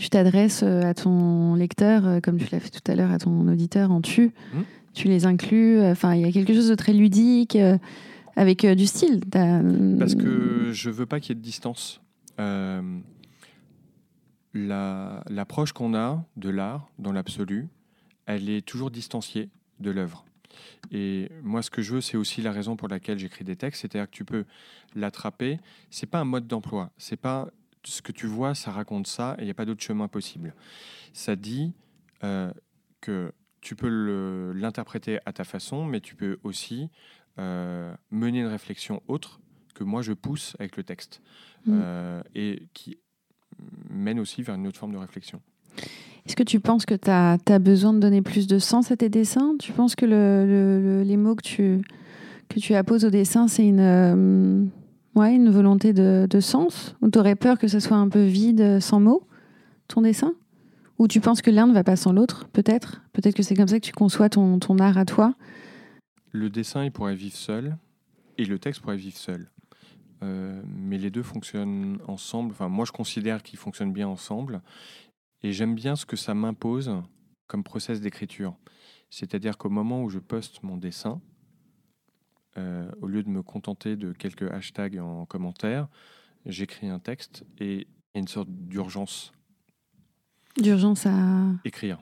Tu 0.00 0.08
t'adresses 0.10 0.62
à 0.62 0.94
ton 0.94 1.54
lecteur, 1.54 2.20
comme 2.22 2.38
tu 2.38 2.46
l'as 2.50 2.60
fait 2.60 2.70
tout 2.70 2.90
à 2.90 2.94
l'heure, 2.96 3.10
à 3.10 3.18
ton 3.18 3.46
auditeur 3.46 3.90
en 3.92 4.00
tu. 4.00 4.32
Mm. 4.54 4.60
Tu 4.94 5.08
les 5.08 5.26
inclus. 5.26 5.80
Enfin, 5.82 6.14
il 6.14 6.22
y 6.22 6.24
a 6.24 6.32
quelque 6.32 6.54
chose 6.54 6.68
de 6.68 6.74
très 6.74 6.92
ludique, 6.92 7.56
avec 8.36 8.66
du 8.66 8.86
style. 8.86 9.20
Parce 9.30 10.14
que 10.14 10.70
je 10.72 10.90
veux 10.90 11.06
pas 11.06 11.20
qu'il 11.20 11.30
y 11.30 11.32
ait 11.32 11.40
de 11.40 11.44
distance. 11.44 12.00
Euh, 12.40 12.80
la- 14.54 15.22
L'approche 15.28 15.72
qu'on 15.72 15.94
a 15.94 16.24
de 16.36 16.48
l'art, 16.50 16.90
dans 16.98 17.12
l'absolu, 17.12 17.68
elle 18.26 18.48
est 18.48 18.64
toujours 18.66 18.90
distanciée 18.90 19.48
de 19.80 19.90
l'œuvre. 19.90 20.24
Et 20.90 21.30
moi, 21.42 21.62
ce 21.62 21.70
que 21.70 21.82
je 21.82 21.94
veux, 21.94 22.00
c'est 22.00 22.16
aussi 22.16 22.42
la 22.42 22.52
raison 22.52 22.76
pour 22.76 22.88
laquelle 22.88 23.18
j'écris 23.18 23.44
des 23.44 23.56
textes, 23.56 23.82
c'est-à-dire 23.82 24.10
que 24.10 24.14
tu 24.14 24.24
peux 24.24 24.44
l'attraper. 24.94 25.58
C'est 25.90 26.06
pas 26.06 26.20
un 26.20 26.24
mode 26.24 26.46
d'emploi. 26.46 26.90
C'est 26.96 27.16
pas 27.16 27.50
ce 27.84 28.02
que 28.02 28.12
tu 28.12 28.26
vois, 28.26 28.54
ça 28.54 28.70
raconte 28.70 29.06
ça, 29.06 29.34
et 29.38 29.42
il 29.42 29.44
n'y 29.44 29.50
a 29.50 29.54
pas 29.54 29.64
d'autre 29.64 29.82
chemin 29.82 30.08
possible. 30.08 30.54
Ça 31.12 31.36
dit 31.36 31.72
euh, 32.24 32.52
que 33.00 33.32
tu 33.60 33.76
peux 33.76 34.52
l'interpréter 34.54 35.18
à 35.26 35.32
ta 35.32 35.44
façon, 35.44 35.84
mais 35.84 36.00
tu 36.00 36.14
peux 36.14 36.38
aussi 36.42 36.90
euh, 37.38 37.94
mener 38.10 38.40
une 38.40 38.46
réflexion 38.46 39.02
autre 39.08 39.40
que 39.74 39.84
moi 39.84 40.02
je 40.02 40.12
pousse 40.12 40.54
avec 40.58 40.76
le 40.76 40.82
texte 40.82 41.22
Mm. 41.66 41.80
euh, 41.80 42.22
et 42.34 42.68
qui 42.72 42.98
mène 43.88 44.18
aussi 44.18 44.42
vers 44.42 44.54
une 44.54 44.66
autre 44.66 44.78
forme 44.78 44.92
de 44.92 44.98
réflexion. 44.98 45.40
Est-ce 46.26 46.36
que 46.36 46.42
tu 46.42 46.60
penses 46.60 46.86
que 46.86 46.94
tu 46.94 47.10
as, 47.10 47.58
besoin 47.58 47.92
de 47.92 47.98
donner 47.98 48.22
plus 48.22 48.46
de 48.46 48.58
sens 48.58 48.92
à 48.92 48.96
tes 48.96 49.08
dessins? 49.08 49.56
Tu 49.58 49.72
penses 49.72 49.96
que 49.96 50.06
le- 50.06 50.46
le- 50.46 50.80
le- 50.80 51.02
les 51.02 51.16
mots 51.16 51.34
que 51.34 51.42
tu, 51.42 52.74
apposes 52.74 53.04
au 53.04 53.10
dessin, 53.10 53.48
c'est 53.48 53.66
une, 53.66 53.80
euh, 53.80 54.64
ouais, 55.16 55.34
une 55.34 55.50
volonté 55.50 55.92
de, 55.92 56.40
sens? 56.40 56.94
Ou 57.02 57.10
tu 57.10 57.18
aurais 57.18 57.34
peur 57.34 57.58
que 57.58 57.66
ce 57.66 57.80
soit 57.80 57.96
un 57.96 58.08
peu 58.08 58.22
vide, 58.22 58.60
euh, 58.60 58.80
sans 58.80 59.00
mots, 59.00 59.26
ton 59.88 60.02
dessin? 60.02 60.32
Ou 60.98 61.08
tu 61.08 61.20
penses 61.20 61.42
que 61.42 61.50
l'un 61.50 61.66
ne 61.66 61.72
va 61.72 61.82
pas 61.82 61.96
sans 61.96 62.12
l'autre, 62.12 62.46
peut-être? 62.52 63.02
Peut-être 63.12 63.34
que 63.34 63.42
c'est 63.42 63.56
comme 63.56 63.66
ça 63.66 63.80
que 63.80 63.84
tu 63.84 63.92
conçois 63.92 64.28
ton, 64.28 64.60
ton 64.60 64.78
art 64.78 64.98
à 64.98 65.04
toi? 65.04 65.34
Le 66.30 66.48
dessin, 66.50 66.84
il 66.84 66.92
pourrait 66.92 67.16
vivre 67.16 67.34
seul, 67.36 67.76
et 68.38 68.44
le 68.44 68.58
texte 68.60 68.80
pourrait 68.80 68.96
vivre 68.96 69.16
seul. 69.16 69.50
Euh, 70.22 70.62
mais 70.78 70.98
les 70.98 71.10
deux 71.10 71.24
fonctionnent 71.24 71.98
ensemble. 72.06 72.52
Enfin, 72.52 72.68
moi, 72.68 72.84
je 72.84 72.92
considère 72.92 73.42
qu'ils 73.42 73.58
fonctionnent 73.58 73.92
bien 73.92 74.06
ensemble. 74.06 74.62
Et 75.42 75.52
j'aime 75.52 75.74
bien 75.74 75.96
ce 75.96 76.06
que 76.06 76.16
ça 76.16 76.34
m'impose 76.34 76.92
comme 77.46 77.64
process 77.64 78.00
d'écriture. 78.00 78.54
C'est-à-dire 79.10 79.58
qu'au 79.58 79.68
moment 79.70 80.02
où 80.02 80.08
je 80.08 80.18
poste 80.18 80.62
mon 80.62 80.76
dessin, 80.76 81.20
euh, 82.58 82.90
au 83.00 83.06
lieu 83.06 83.22
de 83.22 83.28
me 83.28 83.42
contenter 83.42 83.96
de 83.96 84.12
quelques 84.12 84.50
hashtags 84.50 84.98
en 84.98 85.26
commentaire, 85.26 85.88
j'écris 86.46 86.88
un 86.88 86.98
texte 86.98 87.44
et 87.58 87.74
il 87.74 87.80
y 88.14 88.18
a 88.18 88.20
une 88.20 88.28
sorte 88.28 88.48
d'urgence. 88.50 89.32
D'urgence 90.58 91.06
à. 91.06 91.46
Écrire. 91.64 91.98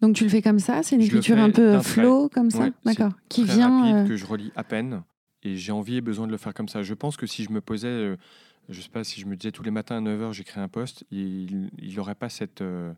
Donc 0.00 0.16
tu 0.16 0.24
le 0.24 0.30
fais 0.30 0.40
comme 0.40 0.58
ça 0.58 0.82
C'est 0.82 0.96
une 0.96 1.02
écriture 1.02 1.38
un 1.38 1.50
peu 1.50 1.72
d'un 1.72 1.82
flow, 1.82 2.30
comme 2.30 2.50
ça 2.50 2.64
Ouais, 2.64 2.72
D'accord. 2.84 3.12
Qui 3.28 3.44
Très 3.44 3.54
vient. 3.54 3.80
rapide, 3.80 3.96
euh, 3.96 4.08
que 4.08 4.16
je 4.16 4.24
relis 4.26 4.52
à 4.56 4.64
peine. 4.64 5.02
Et 5.42 5.56
j'ai 5.56 5.72
envie 5.72 5.96
et 5.96 6.00
besoin 6.00 6.26
de 6.26 6.32
le 6.32 6.38
faire 6.38 6.52
comme 6.52 6.68
ça. 6.68 6.82
Je 6.82 6.94
pense 6.94 7.16
que 7.16 7.26
si 7.26 7.44
je 7.44 7.50
me 7.50 7.60
posais, 7.62 8.16
je 8.70 8.80
sais 8.80 8.88
pas, 8.88 9.04
si 9.04 9.20
je 9.20 9.26
me 9.26 9.36
disais 9.36 9.52
tous 9.52 9.62
les 9.62 9.70
matins 9.70 9.96
à 9.96 10.00
9h, 10.00 10.32
j'écris 10.32 10.60
un 10.60 10.68
post, 10.68 11.04
il 11.10 11.68
n'aurait 11.96 12.14
pas 12.14 12.28
cette. 12.28 12.60
euh, 12.62 12.92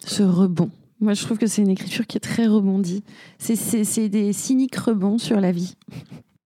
ce 0.00 0.22
rebond. 0.22 0.70
Moi, 1.00 1.14
je 1.14 1.22
trouve 1.24 1.38
que 1.38 1.46
c'est 1.46 1.62
une 1.62 1.68
écriture 1.70 2.06
qui 2.06 2.16
est 2.16 2.20
très 2.20 2.46
rebondie. 2.46 3.02
C'est 3.38 4.08
des 4.08 4.32
cyniques 4.32 4.76
rebonds 4.76 5.18
sur 5.18 5.40
la 5.40 5.50
vie. 5.52 5.74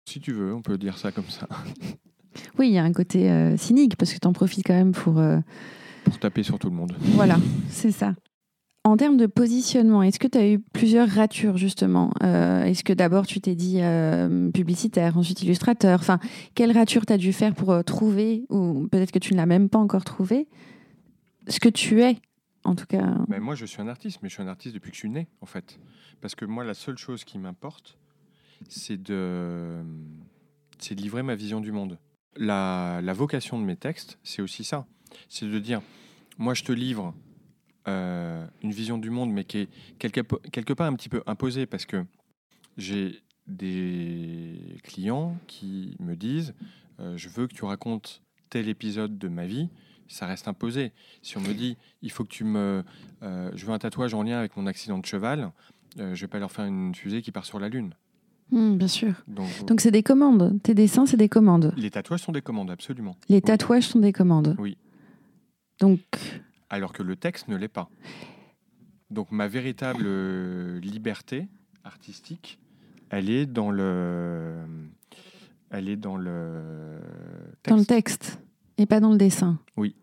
si 0.08 0.20
tu 0.20 0.32
veux, 0.32 0.54
on 0.54 0.62
peut 0.62 0.78
dire 0.78 0.96
ça 0.98 1.12
comme 1.12 1.28
ça. 1.28 1.46
Oui, 2.58 2.68
il 2.68 2.72
y 2.74 2.78
a 2.78 2.84
un 2.84 2.92
côté 2.92 3.30
euh, 3.30 3.56
cynique 3.56 3.96
parce 3.96 4.12
que 4.12 4.18
tu 4.18 4.26
en 4.26 4.32
profites 4.32 4.66
quand 4.66 4.74
même 4.74 4.92
pour. 4.92 5.18
euh, 5.18 5.38
Pour 6.04 6.18
taper 6.18 6.42
sur 6.42 6.58
tout 6.58 6.70
le 6.70 6.76
monde. 6.76 6.96
Voilà, 7.00 7.36
c'est 7.68 7.90
ça. 7.92 8.14
En 8.84 8.96
termes 8.96 9.16
de 9.16 9.26
positionnement, 9.26 10.02
est-ce 10.02 10.18
que 10.18 10.28
tu 10.28 10.38
as 10.38 10.48
eu 10.48 10.60
plusieurs 10.60 11.08
ratures 11.08 11.56
justement? 11.56 12.10
Euh, 12.22 12.64
Est-ce 12.64 12.84
que 12.84 12.92
d'abord 12.92 13.26
tu 13.26 13.40
t'es 13.40 13.54
dit 13.54 13.82
euh, 13.82 14.50
publicitaire, 14.50 15.18
ensuite 15.18 15.42
illustrateur? 15.42 16.00
Enfin, 16.00 16.18
quelle 16.54 16.72
rature 16.72 17.04
tu 17.04 17.12
as 17.12 17.18
dû 17.18 17.32
faire 17.32 17.54
pour 17.54 17.70
euh, 17.70 17.82
trouver, 17.82 18.44
ou 18.48 18.88
peut-être 18.90 19.12
que 19.12 19.18
tu 19.18 19.34
ne 19.34 19.38
l'as 19.38 19.46
même 19.46 19.68
pas 19.68 19.78
encore 19.78 20.04
trouvé, 20.04 20.48
ce 21.48 21.60
que 21.60 21.68
tu 21.68 22.02
es 22.02 22.16
en 22.64 22.74
tout 22.74 22.86
cas 22.86 23.16
Mais 23.28 23.40
moi, 23.40 23.54
je 23.54 23.66
suis 23.66 23.80
un 23.82 23.88
artiste, 23.88 24.20
mais 24.22 24.28
je 24.28 24.34
suis 24.34 24.42
un 24.42 24.48
artiste 24.48 24.74
depuis 24.74 24.90
que 24.90 24.96
je 24.96 25.00
suis 25.00 25.10
né, 25.10 25.28
en 25.40 25.46
fait. 25.46 25.78
Parce 26.20 26.34
que 26.34 26.44
moi, 26.44 26.64
la 26.64 26.74
seule 26.74 26.98
chose 26.98 27.24
qui 27.24 27.38
m'importe, 27.38 27.98
c'est 28.68 29.00
de, 29.00 29.82
c'est 30.78 30.94
de 30.94 31.00
livrer 31.00 31.22
ma 31.22 31.34
vision 31.34 31.60
du 31.60 31.72
monde. 31.72 31.98
La, 32.36 33.00
la 33.02 33.12
vocation 33.12 33.58
de 33.58 33.64
mes 33.64 33.76
textes, 33.76 34.18
c'est 34.22 34.42
aussi 34.42 34.64
ça. 34.64 34.86
C'est 35.28 35.46
de 35.46 35.58
dire, 35.58 35.80
moi, 36.38 36.54
je 36.54 36.64
te 36.64 36.72
livre 36.72 37.14
euh, 37.88 38.46
une 38.62 38.70
vision 38.72 38.98
du 38.98 39.11
monde, 39.11 39.31
mais 39.33 39.44
qui 39.44 39.59
est 39.59 39.68
quelque, 39.98 40.20
quelque 40.51 40.72
part 40.72 40.87
un 40.87 40.94
petit 40.94 41.09
peu 41.09 41.22
imposée, 41.27 41.66
parce 41.66 41.87
que 41.87 42.05
j'ai 42.77 43.20
des 43.46 44.57
clients 44.85 45.37
qui 45.46 45.96
me 46.01 46.14
disent, 46.14 46.55
euh, 47.01 47.16
je 47.16 47.29
veux 47.29 47.46
que 47.46 47.55
tu 47.55 47.64
racontes 47.64 48.22
tel 48.51 48.68
épisode 48.68 49.18
de 49.18 49.29
ma 49.29 49.46
vie. 49.46 49.68
Ça 50.11 50.27
reste 50.27 50.48
imposé. 50.48 50.92
Si 51.20 51.37
on 51.37 51.40
me 51.42 51.53
dit, 51.53 51.77
il 52.01 52.11
faut 52.11 52.24
que 52.24 52.31
tu 52.31 52.44
me, 52.44 52.83
euh, 53.22 53.51
je 53.55 53.66
veux 53.66 53.72
un 53.72 53.79
tatouage 53.79 54.14
en 54.14 54.22
lien 54.22 54.38
avec 54.38 54.57
mon 54.57 54.66
accident 54.66 54.98
de 54.98 55.05
cheval, 55.05 55.51
euh, 55.98 56.14
je 56.14 56.20
vais 56.22 56.29
pas 56.29 56.38
leur 56.38 56.51
faire 56.51 56.64
une 56.64 56.94
fusée 56.94 57.20
qui 57.20 57.31
part 57.31 57.44
sur 57.44 57.59
la 57.59 57.68
lune. 57.68 57.92
Hmm, 58.51 58.77
Bien 58.79 58.88
sûr. 58.88 59.12
Donc, 59.27 59.81
c'est 59.83 59.90
des 59.90 60.03
commandes. 60.03 60.59
Tes 60.62 60.72
dessins, 60.72 61.05
c'est 61.05 61.18
des 61.18 61.29
commandes. 61.29 61.74
les 61.77 61.90
tatouages 61.90 62.20
sont 62.20 62.33
des 62.33 62.40
commandes, 62.40 62.70
absolument. 62.70 63.16
Les 63.29 63.37
Oui. 63.37 63.42
tatouages 63.42 63.87
sont 63.88 63.98
des 63.98 64.12
commandes. 64.14 64.57
Oui. 64.59 64.79
Donc, 65.81 66.01
Alors 66.70 66.92
que 66.92 67.02
le 67.02 67.16
texte 67.16 67.48
ne 67.48 67.57
l'est 67.57 67.68
pas. 67.68 67.88
Donc 69.11 69.33
ma 69.33 69.48
véritable 69.48 70.04
euh, 70.04 70.81
liberté 70.81 71.48
artistique, 71.85 72.59
elle 73.11 73.31
est 73.31 73.46
dans 73.46 73.70
le, 73.70 74.54
elle 75.70 75.88
est 75.88 75.96
dans 75.96 76.16
le 76.16 77.00
texte. 77.62 77.70
dans 77.70 77.76
le 77.76 77.87
texte 77.87 78.38
et 78.76 78.87
pas 78.87 79.00
dans 79.00 79.11
le 79.11 79.18
dessin. 79.18 79.59
Oui. 79.76 79.94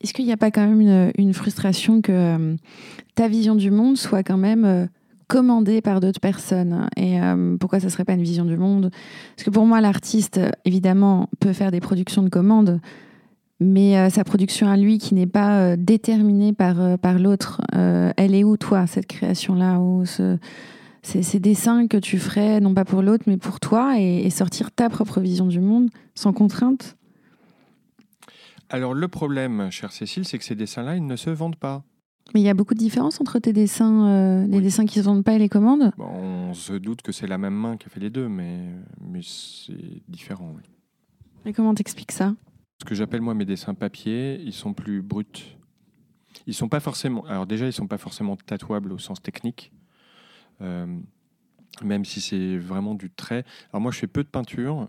Est-ce 0.00 0.12
qu'il 0.12 0.26
n'y 0.26 0.32
a 0.32 0.36
pas 0.36 0.50
quand 0.50 0.66
même 0.66 0.80
une, 0.80 1.12
une 1.16 1.32
frustration 1.32 2.02
que 2.02 2.12
euh, 2.12 2.56
ta 3.14 3.28
vision 3.28 3.54
du 3.54 3.70
monde 3.70 3.96
soit 3.96 4.22
quand 4.22 4.36
même 4.36 4.64
euh, 4.64 4.86
commandée 5.26 5.80
par 5.80 6.00
d'autres 6.00 6.20
personnes? 6.20 6.88
Et 6.96 7.20
euh, 7.20 7.56
pourquoi 7.56 7.80
ça 7.80 7.88
serait 7.88 8.04
pas 8.04 8.12
une 8.12 8.22
vision 8.22 8.44
du 8.44 8.58
monde? 8.58 8.90
Parce 9.34 9.44
que 9.44 9.50
pour 9.50 9.64
moi, 9.64 9.80
l'artiste, 9.80 10.38
évidemment, 10.64 11.30
peut 11.40 11.54
faire 11.54 11.70
des 11.70 11.80
productions 11.80 12.22
de 12.22 12.28
commandes, 12.28 12.80
mais 13.60 13.96
euh, 13.98 14.10
sa 14.10 14.24
production 14.24 14.68
à 14.68 14.76
lui 14.76 14.98
qui 14.98 15.14
n'est 15.14 15.26
pas 15.26 15.60
euh, 15.60 15.76
déterminée 15.78 16.52
par, 16.52 16.80
euh, 16.80 16.96
par 16.96 17.18
l'autre, 17.18 17.60
elle 17.72 18.34
est 18.34 18.44
où, 18.44 18.56
toi, 18.56 18.86
cette 18.86 19.06
création-là 19.06 19.78
ce- 20.04 20.38
ces, 21.02 21.22
ces 21.22 21.38
dessins 21.38 21.86
que 21.86 21.96
tu 21.98 22.18
ferais, 22.18 22.58
non 22.60 22.74
pas 22.74 22.84
pour 22.84 23.00
l'autre, 23.00 23.24
mais 23.28 23.36
pour 23.36 23.60
toi, 23.60 23.98
et, 24.00 24.26
et 24.26 24.30
sortir 24.30 24.72
ta 24.72 24.90
propre 24.90 25.20
vision 25.20 25.46
du 25.46 25.60
monde 25.60 25.88
sans 26.14 26.32
contrainte? 26.32 26.96
Alors 28.68 28.92
le 28.94 29.06
problème, 29.06 29.70
chère 29.70 29.92
Cécile, 29.92 30.24
c'est 30.26 30.38
que 30.38 30.44
ces 30.44 30.56
dessins-là, 30.56 30.96
ils 30.96 31.06
ne 31.06 31.14
se 31.16 31.30
vendent 31.30 31.54
pas. 31.56 31.84
Mais 32.34 32.40
il 32.40 32.44
y 32.44 32.48
a 32.48 32.54
beaucoup 32.54 32.74
de 32.74 32.80
différences 32.80 33.20
entre 33.20 33.38
tes 33.38 33.52
dessins, 33.52 34.44
les 34.48 34.56
Oui. 34.56 34.62
dessins 34.64 34.84
qui 34.84 34.98
ne 34.98 35.04
se 35.04 35.08
vendent 35.08 35.22
pas 35.22 35.34
et 35.34 35.38
les 35.38 35.48
commandes? 35.48 35.92
Bon, 35.96 36.08
on 36.08 36.54
se 36.54 36.72
doute 36.72 37.02
que 37.02 37.12
c'est 37.12 37.28
la 37.28 37.38
même 37.38 37.54
main 37.54 37.76
qui 37.76 37.86
a 37.86 37.88
fait 37.88 38.00
les 38.00 38.10
deux, 38.10 38.28
mais, 38.28 38.58
mais 39.00 39.20
c'est 39.22 40.02
différent. 40.08 40.52
oui. 40.56 40.62
Et 41.44 41.52
comment 41.52 41.72
t'expliques 41.74 42.10
ça? 42.10 42.34
Ce 42.78 42.84
que 42.84 42.94
j'appelle 42.94 43.20
moi 43.22 43.34
mes 43.34 43.44
dessins 43.44 43.74
papier, 43.74 44.40
ils 44.40 44.52
sont 44.52 44.74
plus 44.74 45.02
bruts. 45.02 45.56
Ils 46.46 46.54
sont 46.54 46.68
pas 46.68 46.80
forcément. 46.80 47.24
Alors 47.26 47.46
déjà, 47.46 47.66
ils 47.66 47.72
sont 47.72 47.86
pas 47.86 47.98
forcément 47.98 48.36
tatouables 48.36 48.92
au 48.92 48.98
sens 48.98 49.22
technique, 49.22 49.72
euh, 50.60 50.86
même 51.82 52.04
si 52.04 52.20
c'est 52.20 52.58
vraiment 52.58 52.94
du 52.94 53.10
trait. 53.10 53.44
Alors 53.72 53.80
moi, 53.80 53.90
je 53.90 53.98
fais 53.98 54.06
peu 54.06 54.22
de 54.22 54.28
peinture, 54.28 54.88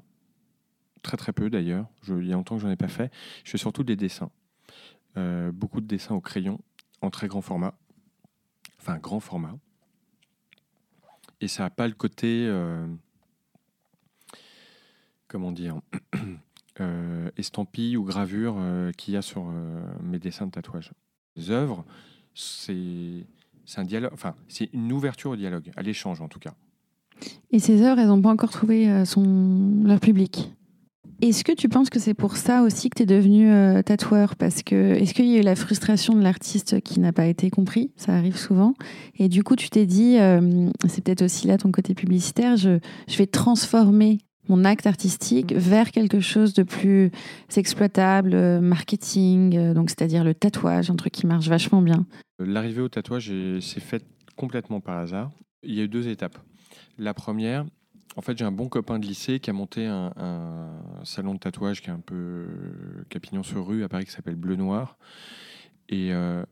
très 1.02 1.18
très 1.18 1.32
peu 1.34 1.50
d'ailleurs. 1.50 1.88
Il 2.08 2.28
y 2.28 2.32
a 2.34 2.36
longtemps 2.36 2.56
que 2.58 2.62
j'en 2.62 2.70
ai 2.70 2.76
pas 2.76 2.90
fait. 2.90 3.12
Je 3.44 3.52
fais 3.52 3.58
surtout 3.58 3.84
des 3.84 3.96
dessins, 3.96 4.30
Euh, 5.16 5.52
beaucoup 5.52 5.82
de 5.82 5.88
dessins 5.88 6.14
au 6.14 6.22
crayon 6.22 6.60
en 7.02 7.10
très 7.10 7.28
grand 7.28 7.42
format, 7.42 7.74
enfin 8.80 8.98
grand 9.00 9.20
format. 9.20 9.58
Et 11.42 11.48
ça 11.48 11.64
n'a 11.64 11.70
pas 11.72 11.88
le 11.88 11.94
côté, 11.96 12.46
euh, 12.48 12.86
comment 15.28 15.52
dire, 15.52 15.80
euh, 16.82 17.30
estampille 17.38 17.98
ou 17.98 18.04
gravure 18.04 18.56
euh, 18.58 18.92
qu'il 18.92 19.14
y 19.14 19.18
a 19.18 19.22
sur 19.22 19.48
euh, 19.48 19.82
mes 20.04 20.20
dessins 20.20 20.46
de 20.46 20.52
tatouage. 20.52 20.92
Les 21.36 21.52
œuvres, 21.52 21.86
c'est 22.34 23.26
un 23.76 23.84
dialogue, 23.84 24.12
enfin 24.14 24.36
c'est 24.48 24.70
une 24.74 24.92
ouverture 24.92 25.32
au 25.32 25.36
dialogue, 25.36 25.72
à 25.76 25.82
l'échange 25.82 26.22
en 26.22 26.28
tout 26.28 26.40
cas. 26.40 26.54
Et 27.52 27.60
ces 27.60 27.82
œuvres, 27.82 28.00
elles 28.00 28.08
n'ont 28.08 28.22
pas 28.22 28.32
encore 28.32 28.52
trouvé 28.52 28.90
euh, 28.90 29.06
son... 29.06 29.84
leur 29.84 30.00
public. 30.00 30.54
Est-ce 31.22 31.44
que 31.44 31.52
tu 31.52 31.68
penses 31.68 31.90
que 31.90 32.00
c'est 32.00 32.14
pour 32.14 32.38
ça 32.38 32.62
aussi 32.62 32.92
que 32.92 32.98
tu 32.98 33.04
es 33.04 33.06
devenu 33.08 33.50
tatoueur? 33.84 34.36
Parce 34.36 34.62
que 34.62 34.94
est-ce 34.94 35.16
qu'il 35.16 35.26
y 35.26 35.36
a 35.36 35.40
eu 35.40 35.42
la 35.42 35.56
frustration 35.56 36.14
de 36.14 36.22
l'artiste 36.22 36.80
qui 36.82 37.00
n'a 37.00 37.12
pas 37.12 37.26
été 37.26 37.50
compris? 37.50 37.92
Ça 37.96 38.14
arrive 38.14 38.38
souvent. 38.38 38.76
Et 39.16 39.28
du 39.28 39.44
coup, 39.44 39.56
tu 39.56 39.72
t'es 39.72 39.88
dit, 39.88 40.18
c'est 40.88 41.04
peut-être 41.04 41.24
aussi 41.24 41.48
là 41.48 41.58
ton 41.58 41.72
côté 41.72 41.96
publicitaire, 41.96 42.56
je, 42.56 42.78
je 43.08 43.18
vais 43.18 43.26
transformer 43.26 44.20
mon 44.50 44.64
acte 44.66 44.88
artistique 44.88 45.54
vers 45.54 45.92
quelque 45.92 46.20
chose 46.20 46.54
de 46.54 46.64
plus 46.64 47.12
exploitable, 47.56 48.34
euh, 48.34 48.60
marketing, 48.62 49.56
euh, 49.58 49.74
donc 49.74 49.90
c'est-à-dire 49.90 50.24
le 50.24 50.34
tatouage, 50.34 50.90
un 50.92 50.96
truc 50.96 51.14
qui 51.14 51.26
marche 51.28 51.48
vachement 51.48 51.82
bien. 51.82 52.06
L'arrivée 52.40 52.82
au 52.82 52.90
tatouage 52.90 53.30
est- 53.32 53.62
s'est 53.62 53.80
faite 53.80 54.06
complètement 54.36 54.80
par 54.80 54.98
hasard. 54.98 55.32
Il 55.64 55.74
y 55.74 55.80
a 55.82 55.84
eu 55.84 55.88
deux 55.88 56.08
étapes. 56.08 56.38
La 57.00 57.14
première, 57.14 57.66
en 58.16 58.22
fait, 58.22 58.38
j'ai 58.38 58.46
un 58.46 58.52
bon 58.52 58.68
copain 58.70 59.00
de 59.00 59.06
lycée 59.06 59.40
qui 59.40 59.50
a 59.50 59.54
monté 59.54 59.86
un, 59.86 60.12
un 60.18 60.70
salon 61.04 61.34
de 61.34 61.40
tatouage 61.40 61.82
qui 61.82 61.90
est 61.90 61.94
un 61.94 62.00
peu 62.00 62.16
euh, 62.16 62.48
Capignon 63.10 63.44
sur 63.44 63.66
rue 63.68 63.84
à 63.84 63.90
Paris 63.90 64.06
qui 64.06 64.12
s'appelle 64.12 64.36
Bleu 64.36 64.56
Noir. 64.56 64.98
Et 65.90 66.12
euh, 66.14 66.44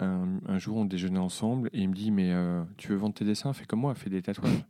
un, 0.00 0.26
un 0.46 0.58
jour, 0.58 0.76
on 0.76 0.84
déjeunait 0.84 1.18
ensemble 1.18 1.68
et 1.72 1.80
il 1.80 1.88
me 1.88 1.94
dit 1.94 2.10
Mais 2.10 2.32
euh, 2.32 2.62
tu 2.76 2.88
veux 2.88 2.96
vendre 2.96 3.14
tes 3.14 3.24
dessins? 3.24 3.52
Fais 3.52 3.64
comme 3.64 3.80
moi, 3.80 3.94
fais 3.94 4.10
des 4.10 4.22
tatouages. 4.22 4.64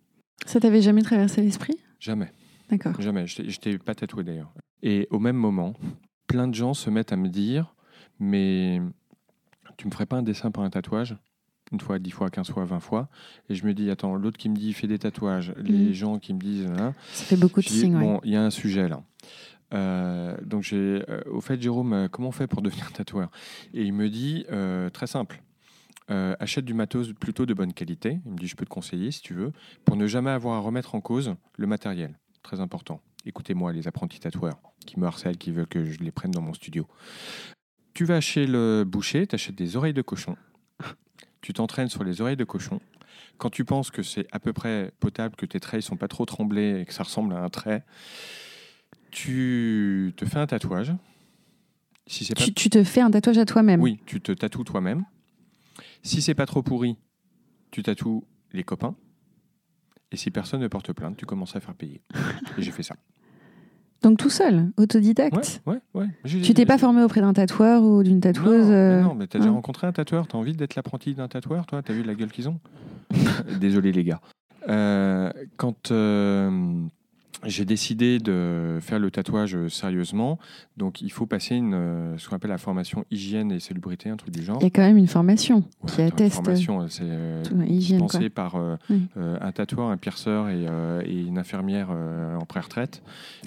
Ça 0.46 0.60
t'avait 0.60 0.80
jamais 0.82 1.02
traversé 1.02 1.42
l'esprit? 1.42 1.76
Jamais. 2.00 2.30
D'accord. 2.70 3.00
Jamais. 3.00 3.26
Je 3.26 3.42
n'étais 3.42 3.78
pas 3.78 3.94
tatoué 3.94 4.24
d'ailleurs. 4.24 4.52
Et 4.82 5.06
au 5.10 5.18
même 5.18 5.36
moment, 5.36 5.74
plein 6.26 6.46
de 6.48 6.54
gens 6.54 6.74
se 6.74 6.90
mettent 6.90 7.12
à 7.12 7.16
me 7.16 7.28
dire 7.28 7.74
Mais 8.20 8.80
tu 9.76 9.86
me 9.86 9.92
ferais 9.92 10.06
pas 10.06 10.16
un 10.16 10.22
dessin 10.22 10.50
pour 10.50 10.62
un 10.62 10.70
tatouage? 10.70 11.16
Une 11.72 11.80
fois, 11.80 11.98
dix 11.98 12.10
fois, 12.10 12.30
quinze 12.30 12.50
fois, 12.50 12.64
vingt 12.64 12.80
fois. 12.80 13.08
Et 13.48 13.54
je 13.54 13.64
me 13.66 13.74
dis 13.74 13.90
Attends, 13.90 14.14
l'autre 14.16 14.38
qui 14.38 14.48
me 14.48 14.56
dit 14.56 14.72
Fais 14.72 14.86
des 14.86 14.98
tatouages. 14.98 15.52
Les 15.56 15.86
Mhm. 15.88 15.92
gens 15.92 16.18
qui 16.18 16.34
me 16.34 16.38
disent 16.38 16.66
hein, 16.66 16.94
Ça 17.12 17.24
fait 17.24 17.36
beaucoup 17.36 17.60
de 17.60 17.66
dis, 17.66 17.80
signes. 17.80 17.98
Bon, 17.98 18.20
il 18.24 18.32
y 18.32 18.36
a 18.36 18.42
un 18.42 18.50
sujet 18.50 18.88
là. 18.88 19.02
Euh, 19.74 20.34
donc, 20.46 20.62
j'ai, 20.62 21.02
euh, 21.10 21.20
au 21.30 21.42
fait, 21.42 21.60
Jérôme, 21.60 21.92
euh, 21.92 22.08
comment 22.08 22.28
on 22.28 22.32
fait 22.32 22.46
pour 22.46 22.62
devenir 22.62 22.90
tatoueur? 22.92 23.30
Et 23.74 23.82
il 23.84 23.92
me 23.92 24.08
dit 24.08 24.46
euh, 24.50 24.88
Très 24.90 25.06
simple. 25.06 25.42
achète 26.08 26.64
du 26.64 26.72
matos 26.72 27.12
plutôt 27.12 27.44
de 27.44 27.52
bonne 27.52 27.74
qualité. 27.74 28.18
Il 28.24 28.32
me 28.32 28.38
dit, 28.38 28.46
je 28.46 28.56
peux 28.56 28.64
te 28.64 28.70
conseiller 28.70 29.10
si 29.10 29.20
tu 29.20 29.34
veux, 29.34 29.52
pour 29.84 29.96
ne 29.96 30.06
jamais 30.06 30.30
avoir 30.30 30.56
à 30.56 30.60
remettre 30.60 30.94
en 30.94 31.02
cause 31.02 31.34
le 31.58 31.66
matériel. 31.66 32.18
Très 32.48 32.60
important. 32.60 33.02
Écoutez-moi, 33.26 33.74
les 33.74 33.88
apprentis 33.88 34.20
tatoueurs 34.20 34.58
qui 34.86 34.98
me 34.98 35.04
harcèlent, 35.06 35.36
qui 35.36 35.52
veulent 35.52 35.66
que 35.66 35.84
je 35.84 35.98
les 35.98 36.10
prenne 36.10 36.30
dans 36.30 36.40
mon 36.40 36.54
studio. 36.54 36.86
Tu 37.92 38.06
vas 38.06 38.22
chez 38.22 38.46
le 38.46 38.84
boucher, 38.86 39.26
tu 39.26 39.34
achètes 39.34 39.54
des 39.54 39.76
oreilles 39.76 39.92
de 39.92 40.00
cochon. 40.00 40.34
Tu 41.42 41.52
t'entraînes 41.52 41.90
sur 41.90 42.04
les 42.04 42.22
oreilles 42.22 42.38
de 42.38 42.44
cochon. 42.44 42.80
Quand 43.36 43.50
tu 43.50 43.66
penses 43.66 43.90
que 43.90 44.02
c'est 44.02 44.26
à 44.32 44.38
peu 44.38 44.54
près 44.54 44.94
potable, 44.98 45.36
que 45.36 45.44
tes 45.44 45.60
traits 45.60 45.80
ne 45.80 45.82
sont 45.82 45.98
pas 45.98 46.08
trop 46.08 46.24
tremblés 46.24 46.80
et 46.80 46.86
que 46.86 46.94
ça 46.94 47.02
ressemble 47.02 47.34
à 47.34 47.38
un 47.40 47.50
trait, 47.50 47.84
tu 49.10 50.14
te 50.16 50.24
fais 50.24 50.38
un 50.38 50.46
tatouage. 50.46 50.94
Si 52.06 52.24
c'est 52.24 52.34
pas 52.34 52.42
Tu, 52.42 52.54
tu 52.54 52.70
te 52.70 52.82
fais 52.82 53.02
un 53.02 53.10
tatouage 53.10 53.36
à 53.36 53.44
toi-même. 53.44 53.82
oui, 53.82 54.00
tu 54.06 54.22
te 54.22 54.32
tatoues 54.32 54.64
toi-même. 54.64 55.04
Si 56.02 56.22
c'est 56.22 56.34
pas 56.34 56.46
trop 56.46 56.62
pourri, 56.62 56.96
tu 57.70 57.82
tatoues 57.82 58.24
les 58.54 58.64
copains. 58.64 58.96
Et 60.10 60.16
si 60.16 60.30
personne 60.30 60.60
ne 60.60 60.68
porte 60.68 60.92
plainte, 60.92 61.16
tu 61.16 61.26
commences 61.26 61.54
à 61.56 61.60
faire 61.60 61.74
payer. 61.74 62.00
Et 62.56 62.62
j'ai 62.62 62.70
fait 62.70 62.82
ça. 62.82 62.96
Donc 64.02 64.18
tout 64.18 64.30
seul, 64.30 64.70
autodidacte. 64.76 65.60
Ouais, 65.66 65.80
ouais, 65.94 66.06
Tu 66.24 66.54
t'es 66.54 66.66
pas 66.66 66.78
formé 66.78 67.02
auprès 67.02 67.20
d'un 67.20 67.32
tatoueur 67.32 67.82
ou 67.82 68.04
d'une 68.04 68.20
tatoueuse 68.20 68.66
Non, 68.66 68.70
mais 68.70 68.76
euh, 68.76 69.02
non, 69.02 69.14
mais 69.14 69.26
t'as 69.26 69.38
déjà 69.38 69.50
hein. 69.50 69.54
rencontré 69.54 69.88
un 69.88 69.92
tatoueur 69.92 70.28
T'as 70.28 70.38
envie 70.38 70.52
d'être 70.52 70.76
l'apprenti 70.76 71.14
d'un 71.14 71.26
tatoueur, 71.26 71.66
toi? 71.66 71.82
T'as 71.82 71.92
vu 71.92 72.04
la 72.04 72.14
gueule 72.14 72.30
qu'ils 72.30 72.48
ont? 72.48 72.60
Désolé, 73.60 73.90
les 73.90 74.04
gars. 74.04 74.20
Euh, 74.68 75.32
quand 75.56 75.90
euh, 75.90 76.50
j'ai 77.44 77.64
décidé 77.64 78.18
de 78.18 78.78
faire 78.80 78.98
le 78.98 79.10
tatouage 79.10 79.54
euh, 79.54 79.68
sérieusement, 79.68 80.38
donc 80.76 81.00
il 81.02 81.12
faut 81.12 81.26
passer 81.26 81.54
une, 81.54 81.74
euh, 81.74 82.18
ce 82.18 82.28
qu'on 82.28 82.36
appelle 82.36 82.50
la 82.50 82.58
formation 82.58 83.04
hygiène 83.10 83.52
et 83.52 83.60
salubrité, 83.60 84.10
un 84.10 84.16
truc 84.16 84.32
du 84.34 84.42
genre. 84.42 84.58
Il 84.60 84.64
y 84.64 84.66
a 84.66 84.70
quand 84.70 84.82
même 84.82 84.96
une 84.96 85.06
formation 85.06 85.58
Ouais, 85.82 85.90
qui 85.94 86.02
atteste 86.02 86.34
formation, 86.36 86.80
euh, 86.82 86.86
c'est 86.88 87.02
euh, 87.04 87.42
pensé 87.98 88.28
par 88.28 88.56
euh, 88.56 88.76
Oui. 88.90 89.06
un 89.16 89.52
tatoueur, 89.52 89.88
un 89.90 89.96
pierceur 89.96 90.48
et, 90.48 90.66
euh, 90.68 91.02
et 91.04 91.20
une 91.20 91.38
infirmière 91.38 91.90
en 91.90 92.44
pré-retraite. 92.44 93.02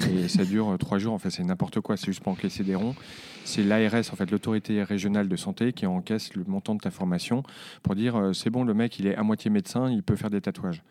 Et 0.09 0.27
ça 0.27 0.45
dure 0.45 0.77
trois 0.79 0.97
jours. 0.97 1.13
En 1.13 1.19
fait, 1.19 1.29
c'est 1.29 1.43
n'importe 1.43 1.79
quoi. 1.81 1.97
C'est 1.97 2.05
juste 2.07 2.21
pour 2.21 2.31
encaisser 2.31 2.63
des 2.63 2.75
ronds. 2.75 2.95
C'est 3.43 3.63
l'ARS, 3.63 4.09
en 4.11 4.15
fait, 4.15 4.29
l'autorité 4.31 4.83
régionale 4.83 5.27
de 5.27 5.35
santé, 5.35 5.73
qui 5.73 5.85
encaisse 5.85 6.33
le 6.35 6.43
montant 6.45 6.75
de 6.75 6.79
ta 6.79 6.91
formation 6.91 7.43
pour 7.83 7.95
dire 7.95 8.31
c'est 8.33 8.49
bon, 8.49 8.63
le 8.63 8.73
mec, 8.73 8.99
il 8.99 9.07
est 9.07 9.15
à 9.15 9.23
moitié 9.23 9.51
médecin, 9.51 9.89
il 9.89 10.03
peut 10.03 10.15
faire 10.15 10.29
des 10.29 10.41
tatouages. 10.41 10.83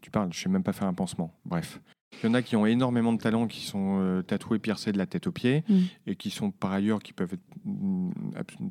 Tu 0.00 0.10
parles, 0.10 0.28
je 0.32 0.40
sais 0.40 0.48
même 0.48 0.62
pas 0.64 0.72
faire 0.72 0.88
un 0.88 0.94
pansement. 0.94 1.32
Bref. 1.46 1.80
Il 2.22 2.26
y 2.26 2.28
en 2.28 2.34
a 2.34 2.42
qui 2.42 2.54
ont 2.54 2.66
énormément 2.66 3.12
de 3.12 3.18
talent, 3.18 3.48
qui 3.48 3.60
sont 3.62 3.98
euh, 4.00 4.22
tatoués, 4.22 4.58
piercés 4.60 4.92
de 4.92 4.98
la 4.98 5.06
tête 5.06 5.26
aux 5.26 5.32
pieds, 5.32 5.64
Mm. 5.68 5.78
et 6.06 6.14
qui 6.16 6.30
sont 6.30 6.50
par 6.52 6.70
ailleurs, 6.72 7.02
qui 7.02 7.12
peuvent 7.12 7.32
être 7.32 7.42
mm, 7.64 8.10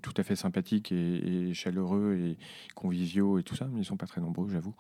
tout 0.02 0.14
à 0.16 0.24
fait 0.24 0.36
sympathiques 0.38 0.92
et, 0.94 1.50
et 1.50 1.54
chaleureux 1.54 2.18
et 2.18 2.38
conviviaux 2.76 3.40
et 3.40 3.44
tout 3.44 3.56
ça, 3.56 3.68
mais 3.74 3.82
ils 3.82 3.86
sont 3.86 3.98
pas 3.98 4.06
très 4.06 4.22
nombreux, 4.22 4.48
j'avoue. 4.52 4.74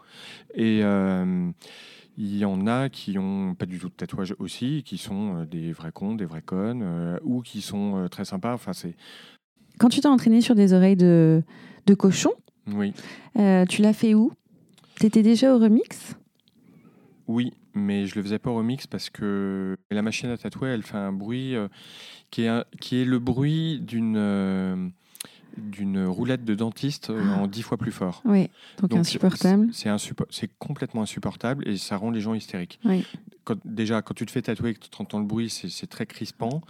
Et 0.53 0.79
euh, 0.83 1.49
il 2.17 2.37
y 2.37 2.45
en 2.45 2.65
a 2.67 2.87
qui 2.89 3.17
ont 3.17 3.55
pas 3.55 3.65
du 3.65 3.77
tout 3.77 3.89
de 3.89 3.93
tatouage 3.93 4.35
aussi, 4.39 4.83
qui 4.85 4.97
sont 4.97 5.37
euh, 5.41 5.45
des 5.45 5.73
vrais 5.73 5.91
cons, 5.91 6.15
des 6.15 6.25
vrais 6.25 6.41
connes, 6.41 7.19
ou 7.23 7.41
qui 7.41 7.61
sont 7.61 8.07
très 8.09 8.25
sympas. 8.25 8.53
Enfin, 8.53 8.71
c'est 8.73 8.95
Quand 9.79 9.89
tu 9.89 9.99
t'es 9.99 10.07
entraîné 10.07 10.39
sur 10.39 10.55
des 10.55 10.71
oreilles 10.73 10.95
de, 10.97 11.43
de 11.87 11.93
cochon, 11.93 12.31
oui, 12.67 12.93
tu 13.67 13.81
l'as 13.81 13.93
fait 13.93 14.13
où? 14.13 14.31
T'étais 14.99 15.23
déjà 15.23 15.53
au 15.55 15.59
remix? 15.59 16.15
Oui, 17.31 17.53
mais 17.73 18.05
je 18.05 18.15
le 18.15 18.23
faisais 18.23 18.39
pas 18.39 18.49
au 18.51 18.55
remix 18.55 18.85
parce 18.87 19.09
que 19.09 19.77
la 19.89 20.01
machine 20.01 20.29
à 20.29 20.37
tatouer, 20.37 20.69
elle 20.69 20.83
fait 20.83 20.97
un 20.97 21.11
bruit 21.13 21.55
euh, 21.55 21.67
qui 22.29 22.43
est 22.43 22.47
un- 22.47 22.65
qui 22.79 23.01
est 23.01 23.05
le 23.05 23.19
bruit 23.19 23.79
d'une 23.79 24.15
euh, 24.17 24.87
d'une 25.57 26.05
roulette 26.05 26.45
de 26.45 26.55
dentiste 26.55 27.09
euh, 27.09 27.29
en 27.29 27.47
dix 27.47 27.61
fois 27.61 27.77
plus 27.77 27.91
fort. 27.91 28.21
Oui, 28.25 28.49
donc, 28.79 28.91
Donc, 28.91 28.99
insupportable. 28.99 29.67
C'est 30.29 30.49
complètement 30.59 31.01
insupportable 31.01 31.67
et 31.67 31.75
ça 31.77 31.97
rend 31.97 32.09
les 32.11 32.21
gens 32.21 32.33
hystériques. 32.33 32.79
Oui. 32.85 33.05
Quand, 33.43 33.57
déjà, 33.65 34.01
quand 34.01 34.13
tu 34.13 34.25
te 34.25 34.31
fais 34.31 34.41
tatouer 34.43 34.69
et 34.69 34.73
que 34.75 34.79
tu 34.79 34.89
entends 35.01 35.19
le 35.19 35.25
bruit, 35.25 35.49
c'est 35.49 35.87
très 35.87 36.05
crispant. 36.05 36.61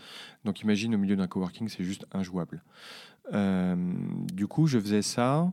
Donc 0.45 0.61
imagine 0.61 0.95
au 0.95 0.97
milieu 0.97 1.15
d'un 1.15 1.27
coworking, 1.27 1.67
c'est 1.69 1.83
juste 1.83 2.05
injouable. 2.13 2.63
Du 4.33 4.47
coup, 4.47 4.67
je 4.67 4.79
faisais 4.79 5.01
ça 5.01 5.51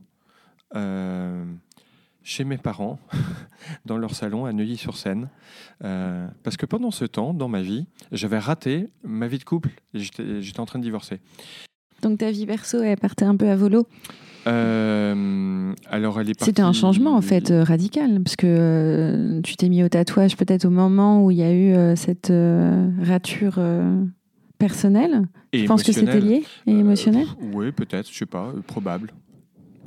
chez 2.29 2.43
mes 2.43 2.59
parents, 2.59 2.99
dans 3.85 3.97
leur 3.97 4.13
salon 4.13 4.45
à 4.45 4.53
Neuilly-sur-Seine. 4.53 5.29
Euh, 5.83 6.27
parce 6.43 6.57
que 6.57 6.67
pendant 6.67 6.91
ce 6.91 7.05
temps, 7.05 7.33
dans 7.33 7.47
ma 7.47 7.61
vie, 7.61 7.87
j'avais 8.11 8.37
raté 8.37 8.89
ma 9.03 9.27
vie 9.27 9.39
de 9.39 9.43
couple 9.43 9.71
j'étais 9.95 10.59
en 10.59 10.65
train 10.65 10.77
de 10.77 10.83
divorcer. 10.83 11.19
Donc 12.03 12.19
ta 12.19 12.29
vie 12.29 12.45
perso, 12.45 12.81
elle 12.83 12.97
partait 12.97 13.25
un 13.25 13.35
peu 13.35 13.49
à 13.49 13.55
volo? 13.55 13.87
Euh, 14.47 15.73
alors, 15.89 16.21
elle 16.21 16.29
est 16.29 16.41
C'était 16.41 16.61
un 16.61 16.71
changement 16.71 17.15
en 17.15 17.21
fait 17.21 17.49
euh, 17.49 17.63
radical, 17.63 18.21
parce 18.23 18.35
que 18.35 18.47
euh, 18.47 19.41
tu 19.41 19.55
t'es 19.55 19.67
mis 19.67 19.83
au 19.83 19.89
tatouage 19.89 20.37
peut-être 20.37 20.65
au 20.65 20.69
moment 20.69 21.25
où 21.25 21.31
il 21.31 21.37
y 21.37 21.43
a 21.43 21.51
eu 21.51 21.95
cette 21.97 22.31
rature 23.01 23.59
personnelle. 24.59 25.27
Et 25.51 25.59
Je 25.59 25.65
pense 25.65 25.81
que 25.81 25.91
c'était 25.91 26.21
lié 26.21 26.43
et 26.67 26.71
émotionnel? 26.71 27.25
Oui, 27.53 27.71
peut-être, 27.71 28.09
je 28.11 28.17
sais 28.17 28.27
pas, 28.27 28.53
probable. 28.67 29.11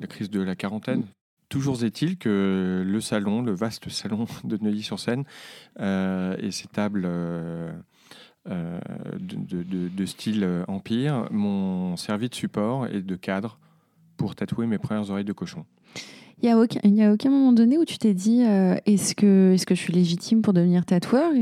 La 0.01 0.09
crise 0.09 0.29
de 0.29 0.43
la 0.43 0.57
quarantaine. 0.57 1.05
Toujours 1.53 1.85
est-il 1.85 2.17
que 2.17 2.83
le 2.83 3.01
salon, 3.03 3.43
le 3.43 3.53
vaste 3.53 3.91
salon 3.91 4.25
de 4.45 4.57
Neuilly-sur-Seine, 4.57 5.25
euh, 5.81 6.35
et 6.39 6.51
ses 6.51 6.67
tables 6.67 7.03
euh, 7.05 7.71
euh, 8.49 8.81
de, 9.21 10.07
style 10.07 10.49
empire 10.67 11.27
m'ont 11.31 11.99
servi 11.99 12.31
de 12.31 12.35
support 12.35 12.87
et 12.87 13.03
de 13.03 13.17
cadre 13.17 13.59
pour 14.17 14.35
tatouer 14.35 14.67
mes 14.67 14.79
premières 14.79 15.11
oreilles 15.11 15.27
de 15.27 15.35
cochon. 15.35 15.67
Il 16.43 16.47
n'y 16.47 16.53
a, 16.53 16.59
aucun- 16.59 16.81
y 16.85 17.03
a 17.03 17.13
aucun 17.13 17.29
moment 17.29 17.53
donné 17.53 17.77
où 17.77 17.85
tu 17.85 17.99
t'es 17.99 18.15
dit 18.15 18.41
est-ce 18.87 19.15
que, 19.15 19.55
je 19.55 19.75
suis 19.75 19.93
légitime 19.93 20.41
pour 20.41 20.55
devenir 20.55 20.87
tatoueur 20.87 21.33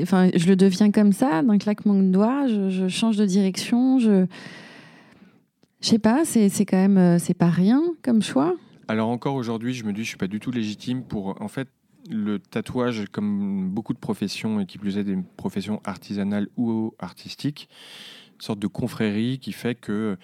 Enfin, 0.00 0.30
je 0.32 0.46
le 0.46 0.54
deviens 0.54 0.92
comme 0.92 1.10
ça, 1.10 1.42
d'un 1.42 1.58
claquement 1.58 1.94
de 1.94 2.08
doigts, 2.08 2.46
je, 2.46 2.70
je 2.70 2.86
change 2.86 3.16
de 3.16 3.26
direction, 3.26 3.98
je. 3.98 4.26
Je 5.82 5.88
sais 5.88 5.98
pas, 5.98 6.24
c'est 6.24 6.48
quand 6.64 6.88
même. 6.88 7.18
C'est 7.18 7.34
pas 7.34 7.50
rien 7.50 7.82
comme 8.02 8.22
choix. 8.22 8.56
Alors 8.88 9.08
encore 9.08 9.34
aujourd'hui, 9.34 9.74
je 9.74 9.84
me 9.84 9.92
dis, 9.92 10.02
je 10.04 10.08
suis 10.08 10.16
pas 10.16 10.28
du 10.28 10.40
tout 10.40 10.50
légitime 10.50 11.02
pour, 11.02 11.40
en 11.42 11.48
fait, 11.48 11.68
le 12.08 12.38
tatouage, 12.38 13.04
comme 13.10 13.70
beaucoup 13.70 13.92
de 13.94 13.98
professions, 13.98 14.60
et 14.60 14.66
qui 14.66 14.78
plus 14.78 14.96
est 14.98 15.04
des 15.04 15.18
professions 15.36 15.80
artisanales 15.84 16.48
ou 16.56 16.94
artistiques, 17.00 17.68
une 18.36 18.40
sorte 18.42 18.58
de 18.60 18.68
confrérie 18.68 19.38
qui 19.40 19.50
fait 19.52 19.74
que, 19.74 20.16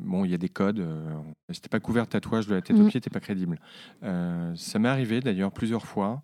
bon, 0.00 0.24
il 0.24 0.32
y 0.32 0.34
a 0.34 0.38
des 0.38 0.48
codes. 0.48 0.80
euh, 0.80 1.14
si 1.50 1.60
t'es 1.60 1.68
pas 1.68 1.78
couvert 1.80 2.04
de 2.06 2.10
tatouage 2.10 2.48
de 2.48 2.54
la 2.56 2.60
tête 2.62 2.76
aux 2.76 2.82
Mhm. 2.82 2.88
pieds, 2.88 3.00
t'es 3.00 3.10
pas 3.10 3.20
crédible. 3.20 3.60
Euh, 4.02 4.52
ça 4.56 4.78
m'est 4.80 4.88
arrivé 4.88 5.20
d'ailleurs 5.20 5.52
plusieurs 5.52 5.86
fois 5.86 6.22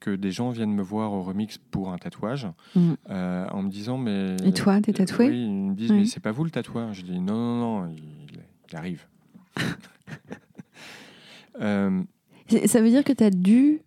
que 0.00 0.10
des 0.16 0.32
gens 0.32 0.50
viennent 0.50 0.72
me 0.74 0.82
voir 0.82 1.12
au 1.12 1.22
remix 1.22 1.58
pour 1.58 1.92
un 1.92 1.98
tatouage 1.98 2.48
Mhm. 2.74 2.96
euh, 3.10 3.46
en 3.50 3.62
me 3.62 3.68
disant 3.70 3.98
mais 3.98 4.34
Et 4.42 4.52
toi, 4.52 4.80
t'es 4.80 4.92
tatoué 4.94 5.28
oui, 5.28 5.44
ils 5.44 5.52
me 5.52 5.74
disent 5.74 5.90
Oui. 5.90 5.98
mais 5.98 6.06
c'est 6.06 6.20
pas 6.20 6.32
vous 6.32 6.42
le 6.44 6.50
tatoueur 6.50 6.94
je 6.94 7.02
dis 7.02 7.20
non 7.20 7.34
non 7.34 7.56
non 7.82 7.92
il, 7.94 8.40
il 8.70 8.76
arrive 8.76 9.06
Ça 11.58 12.80
veut 12.80 12.90
dire 12.90 13.04
que 13.04 13.12
tu 13.12 13.24
as 13.24 13.30
dû 13.30 13.80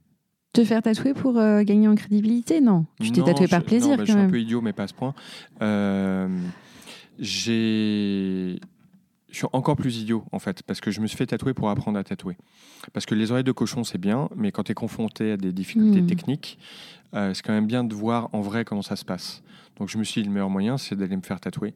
te 0.54 0.64
faire 0.64 0.82
tatouer 0.82 1.14
pour 1.14 1.38
euh, 1.38 1.64
gagner 1.64 1.88
en 1.88 1.96
crédibilité? 1.96 2.62
Non, 2.62 2.86
tu 3.00 3.12
t'es 3.12 3.24
tatoué 3.24 3.48
par 3.48 3.64
plaisir 3.64 3.90
non, 3.92 3.96
bah, 3.98 4.04
quand 4.04 4.06
Je 4.06 4.12
suis 4.12 4.22
un 4.22 4.30
peu 4.30 4.40
idiot, 4.40 4.62
mais 4.62 4.72
pas 4.74 4.84
à 4.84 4.88
ce 4.88 4.94
point. 4.94 5.14
Euh, 5.62 6.28
j'ai. 7.20 8.60
Je 9.30 9.38
suis 9.38 9.48
encore 9.52 9.76
plus 9.76 9.98
idiot, 10.00 10.24
en 10.32 10.38
fait, 10.38 10.62
parce 10.62 10.80
que 10.80 10.92
je 10.92 11.02
me 11.02 11.08
suis 11.08 11.18
fait 11.18 11.26
tatouer 11.26 11.56
pour 11.56 11.68
apprendre 11.70 11.98
à 11.98 12.04
tatouer. 12.04 12.38
Parce 12.94 13.08
que 13.08 13.16
les 13.16 13.32
oreilles 13.32 13.44
de 13.44 13.52
cochon, 13.52 13.84
c'est 13.84 13.98
bien, 13.98 14.30
mais 14.36 14.52
quand 14.52 14.64
tu 14.64 14.74
es 14.74 14.76
confronté 14.76 15.32
à 15.32 15.38
des 15.38 15.52
difficultés 15.52 16.04
Hmm. 16.04 16.06
techniques, 16.08 16.60
euh, 17.16 17.34
c'est 17.34 17.42
quand 17.42 17.54
même 17.54 17.66
bien 17.66 17.84
de 17.84 17.96
voir 17.96 18.30
en 18.34 18.42
vrai 18.42 18.64
comment 18.64 18.84
ça 18.84 18.96
se 18.96 19.04
passe. 19.04 19.42
Donc 19.78 19.90
je 19.90 19.98
me 19.98 20.04
suis 20.04 20.22
dit, 20.22 20.28
le 20.28 20.34
meilleur 20.34 20.52
moyen, 20.52 20.78
c'est 20.78 20.96
d'aller 20.96 21.16
me 21.18 21.24
faire 21.24 21.40
tatouer. 21.40 21.74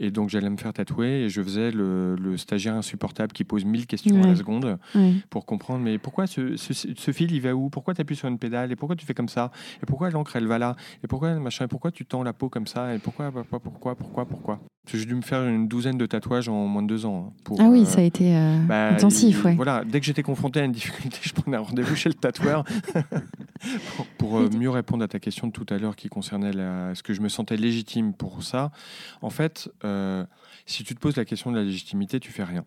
Et 0.00 0.10
donc 0.10 0.28
j'allais 0.30 0.50
me 0.50 0.56
faire 0.56 0.72
tatouer 0.72 1.24
et 1.24 1.28
je 1.28 1.42
faisais 1.42 1.70
le, 1.70 2.16
le 2.16 2.36
stagiaire 2.36 2.74
insupportable 2.74 3.32
qui 3.32 3.44
pose 3.44 3.64
mille 3.64 3.86
questions 3.86 4.16
à 4.16 4.22
Ouais. 4.22 4.28
la 4.28 4.36
seconde 4.36 4.78
Ouais. 4.94 5.12
pour 5.30 5.46
comprendre 5.46 5.84
mais 5.84 5.98
pourquoi 5.98 6.26
ce, 6.26 6.56
ce, 6.56 6.72
ce 6.72 7.10
fil 7.12 7.30
il 7.32 7.40
va 7.40 7.54
où? 7.54 7.70
Pourquoi 7.70 7.94
tu 7.94 8.00
appuies 8.00 8.16
sur 8.16 8.28
une 8.28 8.38
pédale? 8.38 8.72
Et 8.72 8.76
pourquoi 8.76 8.96
tu 8.96 9.06
fais 9.06 9.14
comme 9.14 9.28
ça? 9.28 9.50
Et 9.82 9.86
pourquoi 9.86 10.10
l'encre 10.10 10.36
elle 10.36 10.46
va 10.46 10.58
là? 10.58 10.76
Et 11.04 11.06
pourquoi 11.06 11.34
machin? 11.34 11.64
Et 11.64 11.68
pourquoi 11.68 11.90
tu 11.90 12.04
tends 12.04 12.22
la 12.22 12.32
peau 12.32 12.48
comme 12.48 12.66
ça? 12.66 12.94
Et 12.94 12.98
pourquoi 12.98 13.30
pourquoi 13.30 13.60
pourquoi 13.60 13.94
pourquoi 13.96 14.26
pourquoi 14.26 14.60
J'ai 14.92 15.04
dû 15.04 15.14
me 15.14 15.22
faire 15.22 15.44
une 15.46 15.68
douzaine 15.68 15.98
de 15.98 16.06
tatouages 16.06 16.48
en 16.48 16.66
moins 16.66 16.82
de 16.82 16.88
deux 16.88 17.06
ans. 17.06 17.28
hein, 17.28 17.32
pour, 17.44 17.60
Ah 17.60 17.68
oui, 17.70 17.82
euh, 17.82 17.84
ça 17.84 18.00
a 18.00 18.04
été 18.04 18.34
euh, 18.36 18.58
bah, 18.66 18.94
intensif, 18.94 19.44
ouais. 19.44 19.54
Voilà, 19.54 19.84
dès 19.84 20.00
que 20.00 20.06
j'étais 20.06 20.22
confronté 20.22 20.60
à 20.60 20.64
une 20.64 20.72
difficulté, 20.72 21.18
je 21.22 21.32
prenais 21.32 21.56
un 21.56 21.60
rendez-vous 21.60 21.94
chez 21.94 22.08
le 22.08 22.14
tatoueur 22.14 22.64
pour, 23.96 24.06
pour, 24.18 24.38
euh, 24.38 24.48
mieux 24.50 24.70
répondre 24.70 25.04
à 25.04 25.08
ta 25.08 25.18
question 25.20 25.46
de 25.46 25.52
tout 25.52 25.66
à 25.70 25.78
l'heure 25.78 25.96
qui 25.96 26.08
concernait 26.08 26.52
la- 26.52 26.90
est-ce 26.92 27.02
que 27.02 27.14
je 27.14 27.20
me 27.20 27.28
sentais 27.28 27.56
légitime 27.56 28.12
pour 28.12 28.42
ça. 28.42 28.72
En 29.20 29.30
fait, 29.30 29.70
euh, 29.84 30.24
si 30.66 30.84
tu 30.84 30.94
te 30.94 31.00
poses 31.00 31.16
la 31.16 31.24
question 31.24 31.50
de 31.52 31.56
la 31.56 31.64
légitimité, 31.64 32.20
tu 32.20 32.30
fais 32.32 32.44
rien. 32.44 32.64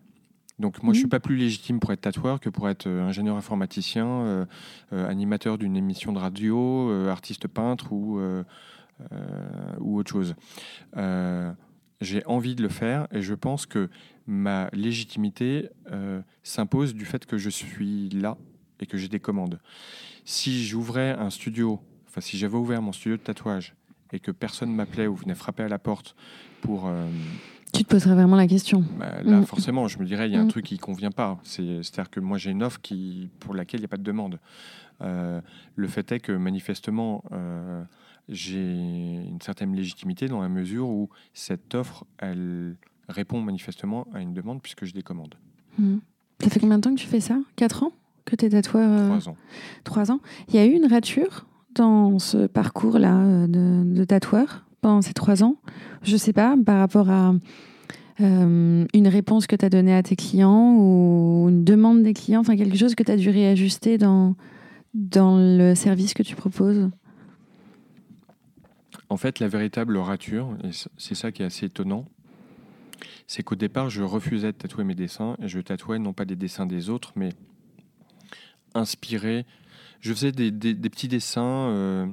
Donc 0.58 0.82
moi, 0.82 0.94
je 0.94 0.98
Mhm. 0.98 1.02
suis 1.02 1.08
pas 1.08 1.20
plus 1.20 1.36
légitime 1.36 1.80
pour 1.80 1.92
être 1.92 2.00
tatoueur 2.00 2.40
que 2.40 2.48
pour 2.48 2.68
être 2.68 2.86
euh, 2.86 3.02
ingénieur 3.02 3.36
informaticien, 3.36 4.06
euh, 4.06 4.46
animateur 4.92 5.58
d'une 5.58 5.76
émission 5.76 6.12
de 6.12 6.18
radio, 6.18 6.90
artiste 7.10 7.46
peintre 7.48 7.92
ou, 7.92 8.18
ou 9.80 9.98
autre 9.98 10.10
chose. 10.10 10.34
J'ai 12.02 12.24
envie 12.26 12.54
de 12.54 12.62
le 12.62 12.68
faire 12.68 13.06
et 13.10 13.22
je 13.22 13.32
pense 13.34 13.64
que 13.66 13.88
ma 14.26 14.68
légitimité 14.72 15.68
s'impose 16.42 16.94
du 16.94 17.04
fait 17.06 17.24
que 17.26 17.38
je 17.38 17.48
suis 17.50 18.08
là 18.10 18.36
et 18.80 18.86
que 18.86 18.98
j'ai 18.98 19.08
des 19.08 19.20
commandes. 19.20 19.58
Si 20.24 20.64
j'ouvrais 20.66 21.12
un 21.12 21.30
studio, 21.30 21.80
enfin 22.06 22.20
si 22.20 22.36
j'avais 22.36 22.56
ouvert 22.56 22.82
mon 22.82 22.92
studio 22.92 23.16
de 23.16 23.22
tatouage 23.22 23.74
et 24.12 24.20
que 24.20 24.30
personne 24.30 24.74
m'appelait 24.74 25.06
ou 25.06 25.14
venait 25.14 25.34
frapper 25.34 25.62
à 25.62 25.68
la 25.68 25.78
porte 25.78 26.14
pour... 26.66 26.86
euh, 26.88 27.08
Tu 27.72 27.84
te 27.84 27.88
poserais 27.90 28.14
vraiment 28.14 28.36
la 28.36 28.46
question. 28.46 28.84
bah, 28.98 29.22
là, 29.22 29.40
Mm. 29.40 29.44
forcément, 29.46 29.86
je 29.88 29.98
me 29.98 30.04
dirais, 30.04 30.28
il 30.28 30.32
y 30.32 30.36
a 30.36 30.40
un 30.40 30.44
Mm. 30.44 30.48
truc 30.48 30.64
qui 30.64 30.78
convient 30.78 31.10
pas. 31.10 31.38
C'est- 31.42 31.82
C'est-à-dire 31.82 32.10
que 32.10 32.20
moi, 32.20 32.38
j'ai 32.38 32.50
une 32.50 32.62
offre 32.62 32.80
qui, 32.80 33.28
pour 33.40 33.54
laquelle 33.54 33.80
il 33.80 33.82
n'y 33.82 33.86
a 33.86 33.88
pas 33.88 33.96
de 33.98 34.02
demande. 34.02 34.38
Euh, 35.02 35.40
le 35.74 35.88
fait 35.88 36.10
est 36.12 36.20
que, 36.20 36.32
manifestement, 36.32 37.22
euh, 37.32 37.82
j'ai 38.28 38.72
une 38.72 39.40
certaine 39.42 39.74
légitimité 39.74 40.26
dans 40.28 40.40
la 40.40 40.48
mesure 40.48 40.88
où 40.88 41.10
cette 41.34 41.74
offre, 41.74 42.04
elle 42.18 42.76
répond 43.08 43.40
manifestement 43.42 44.06
à 44.14 44.20
une 44.20 44.32
demande 44.34 44.60
puisque 44.62 44.84
j'ai 44.84 44.92
des 44.92 45.02
commandes. 45.02 45.34
Hmm. 45.78 45.98
Ça 46.40 46.50
fait 46.50 46.60
combien 46.60 46.76
de 46.78 46.82
temps 46.82 46.94
que 46.94 47.00
tu 47.00 47.06
fais 47.06 47.20
ça? 47.20 47.38
4 47.56 47.82
ans? 47.84 47.92
Que 48.24 48.34
tu 48.36 48.46
es 48.46 48.48
tatoueur 48.50 49.06
Trois 49.06 49.28
ans. 49.28 49.36
Trois 49.84 50.10
ans. 50.10 50.20
Il 50.48 50.54
y 50.56 50.58
a 50.58 50.66
eu 50.66 50.72
une 50.72 50.86
rature 50.86 51.46
dans 51.74 52.18
ce 52.18 52.46
parcours-là 52.46 53.46
de, 53.46 53.84
de 53.84 54.04
tatoueur? 54.04 54.65
Pendant 54.80 55.02
ces 55.02 55.12
trois 55.12 55.42
ans 55.42 55.56
Je 56.02 56.16
sais 56.16 56.32
pas, 56.32 56.56
par 56.64 56.78
rapport 56.78 57.10
à 57.10 57.34
euh, 58.20 58.86
une 58.94 59.08
réponse 59.08 59.46
que 59.46 59.56
tu 59.56 59.64
as 59.64 59.68
donnée 59.68 59.94
à 59.94 60.02
tes 60.02 60.16
clients 60.16 60.76
ou 60.78 61.46
une 61.48 61.64
demande 61.64 62.02
des 62.02 62.14
clients, 62.14 62.40
enfin 62.40 62.56
quelque 62.56 62.76
chose 62.76 62.94
que 62.94 63.02
tu 63.02 63.12
as 63.12 63.16
dû 63.16 63.28
réajuster 63.28 63.98
dans, 63.98 64.36
dans 64.94 65.36
le 65.36 65.74
service 65.74 66.14
que 66.14 66.22
tu 66.22 66.34
proposes? 66.34 66.90
En 69.08 69.16
fait, 69.16 69.38
la 69.38 69.48
véritable 69.48 69.98
rature, 69.98 70.56
et 70.64 70.70
c'est 70.96 71.14
ça 71.14 71.30
qui 71.30 71.42
est 71.42 71.46
assez 71.46 71.66
étonnant, 71.66 72.06
c'est 73.26 73.42
qu'au 73.42 73.54
départ, 73.54 73.90
je 73.90 74.02
refusais 74.02 74.52
de 74.52 74.56
tatouer 74.56 74.84
mes 74.84 74.94
dessins 74.94 75.36
et 75.42 75.48
je 75.48 75.60
tatouais 75.60 75.98
non 75.98 76.12
pas 76.12 76.24
des 76.24 76.36
dessins 76.36 76.66
des 76.66 76.90
autres, 76.90 77.12
mais 77.16 77.30
inspirés. 78.74 79.44
Je 80.00 80.12
faisais 80.12 80.32
des 80.32 80.50
petits 80.90 81.08
dessins, 81.08 81.68
euh, 81.70 82.06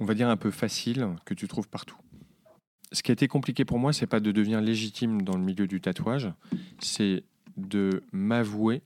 on 0.00 0.04
va 0.04 0.14
dire 0.14 0.28
un 0.28 0.36
peu 0.36 0.50
faciles, 0.50 1.08
que 1.24 1.34
tu 1.34 1.48
trouves 1.48 1.68
partout. 1.68 1.96
Ce 2.92 3.02
qui 3.02 3.10
a 3.10 3.14
été 3.14 3.28
compliqué 3.28 3.64
pour 3.64 3.78
moi, 3.78 3.92
c'est 3.92 4.06
pas 4.06 4.20
de 4.20 4.32
devenir 4.32 4.60
légitime 4.60 5.22
dans 5.22 5.36
le 5.36 5.42
milieu 5.42 5.66
du 5.66 5.80
tatouage, 5.80 6.32
c'est 6.78 7.24
de 7.56 8.02
m'avouer 8.12 8.82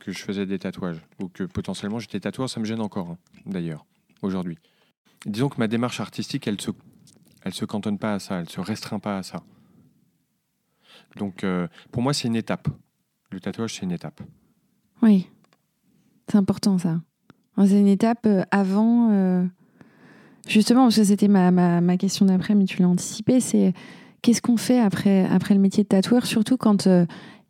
que 0.00 0.10
je 0.10 0.18
faisais 0.18 0.46
des 0.46 0.58
tatouages 0.58 1.00
ou 1.20 1.28
que 1.28 1.44
potentiellement 1.44 2.00
j'étais 2.00 2.18
tatoueur. 2.18 2.50
Ça 2.50 2.58
me 2.58 2.64
gêne 2.64 2.80
encore, 2.80 3.10
hein, 3.10 3.18
d'ailleurs 3.46 3.86
aujourd'hui. 4.22 4.58
Disons 5.26 5.48
que 5.48 5.58
ma 5.58 5.68
démarche 5.68 6.00
artistique, 6.00 6.48
elle 6.48 6.60
se, 6.60 6.72
elle 7.42 7.54
se 7.54 7.64
cantonne 7.64 7.98
pas 7.98 8.14
à 8.14 8.18
ça, 8.18 8.40
elle 8.40 8.48
se 8.48 8.60
restreint 8.60 8.98
pas 8.98 9.18
à 9.18 9.22
ça. 9.22 9.44
Donc, 11.16 11.44
euh, 11.44 11.68
pour 11.92 12.02
moi, 12.02 12.12
c'est 12.12 12.26
une 12.26 12.36
étape. 12.36 12.68
Le 13.30 13.40
tatouage, 13.40 13.74
c'est 13.74 13.82
une 13.82 13.92
étape. 13.92 14.20
Oui, 15.02 15.28
c'est 16.28 16.38
important 16.38 16.78
ça. 16.78 17.00
C'est 17.56 17.78
une 17.78 17.88
étape 17.88 18.26
euh, 18.26 18.42
avant, 18.50 19.10
euh, 19.10 19.44
justement, 20.46 20.84
parce 20.84 20.96
que 20.96 21.04
c'était 21.04 21.28
ma, 21.28 21.50
ma, 21.50 21.80
ma 21.80 21.96
question 21.96 22.26
d'après, 22.26 22.54
mais 22.54 22.64
tu 22.64 22.80
l'as 22.82 22.88
anticipé, 22.88 23.40
c'est 23.40 23.72
qu'est-ce 24.22 24.40
qu'on 24.40 24.56
fait 24.56 24.80
après, 24.80 25.26
après 25.26 25.54
le 25.54 25.60
métier 25.60 25.82
de 25.82 25.88
tatoueur, 25.88 26.24
surtout 26.24 26.56
quand 26.56 26.86
euh, 26.86 27.04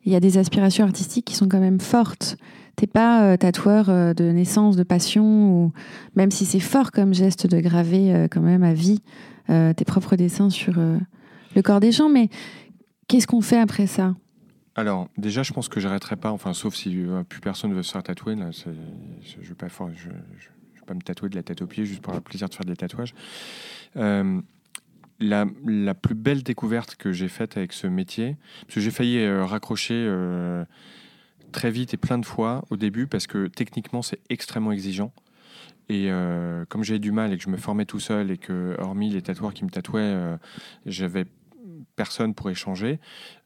il 0.05 0.11
y 0.11 0.15
a 0.15 0.19
des 0.19 0.37
aspirations 0.37 0.83
artistiques 0.83 1.25
qui 1.25 1.35
sont 1.35 1.47
quand 1.47 1.59
même 1.59 1.79
fortes. 1.79 2.35
T'es 2.75 2.87
pas 2.87 3.23
euh, 3.23 3.37
tatoueur 3.37 3.89
euh, 3.89 4.13
de 4.13 4.25
naissance, 4.25 4.75
de 4.75 4.83
passion, 4.83 5.23
ou 5.23 5.71
même 6.15 6.31
si 6.31 6.45
c'est 6.45 6.59
fort 6.59 6.91
comme 6.91 7.13
geste 7.13 7.47
de 7.47 7.59
graver 7.61 8.27
quand 8.29 8.41
même 8.41 8.63
à 8.63 8.73
vie 8.73 9.01
tes 9.47 9.85
propres 9.85 10.15
dessins 10.15 10.49
sur 10.49 10.73
le 10.75 11.61
corps 11.61 11.81
des 11.81 11.91
gens, 11.91 12.07
mais 12.07 12.29
qu'est-ce 13.07 13.27
qu'on 13.27 13.41
fait 13.41 13.59
après 13.59 13.87
ça? 13.87 14.15
Alors, 14.75 15.09
déjà, 15.17 15.43
je 15.43 15.51
pense 15.51 15.67
que 15.67 15.81
j'arrêterai 15.81 16.15
pas, 16.15 16.31
enfin, 16.31 16.53
sauf 16.53 16.73
si 16.73 16.97
plus 17.27 17.41
personne 17.41 17.73
veut 17.73 17.83
se 17.83 17.91
faire 17.91 18.01
tatouer. 18.01 18.35
Là, 18.35 18.51
je 18.51 18.69
ne 18.69 19.45
vais, 19.45 19.53
pas 19.53 19.67
pas 20.83 20.93
me 20.93 21.01
tatouer 21.01 21.29
de 21.29 21.35
la 21.35 21.43
tête 21.43 21.61
aux 21.61 21.67
pieds 21.67 21.85
juste 21.85 22.01
pour 22.01 22.13
le 22.13 22.21
plaisir 22.21 22.49
de 22.49 22.53
faire 22.53 22.65
des 22.65 22.75
tatouages. 22.75 23.13
Euh, 23.97 24.41
la, 25.19 25.45
la 25.65 25.93
plus 25.93 26.15
belle 26.15 26.43
découverte 26.43 26.95
que 26.95 27.11
j'ai 27.11 27.27
faite 27.27 27.57
avec 27.57 27.73
ce 27.73 27.87
métier, 27.87 28.37
parce 28.61 28.75
que 28.75 28.81
j'ai 28.81 28.91
failli 28.91 29.19
euh, 29.19 29.45
raccrocher 29.45 29.95
euh, 29.95 30.65
très 31.51 31.71
vite 31.71 31.93
et 31.93 31.97
plein 31.97 32.17
de 32.17 32.25
fois 32.25 32.63
au 32.69 32.77
début, 32.77 33.07
parce 33.07 33.27
que 33.27 33.47
techniquement, 33.47 34.01
c'est 34.01 34.19
extrêmement 34.29 34.71
exigeant. 34.71 35.11
Et 35.89 36.07
euh, 36.09 36.65
comme 36.65 36.83
j'avais 36.83 36.99
du 36.99 37.11
mal 37.11 37.33
et 37.33 37.37
que 37.37 37.43
je 37.43 37.49
me 37.49 37.57
formais 37.57 37.85
tout 37.85 37.99
seul 37.99 38.31
et 38.31 38.37
que, 38.37 38.75
hormis 38.79 39.09
les 39.09 39.21
tatoueurs 39.21 39.53
qui 39.53 39.65
me 39.65 39.69
tatouaient, 39.69 40.37
j'avais 40.85 41.25
personne 41.95 42.33
pour 42.33 42.49
échanger, 42.49 42.99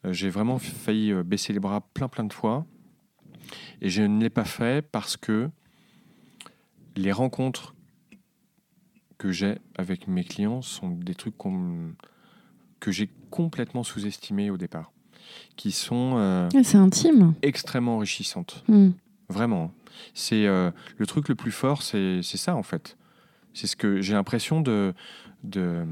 j'ai 0.06 0.30
vraiment 0.30 0.60
failli 0.60 1.14
baisser 1.24 1.52
les 1.52 1.60
bras 1.60 1.82
plein 1.94 2.08
plein 2.08 2.24
de 2.24 2.34
fois. 2.34 2.66
Et 3.82 3.90
je 3.90 4.04
ne 4.04 4.22
l'ai 4.22 4.30
pas 4.30 4.46
fait 4.46 4.84
parce 4.84 5.18
que 5.18 5.50
les 6.98 7.12
rencontres 7.12 7.76
que 9.18 9.32
j'ai 9.32 9.58
avec 9.78 10.08
mes 10.08 10.24
clients 10.24 10.62
sont 10.62 10.90
des 10.90 11.16
trucs 11.16 11.36
que 12.80 12.92
j'ai 12.92 13.10
complètement 13.32 13.84
sous-estimés 13.84 14.50
au 14.50 14.58
départ, 14.58 14.92
qui 15.56 15.72
sont 15.72 16.14
euh, 16.18 16.50
Ah, 16.54 16.78
intime. 16.78 17.34
extrêmement 17.42 17.96
enrichissantes. 17.96 18.64
Hmm. 18.68 18.92
Vraiment. 19.30 19.72
C'est 20.14 20.46
euh, 20.46 20.72
le 20.98 21.06
truc 21.06 21.28
le 21.30 21.36
plus 21.36 21.52
fort, 21.52 21.82
c'est 21.82 22.22
c'est 22.22 22.38
ça 22.38 22.56
en 22.56 22.64
fait. 22.64 22.98
C'est 23.54 23.68
ce 23.68 23.76
que 23.76 24.02
j'ai 24.02 24.14
l'impression 24.14 24.62
de, 24.62 24.94
de 25.44 25.86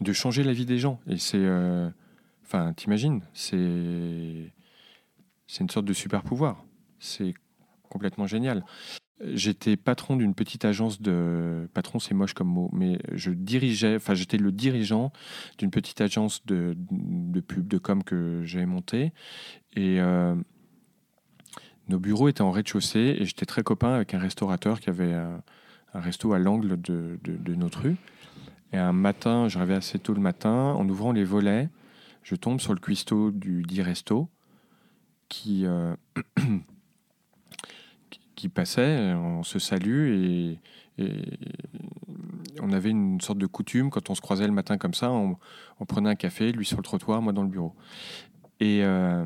de 0.00 0.12
changer 0.12 0.42
la 0.42 0.52
vie 0.52 0.66
des 0.66 0.78
gens. 0.78 1.00
Et 1.06 1.18
c'est, 1.18 1.38
euh, 1.38 1.88
enfin, 2.44 2.72
t'imagines, 2.72 3.22
c'est 3.32 4.52
c'est 5.46 5.62
une 5.62 5.70
sorte 5.70 5.86
de 5.86 5.92
super 5.92 6.22
pouvoir. 6.22 6.64
C'est 6.98 7.34
complètement 7.88 8.26
génial. 8.26 8.64
J'étais 9.22 9.76
patron 9.76 10.16
d'une 10.16 10.34
petite 10.34 10.64
agence 10.64 11.02
de 11.02 11.68
patron, 11.74 11.98
c'est 11.98 12.14
moche 12.14 12.32
comme 12.32 12.48
mot, 12.48 12.70
mais 12.72 12.98
je 13.12 13.30
dirigeais, 13.30 13.96
enfin, 13.96 14.14
j'étais 14.14 14.38
le 14.38 14.50
dirigeant 14.50 15.12
d'une 15.58 15.70
petite 15.70 16.00
agence 16.00 16.44
de, 16.46 16.74
de 16.90 17.40
pub, 17.40 17.68
de 17.68 17.76
com 17.76 18.02
que 18.02 18.42
j'avais 18.44 18.64
montée. 18.64 19.12
Et 19.76 20.00
euh, 20.00 20.34
nos 21.88 21.98
bureaux 21.98 22.28
étaient 22.28 22.40
en 22.40 22.50
rez-de-chaussée 22.50 23.16
et 23.18 23.24
j'étais 23.26 23.46
très 23.46 23.62
copain 23.62 23.92
avec 23.92 24.14
un 24.14 24.18
restaurateur 24.18 24.80
qui 24.80 24.88
avait 24.88 25.12
un, 25.12 25.42
resto 25.92 26.32
à 26.32 26.38
l'angle 26.38 26.80
de, 26.80 27.18
de- 27.22 27.54
notre 27.56 27.82
rue. 27.82 27.96
Et 28.72 28.78
un 28.78 28.92
matin, 28.92 29.48
j'arrivais 29.48 29.74
assez 29.74 29.98
tôt 29.98 30.14
le 30.14 30.20
matin, 30.20 30.50
en 30.50 30.88
ouvrant 30.88 31.10
les 31.12 31.24
volets, 31.24 31.68
je 32.22 32.36
tombe 32.36 32.60
sur 32.60 32.72
le 32.72 32.80
cuistot 32.80 33.32
du 33.32 33.62
dit 33.62 33.82
resto 33.82 34.28
qui, 35.28 35.66
euh, 35.66 35.94
qui- 38.48 38.50
on 39.14 39.42
se 39.42 39.58
salue 39.58 40.08
et, 40.12 40.58
on 42.60 42.72
avait 42.72 42.90
une 42.90 43.20
sorte 43.20 43.38
de 43.38 43.46
coutume 43.46 43.88
quand 43.88 44.10
on 44.10 44.14
se 44.14 44.20
croisait 44.20 44.46
le 44.46 44.52
matin 44.52 44.76
comme 44.76 44.92
ça, 44.92 45.10
on, 45.10 45.36
on 45.78 45.86
prenait 45.86 46.10
un 46.10 46.14
café, 46.14 46.52
lui 46.52 46.66
sur 46.66 46.76
le 46.76 46.82
trottoir, 46.82 47.22
moi 47.22 47.32
dans 47.32 47.42
le 47.42 47.48
bureau. 47.48 47.74
Et 48.60 48.84
euh, 48.84 49.24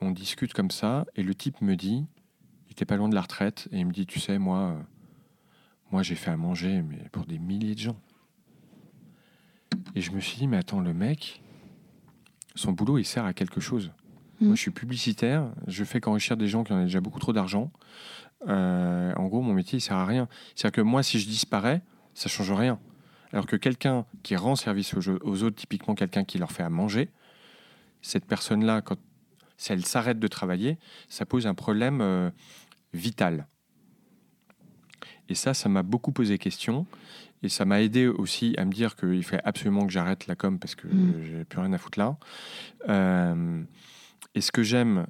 on 0.00 0.10
discute 0.10 0.54
comme 0.54 0.70
ça, 0.70 1.04
et 1.14 1.22
le 1.22 1.34
type 1.34 1.60
me 1.60 1.76
dit, 1.76 2.06
il 2.68 2.72
était 2.72 2.86
pas 2.86 2.96
loin 2.96 3.10
de 3.10 3.14
la 3.14 3.20
retraite, 3.20 3.68
et 3.70 3.80
il 3.80 3.86
me 3.86 3.92
dit, 3.92 4.06
tu 4.06 4.18
sais, 4.18 4.38
moi, 4.38 4.58
euh, 4.58 4.82
moi 5.90 6.02
j'ai 6.02 6.14
fait 6.14 6.30
à 6.30 6.38
manger, 6.38 6.80
mais 6.80 7.04
pour 7.12 7.26
des 7.26 7.38
milliers 7.38 7.74
de 7.74 7.80
gens. 7.80 8.00
Et 9.94 10.00
je 10.00 10.12
me 10.12 10.20
suis 10.20 10.38
dit, 10.38 10.46
mais 10.46 10.56
attends, 10.56 10.80
le 10.80 10.94
mec, 10.94 11.42
son 12.54 12.72
boulot, 12.72 12.96
il 12.96 13.04
sert 13.04 13.26
à 13.26 13.34
quelque 13.34 13.60
chose. 13.60 13.92
Mm. 14.40 14.46
Moi, 14.46 14.54
je 14.56 14.60
suis 14.60 14.70
publicitaire, 14.70 15.50
je 15.66 15.84
fais 15.84 16.00
qu'enrichir 16.00 16.36
des 16.36 16.48
gens 16.48 16.64
qui 16.64 16.72
ont 16.72 16.82
déjà 16.82 17.00
beaucoup 17.00 17.20
trop 17.20 17.32
d'argent. 17.32 17.70
Euh, 18.48 19.12
en 19.16 19.26
gros, 19.26 19.42
mon 19.42 19.52
métier, 19.52 19.78
il 19.78 19.82
sert 19.82 19.96
à 19.96 20.06
rien. 20.06 20.28
C'est-à-dire 20.54 20.76
que 20.76 20.80
moi, 20.80 21.02
si 21.02 21.18
je 21.18 21.26
disparais, 21.26 21.82
ça 22.14 22.28
change 22.28 22.52
rien. 22.52 22.78
Alors 23.32 23.46
que 23.46 23.56
quelqu'un 23.56 24.06
qui 24.22 24.34
rend 24.34 24.56
service 24.56 24.94
aux, 24.94 25.08
aux 25.08 25.42
autres, 25.42 25.56
typiquement 25.56 25.94
quelqu'un 25.94 26.24
qui 26.24 26.38
leur 26.38 26.50
fait 26.50 26.62
à 26.62 26.70
manger, 26.70 27.10
cette 28.02 28.24
personne-là, 28.24 28.80
quand 28.80 28.96
si 29.56 29.72
elle 29.72 29.84
s'arrête 29.84 30.18
de 30.18 30.26
travailler, 30.26 30.78
ça 31.10 31.26
pose 31.26 31.46
un 31.46 31.54
problème 31.54 32.00
euh, 32.00 32.30
vital. 32.94 33.46
Et 35.28 35.34
ça, 35.34 35.52
ça 35.52 35.68
m'a 35.68 35.82
beaucoup 35.82 36.12
posé 36.12 36.38
question. 36.38 36.86
Et 37.42 37.48
ça 37.48 37.64
m'a 37.66 37.80
aidé 37.82 38.06
aussi 38.06 38.54
à 38.58 38.64
me 38.64 38.72
dire 38.72 38.96
qu'il 38.96 39.22
fallait 39.22 39.42
absolument 39.44 39.86
que 39.86 39.92
j'arrête 39.92 40.26
la 40.26 40.34
com 40.34 40.58
parce 40.58 40.74
que 40.74 40.88
Mm. 40.88 41.24
j'ai 41.24 41.44
plus 41.44 41.60
rien 41.60 41.72
à 41.72 41.78
foutre 41.78 41.98
là. 41.98 42.16
Euh, 42.88 43.62
et 44.34 44.40
ce 44.40 44.52
que 44.52 44.62
j'aime 44.62 45.06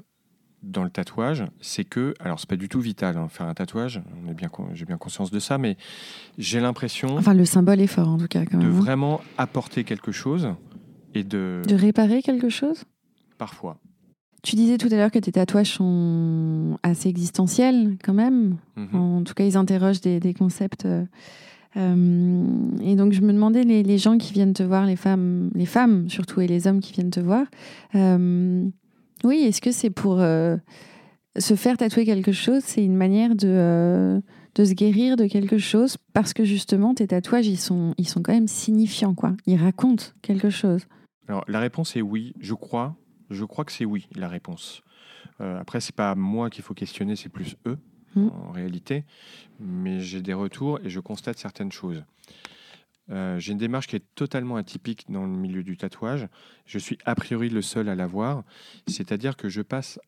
dans 0.63 0.85
le 0.85 0.91
tatouage, 0.91 1.45
c'est 1.61 1.85
que, 1.85 2.15
alors 2.21 2.39
c'est 2.39 2.49
pas 2.49 2.57
du 2.57 2.69
tout 2.69 2.81
vital, 2.81 3.17
hein, 3.17 3.29
faire 3.29 3.47
un 3.47 3.55
tatouage, 3.55 4.03
on 4.23 4.31
est 4.31 4.35
bien, 4.35 4.51
j'ai 4.75 4.85
bien 4.85 4.99
conscience 4.99 5.31
de 5.31 5.39
ça, 5.39 5.57
mais 5.59 5.77
j'ai 6.37 6.61
l'impression 6.61 7.17
Enfin, 7.17 7.35
le 7.35 7.45
symbole 7.47 7.81
est 7.81 7.87
fort 7.87 8.09
en 8.09 8.19
tout 8.19 8.29
cas 8.29 8.45
quand 8.45 8.59
de 8.59 8.65
même. 8.65 8.75
hein. 8.75 8.79
vraiment 8.79 9.21
apporter 9.39 9.85
quelque 9.85 10.13
chose 10.13 10.49
et 11.15 11.25
de, 11.25 11.63
De 11.67 11.75
réparer 11.75 12.23
quelque 12.23 12.51
chose? 12.51 12.85
Parfois. 13.39 13.79
Tu 14.43 14.57
disais 14.57 14.79
tout 14.79 14.89
à 14.91 14.97
l'heure 14.97 15.11
que 15.11 15.19
tes 15.19 15.33
tatouages 15.33 15.73
sont 15.73 16.79
assez 16.83 17.09
existentiels 17.09 17.97
quand 18.03 18.15
même. 18.15 18.57
Mhm. 18.77 18.95
En 18.95 19.23
tout 19.23 19.35
cas, 19.35 19.45
ils 19.45 19.57
interrogent 19.57 20.01
des, 20.01 20.19
des 20.21 20.35
concepts 20.35 20.87
euh, 21.77 22.45
et 22.83 22.97
donc 22.97 23.13
je 23.13 23.21
me 23.21 23.33
demandais 23.33 23.63
les, 23.63 23.83
les, 23.85 23.99
gens 23.99 24.19
qui 24.19 24.33
viennent 24.33 24.55
te 24.55 24.63
voir, 24.63 24.87
les 24.87 24.97
femmes, 24.97 25.51
les 25.55 25.67
femmes 25.67 26.09
surtout 26.11 26.41
et 26.41 26.49
les 26.49 26.67
hommes 26.67 26.81
qui 26.81 26.93
viennent 26.93 27.11
te 27.11 27.21
voir. 27.21 27.47
Oui, 29.25 29.39
est-ce 29.45 29.61
que 29.61 29.73
c'est 29.73 29.91
pour 29.91 30.18
se 30.18 31.55
faire 31.55 31.77
tatouer 31.77 32.05
quelque 32.05 32.33
chose, 32.33 32.62
c'est 32.64 32.85
une 32.85 32.97
manière 32.97 33.35
de 33.35 34.23
de 34.57 34.64
se 34.64 34.75
guérir 34.75 35.16
de 35.16 35.27
quelque 35.27 35.59
chose? 35.59 35.97
Parce 36.12 36.33
que 36.33 36.45
justement 36.45 36.95
tes 36.95 37.07
tatouages 37.07 37.47
ils 37.47 37.59
sont 37.59 37.95
ils 37.99 38.09
sont 38.09 38.23
quand 38.23 38.33
même 38.33 38.49
signifiants 38.49 39.14
quoi. 39.14 39.35
Ils 39.47 39.57
racontent 39.57 40.07
quelque 40.23 40.51
chose. 40.51 40.87
Alors 41.29 41.45
la 41.49 41.61
réponse 41.61 41.97
est 41.97 42.03
oui, 42.03 42.35
je 42.41 42.55
crois. 42.55 42.97
Je 43.31 43.45
crois 43.45 43.64
que 43.64 43.73
c'est 43.73 43.85
oui 43.85 44.09
la 44.16 44.29
réponse. 44.29 44.83
Euh, 45.41 45.61
après 45.61 45.81
c'est 45.81 45.95
pas 45.95 46.14
moi 46.14 46.51
qu'il 46.51 46.64
faut 46.64 46.75
questionner, 46.75 47.14
c'est 47.14 47.29
plus 47.29 47.57
eux 47.66 47.79
hmm. 48.16 48.29
en 48.29 48.51
réalité. 48.51 49.05
Mais 49.61 50.01
j'ai 50.01 50.23
des 50.23 50.35
retours 50.35 50.81
et 50.85 50.91
je 50.91 51.01
constate 51.01 51.39
certaines 51.39 51.73
choses. 51.73 52.03
Euh, 53.11 53.39
j'ai 53.39 53.53
une 53.53 53.59
démarche 53.59 53.87
qui 53.87 53.97
est 53.97 54.15
totalement 54.15 54.57
atypique 54.57 55.07
dans 55.11 55.25
le 55.25 55.33
milieu 55.33 55.63
du 55.63 55.77
tatouage. 55.77 56.29
Je 56.67 56.79
suis 56.79 56.99
a 57.05 57.15
priori 57.15 57.49
le 57.49 57.63
seul 57.63 57.89
à 57.89 57.95
l'avoir. 57.95 58.45
C'est-à-dire 58.87 59.37
que 59.37 59.49
je 59.49 59.63
passe 59.63 59.99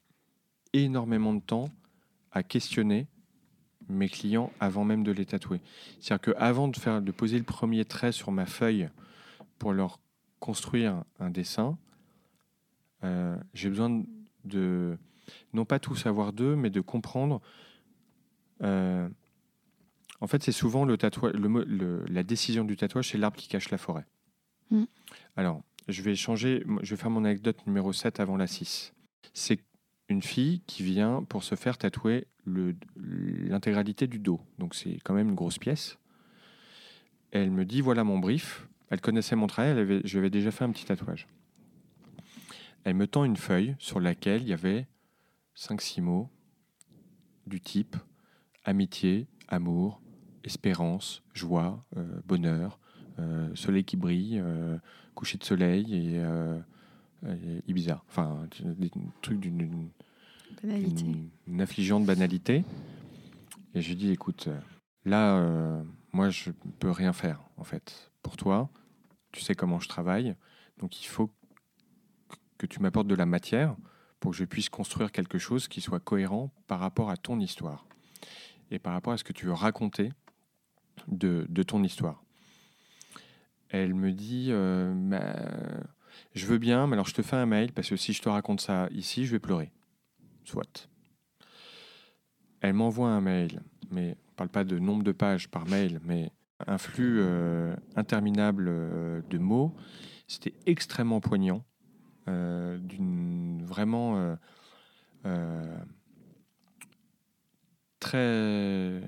énormément 0.73 1.35
de 1.35 1.41
temps 1.41 1.69
à 2.31 2.43
questionner 2.43 3.09
mes 3.89 4.09
clients 4.09 4.53
avant 4.61 4.85
même 4.85 5.03
de 5.03 5.13
les 5.13 5.27
tatouer. 5.27 5.61
C'est-à-dire 6.01 6.35
qu'avant 6.35 6.69
de, 6.69 7.01
de 7.01 7.13
poser 7.13 7.39
le 7.39 7.45
premier 7.45 7.85
trait 7.85 8.13
sur 8.13 8.31
ma 8.31 8.47
feuille 8.47 8.89
pour 9.59 9.73
leur 9.73 9.99
construire 10.39 11.05
un 11.19 11.31
dessin, 11.31 11.77
euh, 13.05 13.37
j'ai 13.55 13.69
besoin 13.69 14.03
de, 14.45 14.97
non 15.53 15.65
pas 15.65 15.79
tout 15.79 15.97
savoir 15.97 16.33
d'eux, 16.33 16.57
mais 16.57 16.71
de 16.71 16.81
comprendre. 16.81 17.41
Euh, 18.63 19.09
en 20.23 20.29
fait, 20.29 20.41
c'est 20.45 20.53
souvent 20.53 20.85
le 20.85 20.97
tatouage, 20.97 21.33
le, 21.35 22.05
la 22.09 22.23
décision 22.23 22.63
du 22.65 22.77
tatouage, 22.77 23.09
c'est 23.11 23.19
l'arbre 23.19 23.37
qui 23.37 23.49
cache 23.49 23.71
la 23.71 23.77
forêt. 23.77 24.07
Mm. 24.71 24.85
Alors, 25.37 25.63
je 25.89 26.01
vais 26.03 26.15
changer, 26.15 26.65
je 26.83 26.95
vais 26.95 26.97
faire 26.97 27.11
mon 27.11 27.25
anecdote 27.25 27.67
numéro 27.67 27.93
7 27.93 28.21
avant 28.21 28.37
la 28.37 28.47
6. 28.47 28.95
C'est 29.35 29.59
une 30.09 30.23
fille 30.23 30.61
qui 30.69 30.85
vient 30.85 31.25
pour 31.25 31.43
se 31.43 31.57
faire 31.57 31.77
tatouer 31.77 32.29
l'intégralité 32.47 34.07
du 34.07 34.21
dos. 34.21 34.41
Donc 34.59 34.77
c'est 34.77 35.01
quand 35.03 35.13
même 35.13 35.31
une 35.31 35.35
grosse 35.35 35.59
pièce. 35.59 35.99
Elle 37.33 37.51
me 37.51 37.65
dit 37.65 37.81
voilà 37.81 38.05
mon 38.05 38.21
brief. 38.21 38.69
Elle 38.91 39.01
connaissait 39.01 39.35
mon 39.35 39.49
travail, 39.49 39.73
elle 39.73 39.79
avait, 39.79 40.01
je 40.05 40.13
lui 40.13 40.19
avais 40.19 40.31
déjà 40.31 40.53
fait 40.53 40.63
un 40.63 40.71
petit 40.71 40.85
tatouage. 40.85 41.27
Elle 42.85 42.95
me 42.95 43.09
tend 43.09 43.25
une 43.25 43.37
feuille 43.37 43.75
sur 43.81 43.99
laquelle 43.99 44.43
il 44.43 44.49
y 44.49 44.53
avait 44.53 44.87
5-6 45.57 46.01
mots 46.01 46.31
du 47.49 47.61
type 47.61 47.97
amitié, 48.65 49.27
amour, 49.49 50.02
espérance, 50.45 51.23
joie, 51.35 51.85
euh, 51.97 52.21
bonheur, 52.27 52.79
euh, 53.19 53.55
soleil 53.55 53.85
qui 53.85 53.97
brille, 53.97 54.41
euh, 54.43 54.79
coucher 55.15 55.39
de 55.39 55.45
soleil 55.45 55.95
et 55.95 56.23
Ibiza. 57.69 58.03
Enfin, 58.09 58.49
des 58.63 58.91
trucs 59.21 59.41
d'une 59.41 59.91
une, 61.47 61.61
affligeante 61.61 62.05
banalité. 62.05 62.65
Et 63.75 63.81
je 63.81 63.89
lui 63.89 63.97
dis, 63.97 64.11
écoute, 64.11 64.49
là, 65.05 65.37
euh, 65.37 65.83
moi, 66.13 66.31
je 66.31 66.51
peux 66.79 66.91
rien 66.91 67.13
faire, 67.13 67.41
en 67.57 67.65
fait, 67.65 68.13
pour 68.23 68.37
toi. 68.37 68.71
Tu 69.33 69.41
sais 69.41 69.55
comment 69.55 69.81
je 69.81 69.89
travaille. 69.89 70.35
Donc, 70.79 71.03
il 71.03 71.07
faut 71.07 71.31
que 72.59 72.67
tu 72.67 72.81
m'apportes 72.81 73.09
de 73.09 73.15
la 73.15 73.27
matière 73.27 73.77
pour 74.21 74.33
que 74.33 74.37
je 74.37 74.45
puisse 74.45 74.69
construire 74.69 75.11
quelque 75.11 75.39
chose 75.39 75.69
qui 75.69 75.81
soit 75.81 76.01
cohérent 76.01 76.53
par 76.67 76.81
rapport 76.81 77.11
à 77.11 77.17
ton 77.17 77.41
histoire 77.41 77.87
et 78.71 78.79
par 78.79 78.93
rapport 78.93 79.13
à 79.13 79.17
ce 79.17 79.25
que 79.25 79.33
tu 79.33 79.47
veux 79.47 79.53
raconter 79.53 80.13
de, 81.09 81.47
de 81.49 81.63
ton 81.63 81.83
histoire. 81.83 82.23
Elle 83.69 83.95
me 83.95 84.13
dit, 84.13 84.49
euh, 84.51 84.93
je 86.35 86.47
veux 86.47 86.59
bien, 86.59 86.87
mais 86.87 86.93
alors 86.93 87.07
je 87.07 87.15
te 87.15 87.23
fais 87.23 87.37
un 87.37 87.47
mail 87.47 87.73
parce 87.73 87.89
que 87.89 87.97
si 87.97 88.13
je 88.13 88.21
te 88.21 88.29
raconte 88.29 88.61
ça 88.61 88.89
ici, 88.91 89.25
je 89.25 89.33
vais 89.33 89.39
pleurer. 89.39 89.73
Soit. 90.45 90.89
Elle 92.61 92.75
m'envoie 92.75 93.09
un 93.09 93.23
mail, 93.23 93.63
mais 93.91 94.17
on 94.27 94.33
ne 94.33 94.37
parle 94.37 94.51
pas 94.51 94.65
de 94.65 94.79
nombre 94.79 95.03
de 95.03 95.13
pages 95.13 95.49
par 95.49 95.67
mail, 95.67 96.01
mais 96.05 96.31
un 96.67 96.79
flux 96.79 97.21
euh, 97.21 97.75
interminable 97.97 98.67
euh, 98.69 99.23
de 99.31 99.39
mots. 99.39 99.75
C'était 100.29 100.55
extrêmement 100.67 101.21
poignant, 101.21 101.65
d'une 102.27 103.65
vraiment 103.65 104.37
très 108.01 109.03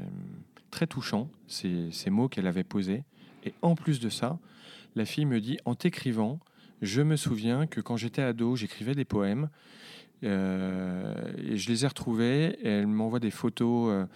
très 0.74 0.88
touchant 0.88 1.30
ces, 1.46 2.10
mots 2.10 2.28
qu'elle 2.28 2.48
avait 2.48 2.64
posés. 2.64 3.04
Et 3.44 3.54
en 3.62 3.76
plus 3.76 4.00
de 4.00 4.08
ça, 4.08 4.40
la 4.96 5.04
fille 5.04 5.24
me 5.24 5.40
dit 5.40 5.56
en 5.64 5.76
t'écrivant, 5.76 6.40
je 6.82 7.00
me 7.00 7.14
souviens 7.14 7.68
que 7.68 7.80
quand 7.80 7.96
j'étais 7.96 8.22
ado, 8.22 8.56
j'écrivais 8.56 8.96
des 8.96 9.04
poèmes 9.04 9.50
euh, 10.24 11.14
et 11.38 11.56
je 11.56 11.68
les 11.70 11.84
ai 11.84 11.86
retrouvés 11.86 12.58
et 12.60 12.68
elle 12.68 12.88
m'envoie 12.88 13.20
des 13.20 13.30
photos 13.30 13.92
euh, 13.92 14.06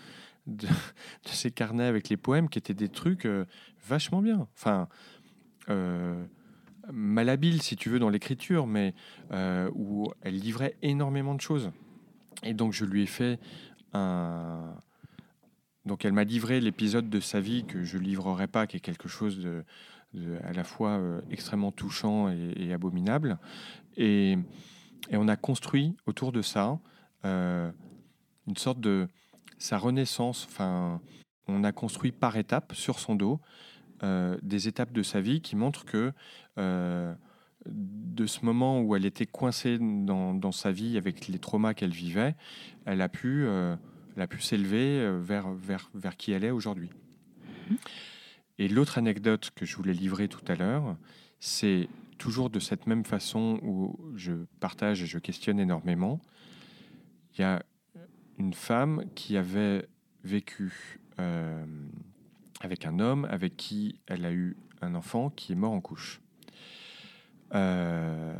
de, 0.49 0.67
ces 1.27 1.53
carnets 1.53 1.85
avec 1.85 2.09
les 2.09 2.17
poèmes 2.17 2.49
qui 2.49 2.59
étaient 2.59 2.75
des 2.75 2.89
trucs 2.89 3.25
euh, 3.25 3.45
vachement 3.87 4.21
bien. 4.21 4.49
Enfin, 4.57 4.89
malhabile 6.93 7.63
si 7.63 7.77
tu 7.77 7.89
veux 7.89 8.01
dans 8.01 8.09
l'écriture, 8.09 8.67
mais 8.67 8.95
où 9.75 10.11
elle 10.23 10.39
livrait 10.41 10.75
énormément 10.83 11.37
de 11.37 11.41
choses. 11.41 11.71
Et 12.43 12.53
donc 12.53 12.73
je 12.73 12.85
lui 12.85 13.03
ai 13.05 13.07
fait 13.07 13.39
un. 13.93 14.75
Donc 15.89 16.05
elle 16.05 16.13
m'a 16.13 16.25
livré 16.25 16.61
l'épisode 16.61 17.09
de 17.09 17.19
sa 17.19 17.41
vie 17.41 17.65
que 17.65 17.83
je 17.83 17.97
livrerai 17.97 18.47
pas, 18.47 18.67
qui 18.67 18.77
est 18.77 18.81
quelque 18.81 19.09
chose 19.09 19.41
de, 19.41 19.65
à 20.45 20.53
la 20.53 20.63
fois 20.63 21.01
extrêmement 21.31 21.73
touchant 21.73 22.29
et, 22.29 22.73
abominable. 22.73 23.39
Et 23.97 24.37
on 25.13 25.29
a 25.29 25.37
construit 25.37 25.97
autour 26.07 26.31
de 26.31 26.43
ça 26.43 26.79
euh, 27.25 27.73
une 28.47 28.57
sorte 28.57 28.81
de 28.81 29.09
sa 29.59 29.79
renaissance. 29.79 30.47
Enfin, 30.51 31.01
on 31.47 31.65
a 31.65 31.73
construit 31.73 32.13
par 32.13 32.37
étapes 32.37 32.75
sur 32.75 32.99
son 32.99 33.15
dos 33.15 33.41
euh, 34.03 34.37
des 34.43 34.69
étapes 34.69 34.93
de 34.93 35.03
sa 35.03 35.23
vie 35.23 35.41
qui 35.41 35.57
montrent 35.57 35.87
que 35.87 36.13
euh, 36.59 37.15
de 37.67 38.27
ce 38.27 38.45
moment 38.45 38.81
où 38.83 38.95
elle 38.95 39.07
était 39.07 39.27
coincée 39.27 39.79
dans, 39.81 40.53
sa 40.53 40.71
vie 40.71 40.99
avec 40.99 41.29
les 41.29 41.39
traumas 41.39 41.75
qu'elle 41.75 41.93
vivait, 41.93 42.37
elle 42.85 43.01
a 43.01 43.09
pu, 43.09 43.47
elle 44.19 44.25
a 44.25 44.27
pu 44.27 44.41
s'élever 44.41 45.09
vers, 45.21 45.49
vers, 45.53 45.91
vers 45.95 46.17
qui 46.17 46.33
elle 46.33 46.43
est 46.43 46.51
aujourd'hui. 46.51 46.91
Mmh. 47.71 47.75
Et 48.59 48.67
l'autre 48.67 48.99
anecdote 48.99 49.53
que 49.55 49.65
je 49.65 49.77
voulais 49.77 49.93
livrer 49.93 50.27
tout 50.27 50.45
à 50.49 50.57
l'heure, 50.57 50.97
c'est 51.39 51.89
toujours 52.19 52.51
de 52.51 52.59
cette 52.59 52.89
même 52.89 53.05
façon 53.05 53.61
où 53.63 53.97
je 54.17 54.33
partage 54.59 55.05
et 55.05 55.07
je 55.07 55.19
questionne 55.19 55.61
énormément. 55.61 56.21
Il 57.35 57.43
y 57.43 57.45
a 57.45 57.63
une 58.39 58.55
femme 58.55 59.05
qui 59.15 59.37
avait 59.37 59.87
vécu 60.25 60.99
euh, 61.21 61.65
avec 62.61 62.87
un 62.87 62.99
homme 62.99 63.25
avec 63.31 63.57
qui 63.57 64.01
elle 64.09 64.25
a 64.25 64.33
eu 64.33 64.57
un 64.83 64.97
enfant 64.97 65.31
qui 65.31 65.53
est 65.53 65.57
mort 65.57 65.73
en 65.73 65.81
couche. 65.81 66.21
Euh, 67.55 68.35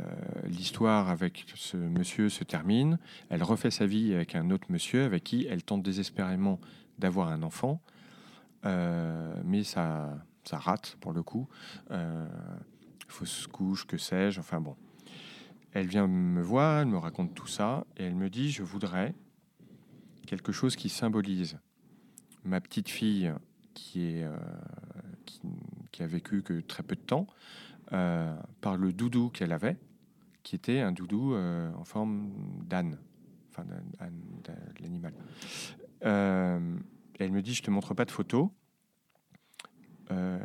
l'histoire 0.45 1.09
avec 1.09 1.45
ce 1.55 1.77
monsieur 1.77 2.29
se 2.29 2.43
termine. 2.43 2.99
Elle 3.29 3.43
refait 3.43 3.71
sa 3.71 3.85
vie 3.85 4.13
avec 4.13 4.35
un 4.35 4.51
autre 4.51 4.67
monsieur 4.69 5.03
avec 5.03 5.23
qui 5.23 5.47
elle 5.49 5.63
tente 5.63 5.83
désespérément 5.83 6.59
d'avoir 6.99 7.29
un 7.29 7.43
enfant, 7.43 7.81
euh, 8.65 9.33
mais 9.45 9.63
ça, 9.63 10.17
ça 10.43 10.57
rate 10.57 10.97
pour 10.99 11.13
le 11.13 11.23
coup 11.23 11.47
fausse 13.11 13.47
couche, 13.47 13.85
que 13.85 13.97
sais-je, 13.97 14.39
enfin 14.39 14.61
bon. 14.61 14.75
Elle 15.73 15.87
vient 15.87 16.07
me 16.07 16.41
voir, 16.41 16.81
elle 16.81 16.87
me 16.87 16.97
raconte 16.97 17.33
tout 17.35 17.47
ça, 17.47 17.85
et 17.97 18.05
elle 18.05 18.15
me 18.15 18.29
dit, 18.29 18.49
je 18.49 18.63
voudrais 18.63 19.13
quelque 20.25 20.51
chose 20.51 20.75
qui 20.75 20.89
symbolise 20.89 21.57
ma 22.43 22.61
petite 22.61 22.89
fille 22.89 23.33
qui, 23.73 24.21
euh, 24.21 24.35
qui, 25.91 26.03
a 26.03 26.07
vécu 26.07 26.41
que 26.41 26.61
très 26.61 26.83
peu 26.83 26.95
de 26.95 27.01
temps, 27.01 27.27
euh, 27.93 28.35
par 28.61 28.77
le 28.77 28.93
doudou 28.93 29.29
qu'elle 29.29 29.51
avait, 29.51 29.77
qui 30.43 30.55
était 30.55 30.79
un 30.79 30.91
doudou 30.91 31.33
euh, 31.33 31.71
en 31.73 31.83
forme 31.83 32.31
d'âne, 32.65 32.97
enfin 33.49 33.65
de 33.65 34.81
l'animal. 34.81 35.13
elle 36.01 37.31
me 37.31 37.41
dit, 37.41 37.53
je 37.53 37.63
te 37.63 37.71
montre 37.71 37.93
pas 37.93 38.05
de 38.05 38.11
photos, 38.11 38.49
euh, 40.11 40.39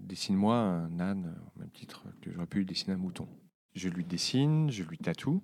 dessine-moi 0.00 0.56
un 0.56 0.98
âne, 0.98 1.36
au 1.54 1.60
même 1.60 1.70
titre 1.70 2.04
que 2.20 2.32
j'aurais 2.32 2.46
pu 2.46 2.64
dessiner 2.64 2.94
un 2.94 2.98
mouton. 2.98 3.28
Je 3.74 3.88
lui 3.88 4.04
dessine, 4.04 4.70
je 4.70 4.82
lui 4.82 4.98
tatoue. 4.98 5.42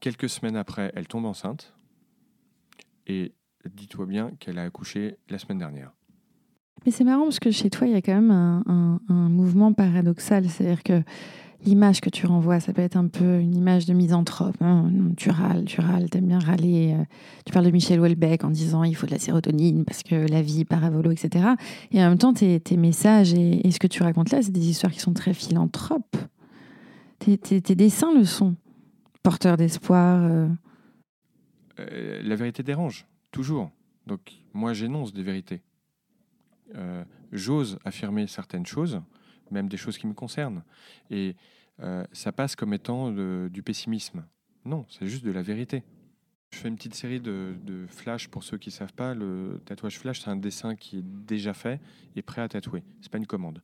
Quelques 0.00 0.30
semaines 0.30 0.56
après, 0.56 0.90
elle 0.94 1.06
tombe 1.06 1.26
enceinte. 1.26 1.74
Et 3.06 3.34
dis-toi 3.68 4.06
bien 4.06 4.30
qu'elle 4.36 4.58
a 4.58 4.62
accouché 4.62 5.18
la 5.28 5.38
semaine 5.38 5.58
dernière. 5.58 5.92
Mais 6.84 6.92
c'est 6.92 7.04
marrant 7.04 7.24
parce 7.24 7.40
que 7.40 7.50
chez 7.50 7.70
toi, 7.70 7.86
il 7.86 7.92
y 7.92 7.96
a 7.96 8.02
quand 8.02 8.14
même 8.14 8.30
un, 8.30 9.00
mouvement 9.08 9.72
paradoxal. 9.72 10.48
C'est-à-dire 10.48 10.82
que 10.82 11.02
l'image 11.64 12.00
que 12.00 12.08
tu 12.08 12.26
renvoies, 12.26 12.60
ça 12.60 12.72
peut 12.72 12.82
être 12.82 12.96
un 12.96 13.08
peu 13.08 13.38
une 13.38 13.54
image 13.54 13.86
de 13.86 13.92
misanthrope. 13.92 14.56
Hein. 14.60 14.90
tu 15.16 15.30
râles, 15.30 15.64
tu 15.66 15.80
râles, 15.80 16.08
t'aimes 16.08 16.26
bien 16.26 16.38
râler. 16.38 16.94
Euh, 16.98 17.04
tu 17.44 17.52
parles 17.52 17.66
de 17.66 17.70
Michel 17.70 18.00
Houellebecq 18.00 18.44
en 18.44 18.50
disant 18.50 18.84
il 18.84 18.94
faut 18.94 19.06
de 19.06 19.12
la 19.12 19.18
sérotonine 19.18 19.84
parce 19.84 20.02
que 20.02 20.14
la 20.30 20.42
vie 20.42 20.64
part 20.64 20.84
à 20.84 20.90
etc. 21.10 21.48
Et 21.92 22.02
en 22.02 22.08
même 22.08 22.18
temps, 22.18 22.32
tes, 22.32 22.60
messages 22.76 23.34
et, 23.34 23.70
ce 23.70 23.78
que 23.78 23.86
tu 23.86 24.02
racontes 24.02 24.30
là, 24.30 24.42
c'est 24.42 24.52
des 24.52 24.68
histoires 24.68 24.92
qui 24.92 25.00
sont 25.00 25.12
très 25.12 25.34
philanthropes. 25.34 26.16
Tes, 27.18 27.36
dessins 27.74 28.14
le 28.14 28.24
sont, 28.24 28.56
porteurs 29.22 29.58
d'espoir. 29.58 30.24
Euh. 30.24 30.48
Euh, 31.78 32.22
la 32.24 32.36
vérité 32.36 32.62
dérange, 32.62 33.06
toujours. 33.30 33.70
Donc 34.06 34.20
moi, 34.54 34.72
j'énonce 34.72 35.12
des 35.12 35.22
vérités. 35.22 35.60
J'ose 37.32 37.78
affirmer 37.84 38.26
certaines 38.26 38.66
choses 38.66 39.00
même 39.50 39.68
des 39.68 39.76
choses 39.76 39.98
qui 39.98 40.06
me 40.06 40.14
concernent. 40.14 40.62
Et 41.10 41.36
euh, 41.80 42.04
ça 42.12 42.32
passe 42.32 42.56
comme 42.56 42.72
étant 42.72 43.10
du 43.10 43.62
pessimisme. 43.62 44.24
Non, 44.64 44.86
c'est 44.88 45.06
juste 45.06 45.24
de 45.24 45.32
la 45.32 45.42
vérité. 45.42 45.82
Je 46.50 46.58
fais 46.58 46.68
une 46.68 46.76
petite 46.76 46.94
série 46.94 47.20
de, 47.20 47.86
flash 47.88 48.28
pour 48.28 48.42
ceux 48.42 48.58
qui 48.58 48.70
ne 48.70 48.74
savent 48.74 48.92
pas. 48.92 49.14
Le 49.14 49.60
tatouage 49.64 49.98
flash, 49.98 50.20
c'est 50.20 50.30
un 50.30 50.36
dessin 50.36 50.74
qui 50.74 50.98
est 50.98 51.04
déjà 51.04 51.54
fait 51.54 51.80
et 52.16 52.22
prêt 52.22 52.42
à 52.42 52.48
tatouer. 52.48 52.82
C'est 53.00 53.10
pas 53.10 53.18
une 53.18 53.26
commande. 53.26 53.62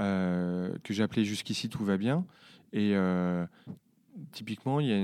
Euh, 0.00 0.76
que 0.82 0.92
j'ai 0.92 1.04
appelé 1.04 1.24
Jusqu'ici 1.24 1.68
tout 1.68 1.84
va 1.84 1.96
bien. 1.96 2.26
Et 2.72 2.96
euh, 2.96 3.46
typiquement, 4.32 4.80
il 4.80 4.86
y 4.88 4.92
a 4.92 4.96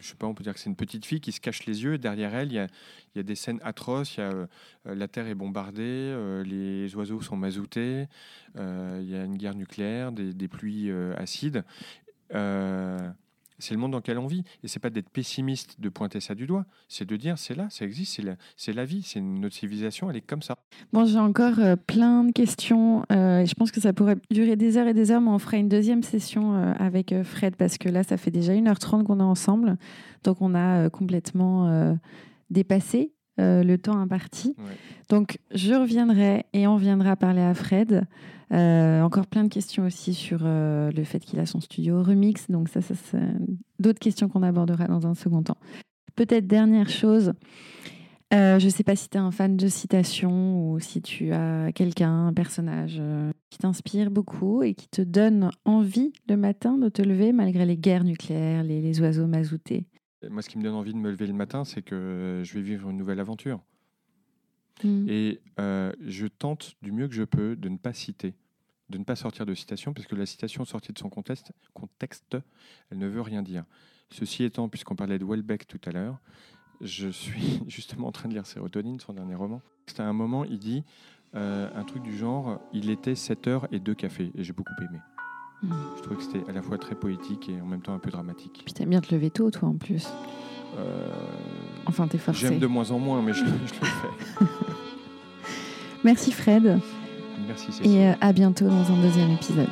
je 0.00 0.08
sais 0.08 0.14
pas, 0.16 0.26
on 0.26 0.34
peut 0.34 0.44
dire 0.44 0.54
que 0.54 0.60
c'est 0.60 0.70
une 0.70 0.76
petite 0.76 1.04
fille 1.06 1.20
qui 1.20 1.32
se 1.32 1.40
cache 1.40 1.66
les 1.66 1.84
yeux. 1.84 1.98
derrière 1.98 2.34
elle, 2.34 2.48
il 2.52 2.54
y, 2.54 2.58
a, 2.58 2.66
il 3.14 3.18
y 3.18 3.20
a 3.20 3.22
des 3.22 3.34
scènes 3.34 3.60
atroces. 3.62 4.16
Il 4.16 4.20
y 4.20 4.22
a, 4.22 4.30
euh, 4.32 4.46
la 4.84 5.08
terre 5.08 5.26
est 5.26 5.34
bombardée, 5.34 5.82
euh, 5.82 6.42
les 6.44 6.94
oiseaux 6.96 7.20
sont 7.20 7.36
mazoutés, 7.36 8.06
euh, 8.56 9.00
il 9.02 9.08
y 9.10 9.16
a 9.16 9.24
une 9.24 9.36
guerre 9.36 9.54
nucléaire, 9.54 10.12
des, 10.12 10.32
des 10.32 10.48
pluies 10.48 10.90
acides 11.16 11.64
c'est 13.58 13.74
le 13.74 13.80
monde 13.80 13.92
dans 13.92 13.98
lequel 13.98 14.18
on 14.18 14.26
vit. 14.26 14.44
Et 14.62 14.68
c'est 14.68 14.80
pas 14.80 14.90
d'être 14.90 15.10
pessimiste 15.10 15.80
de 15.80 15.88
pointer 15.88 16.20
ça 16.20 16.34
du 16.34 16.46
doigt, 16.46 16.66
c'est 16.88 17.04
de 17.04 17.16
dire 17.16 17.38
c'est 17.38 17.54
là, 17.54 17.68
ça 17.70 17.84
existe, 17.84 18.16
c'est 18.16 18.22
la, 18.22 18.36
c'est 18.56 18.72
la 18.72 18.84
vie, 18.84 19.02
c'est 19.02 19.20
notre 19.20 19.54
civilisation, 19.54 20.10
elle 20.10 20.16
est 20.16 20.26
comme 20.26 20.42
ça. 20.42 20.56
Bon, 20.92 21.04
j'ai 21.04 21.18
encore 21.18 21.58
euh, 21.58 21.76
plein 21.76 22.24
de 22.24 22.32
questions. 22.32 23.04
Euh, 23.12 23.44
je 23.44 23.54
pense 23.54 23.70
que 23.70 23.80
ça 23.80 23.92
pourrait 23.92 24.16
durer 24.30 24.56
des 24.56 24.76
heures 24.76 24.88
et 24.88 24.94
des 24.94 25.10
heures, 25.10 25.20
mais 25.20 25.30
on 25.30 25.38
fera 25.38 25.56
une 25.56 25.68
deuxième 25.68 26.02
session 26.02 26.54
euh, 26.54 26.72
avec 26.78 27.14
Fred 27.22 27.56
parce 27.56 27.78
que 27.78 27.88
là, 27.88 28.02
ça 28.02 28.16
fait 28.16 28.30
déjà 28.30 28.52
1h30 28.52 29.04
qu'on 29.04 29.20
est 29.20 29.22
ensemble. 29.22 29.76
Donc, 30.24 30.40
on 30.40 30.54
a 30.54 30.90
complètement 30.90 31.96
dépassé 32.50 33.12
le 33.38 33.76
temps 33.76 33.98
imparti. 33.98 34.56
Donc, 35.08 35.38
je 35.54 35.74
reviendrai 35.74 36.46
et 36.52 36.66
on 36.66 36.76
viendra 36.76 37.16
parler 37.16 37.42
à 37.42 37.54
Fred. 37.54 38.06
Euh, 38.52 39.02
encore 39.02 39.26
plein 39.26 39.42
de 39.42 39.48
questions 39.48 39.84
aussi 39.84 40.14
sur 40.14 40.40
euh, 40.42 40.92
le 40.92 41.04
fait 41.04 41.18
qu'il 41.18 41.40
a 41.40 41.46
son 41.46 41.60
studio 41.60 42.02
remix. 42.02 42.50
Donc 42.50 42.68
ça, 42.68 42.80
ça 42.80 42.94
c'est 42.94 43.18
d'autres 43.78 43.98
questions 43.98 44.28
qu'on 44.28 44.42
abordera 44.42 44.86
dans 44.86 45.06
un 45.06 45.14
second 45.14 45.42
temps. 45.42 45.58
Peut-être 46.14 46.46
dernière 46.46 46.88
chose, 46.88 47.32
euh, 48.32 48.58
je 48.58 48.64
ne 48.64 48.70
sais 48.70 48.84
pas 48.84 48.96
si 48.96 49.08
tu 49.08 49.16
es 49.16 49.20
un 49.20 49.32
fan 49.32 49.56
de 49.56 49.68
citation 49.68 50.70
ou 50.70 50.78
si 50.80 51.02
tu 51.02 51.32
as 51.32 51.72
quelqu'un, 51.72 52.28
un 52.28 52.32
personnage 52.32 53.02
qui 53.50 53.58
t'inspire 53.58 54.10
beaucoup 54.10 54.62
et 54.62 54.74
qui 54.74 54.88
te 54.88 55.02
donne 55.02 55.50
envie 55.64 56.12
le 56.28 56.36
matin 56.36 56.78
de 56.78 56.88
te 56.88 57.02
lever 57.02 57.32
malgré 57.32 57.66
les 57.66 57.76
guerres 57.76 58.04
nucléaires, 58.04 58.62
les, 58.62 59.00
oiseaux 59.00 59.26
mazoutés. 59.26 59.86
Moi, 60.28 60.42
ce 60.42 60.48
qui 60.48 60.58
me 60.58 60.62
donne 60.62 60.74
envie 60.74 60.94
de 60.94 60.98
me 60.98 61.10
lever 61.10 61.26
le 61.26 61.34
matin, 61.34 61.64
c'est 61.64 61.82
que 61.82 62.40
je 62.44 62.54
vais 62.54 62.62
vivre 62.62 62.90
une 62.90 62.96
nouvelle 62.96 63.20
aventure. 63.20 63.60
Mm. 64.84 65.08
Et 65.08 65.40
euh, 65.58 65.92
je 66.00 66.26
tente 66.26 66.74
du 66.82 66.92
mieux 66.92 67.08
que 67.08 67.14
je 67.14 67.22
peux 67.22 67.56
de 67.56 67.68
ne 67.68 67.76
pas 67.76 67.92
citer, 67.92 68.34
de 68.88 68.98
ne 68.98 69.04
pas 69.04 69.16
sortir 69.16 69.46
de 69.46 69.54
citation, 69.54 69.92
parce 69.92 70.06
que 70.06 70.14
la 70.14 70.26
citation 70.26 70.64
sortie 70.64 70.92
de 70.92 70.98
son 70.98 71.08
contexte, 71.08 71.52
contexte 71.74 72.36
elle 72.90 72.98
ne 72.98 73.06
veut 73.06 73.22
rien 73.22 73.42
dire. 73.42 73.64
Ceci 74.10 74.44
étant, 74.44 74.68
puisqu'on 74.68 74.96
parlait 74.96 75.18
de 75.18 75.24
Welbeck 75.24 75.66
tout 75.66 75.80
à 75.86 75.90
l'heure, 75.90 76.20
je 76.80 77.08
suis 77.08 77.60
justement 77.68 78.08
en 78.08 78.12
train 78.12 78.28
de 78.28 78.34
lire 78.34 78.46
Sérotonine, 78.46 79.00
son 79.00 79.14
dernier 79.14 79.34
roman. 79.34 79.62
C'était 79.86 80.02
un 80.02 80.12
moment, 80.12 80.44
il 80.44 80.58
dit 80.58 80.84
euh, 81.34 81.68
un 81.74 81.84
truc 81.84 82.02
du 82.02 82.16
genre 82.16 82.60
il 82.72 82.90
était 82.90 83.14
7 83.14 83.46
heures 83.48 83.68
et 83.72 83.80
2 83.80 83.94
cafés, 83.94 84.30
et 84.34 84.44
j'ai 84.44 84.52
beaucoup 84.52 84.74
aimé. 84.80 84.98
Mm. 85.62 85.72
Je 85.96 86.02
trouvais 86.02 86.16
que 86.16 86.22
c'était 86.22 86.48
à 86.50 86.52
la 86.52 86.62
fois 86.62 86.78
très 86.78 86.94
poétique 86.94 87.48
et 87.48 87.60
en 87.60 87.66
même 87.66 87.82
temps 87.82 87.94
un 87.94 87.98
peu 87.98 88.10
dramatique. 88.10 88.62
Puis 88.64 88.74
t'aimes 88.74 88.90
bien 88.90 89.00
te 89.00 89.14
lever 89.14 89.30
tôt, 89.30 89.50
toi, 89.50 89.68
en 89.68 89.76
plus. 89.76 90.06
Euh, 90.76 91.08
enfin, 91.86 92.06
t'es 92.06 92.18
forcé. 92.18 92.40
J'aime 92.40 92.58
de 92.58 92.66
moins 92.66 92.90
en 92.90 92.98
moins, 92.98 93.22
mais 93.22 93.32
je, 93.32 93.40
je 93.44 93.80
le 93.80 93.86
fais. 93.86 94.46
Merci 96.04 96.32
Fred. 96.32 96.78
Merci 97.46 97.72
Cécile. 97.72 97.96
Et 97.96 98.06
euh, 98.06 98.12
à 98.20 98.32
bientôt 98.32 98.66
dans 98.66 98.92
un 98.92 99.02
deuxième 99.02 99.32
épisode 99.32 99.68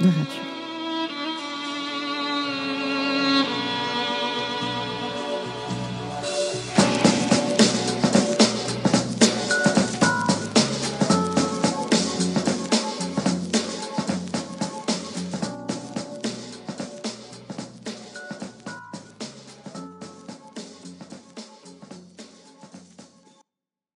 de 0.00 0.06
Rature. 0.06 0.59